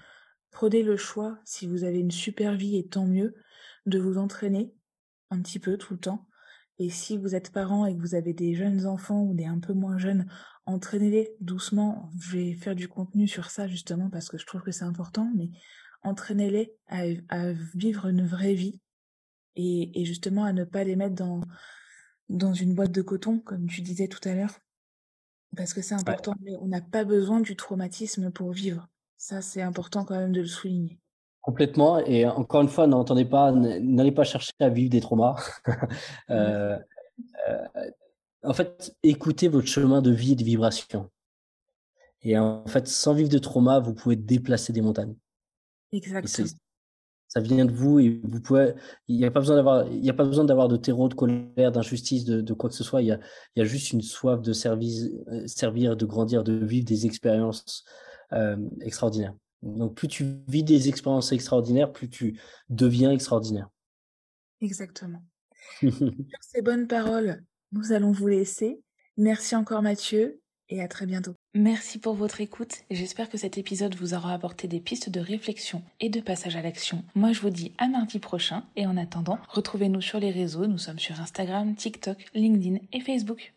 prenez 0.53 0.85
le 0.85 0.97
choix, 0.97 1.41
si 1.45 1.67
vous 1.67 1.83
avez 1.83 1.99
une 1.99 2.13
super 2.13 2.55
vie 2.55 2.77
et 2.77 2.87
tant 2.87 3.07
mieux, 3.07 3.35
de 3.87 3.99
vous 3.99 4.17
entraîner 4.17 4.73
un 5.31 5.43
petit 5.43 5.59
peu 5.59 5.77
tout 5.77 5.95
le 5.95 5.99
temps 5.99 6.29
et 6.79 6.91
si 6.91 7.17
vous 7.17 7.35
êtes 7.35 7.51
parent 7.53 7.87
et 7.87 7.95
que 7.95 8.01
vous 8.01 8.15
avez 8.15 8.35
des 8.35 8.55
jeunes 8.55 8.87
enfants 8.87 9.23
ou 9.23 9.35
des 9.35 9.47
un 9.47 9.59
peu 9.59 9.73
moins 9.73 9.99
jeunes, 9.99 10.27
entraînez-les 10.67 11.35
doucement. 11.41 12.11
Je 12.21 12.37
vais 12.37 12.53
faire 12.55 12.75
du 12.75 12.89
contenu 12.89 13.27
sur 13.27 13.51
ça 13.51 13.67
justement 13.67 14.11
parce 14.11 14.29
que 14.29 14.37
je 14.37 14.45
trouve 14.45 14.63
que 14.63 14.73
c'est 14.73 14.85
important, 14.85 15.31
mais 15.35 15.51
entraînez-les 16.03 16.75
à, 16.89 17.53
vivre 17.75 18.07
une 18.07 18.27
vraie 18.27 18.55
vie 18.55 18.81
et, 19.57 20.05
justement 20.05 20.45
à 20.45 20.53
ne 20.53 20.65
pas 20.65 20.85
les 20.85 20.97
mettre 20.97 21.15
dans, 21.15 21.41
dans 22.29 22.53
une 22.53 22.75
boîte 22.75 22.93
de 22.93 23.03
coton, 23.03 23.39
comme 23.41 23.67
tu 23.67 23.81
disais 23.81 24.09
tout 24.09 24.27
à 24.29 24.35
l'heure. 24.35 24.59
Parce 25.57 25.73
que 25.73 25.81
c'est 25.81 25.95
important, 25.95 26.35
mais 26.43 26.57
on 26.61 26.67
n'a 26.67 26.83
pas 26.83 27.05
besoin 27.05 27.41
du 27.41 27.57
traumatisme 27.57 28.31
pour 28.31 28.53
vivre. 28.53 28.87
Ça, 29.17 29.41
c'est 29.41 29.63
important 29.63 30.05
quand 30.05 30.19
même 30.19 30.33
de 30.33 30.43
le 30.43 30.47
souligner. 30.47 31.01
Complètement. 31.47 32.01
Et 32.01 32.27
encore 32.27 32.63
une 32.63 32.69
fois, 32.69 32.89
n'entendez 32.89 33.25
pas, 33.25 33.53
n'allez 33.53 34.11
pas 34.11 34.25
chercher 34.25 34.53
à 34.59 34.69
vivre 34.69 34.91
des 34.91 35.01
traumas. 35.01 35.37
Euh, 36.29 36.77
euh, 37.49 37.91
en 38.43 38.53
fait, 38.53 38.95
écoutez 39.03 39.49
votre 39.49 39.67
chemin 39.67 40.03
de 40.03 40.11
vie 40.11 40.33
et 40.33 40.37
de 40.37 40.45
vibration. 40.45 41.09
Et 42.21 42.37
en 42.37 42.67
fait, 42.67 42.87
sans 42.87 43.15
vivre 43.15 43.31
de 43.31 43.39
trauma, 43.39 43.79
vous 43.79 43.95
pouvez 43.95 44.17
déplacer 44.17 44.75
des 44.75 44.83
montagnes. 44.83 45.15
Exactement. 45.93 46.49
Ça 47.29 47.41
vient 47.41 47.65
de 47.65 47.73
vous 47.73 48.01
et 48.01 48.21
vous 48.23 48.43
pouvez. 48.43 48.75
Il 49.09 49.17
n'y 49.17 49.25
a 49.25 49.31
pas 49.31 49.41
besoin 49.41 49.57
d'avoir. 49.57 49.87
Il 49.87 50.03
n'y 50.03 50.11
a 50.11 50.15
pas 50.15 50.27
besoin 50.27 50.45
d'avoir 50.45 50.69
de 50.69 50.77
terreau, 50.77 51.09
de 51.09 51.15
colère, 51.15 51.73
d'injustice, 51.73 52.27
de, 52.27 52.53
quoi 52.53 52.69
que 52.69 52.77
ce 52.77 52.85
soit. 52.85 53.01
Il 53.01 53.07
y 53.07 53.13
a, 53.13 53.19
il 53.55 53.61
y 53.61 53.63
a 53.63 53.65
juste 53.65 53.93
une 53.93 54.03
soif 54.03 54.43
de 54.43 54.53
service, 54.53 55.09
euh, 55.29 55.47
servir, 55.47 55.97
de 55.97 56.05
grandir, 56.05 56.45
de 56.45 56.53
vivre 56.53 56.85
des 56.85 57.07
expériences 57.07 57.85
extraordinaires. 58.83 59.35
Donc 59.63 59.95
plus 59.95 60.09
tu 60.09 60.25
vis 60.49 60.63
des 60.63 60.89
expériences 60.89 61.33
extraordinaires, 61.33 61.93
plus 61.93 62.09
tu 62.09 62.41
deviens 62.69 63.11
extraordinaire. 63.11 63.69
Exactement. 64.61 65.23
Sur 65.81 65.91
ces 66.41 66.63
bonnes 66.63 66.87
paroles, 66.87 67.43
nous 67.73 67.93
allons 67.93 68.13
vous 68.13 68.29
laisser. 68.29 68.81
Merci 69.17 69.57
encore 69.57 69.83
Mathieu 69.83 70.41
et 70.69 70.83
à 70.83 70.89
très 70.89 71.07
bientôt. 71.07 71.35
Merci 71.55 71.99
pour 71.99 72.15
votre 72.15 72.41
écoute 72.41 72.83
j'espère 72.91 73.31
que 73.31 73.39
cet 73.39 73.57
épisode 73.57 73.95
vous 73.95 74.15
aura 74.15 74.35
apporté 74.35 74.69
des 74.69 74.81
pistes 74.81 75.11
de 75.11 75.21
réflexion 75.21 75.83
et 76.01 76.09
de 76.09 76.21
passage 76.21 76.57
à 76.57 76.63
l'action. 76.63 77.05
Moi 77.15 77.33
je 77.33 77.41
vous 77.41 77.51
dis 77.51 77.73
à 77.79 77.89
mardi 77.89 78.19
prochain 78.19 78.65
et 78.77 78.87
en 78.87 78.97
attendant, 78.97 79.39
retrouvez-nous 79.49 80.01
sur 80.01 80.21
les 80.21 80.31
réseaux, 80.31 80.67
nous 80.67 80.79
sommes 80.79 80.99
sur 80.99 81.21
Instagram, 81.21 81.75
TikTok, 81.75 82.27
LinkedIn 82.35 82.79
et 82.93 83.01
Facebook. 83.01 83.56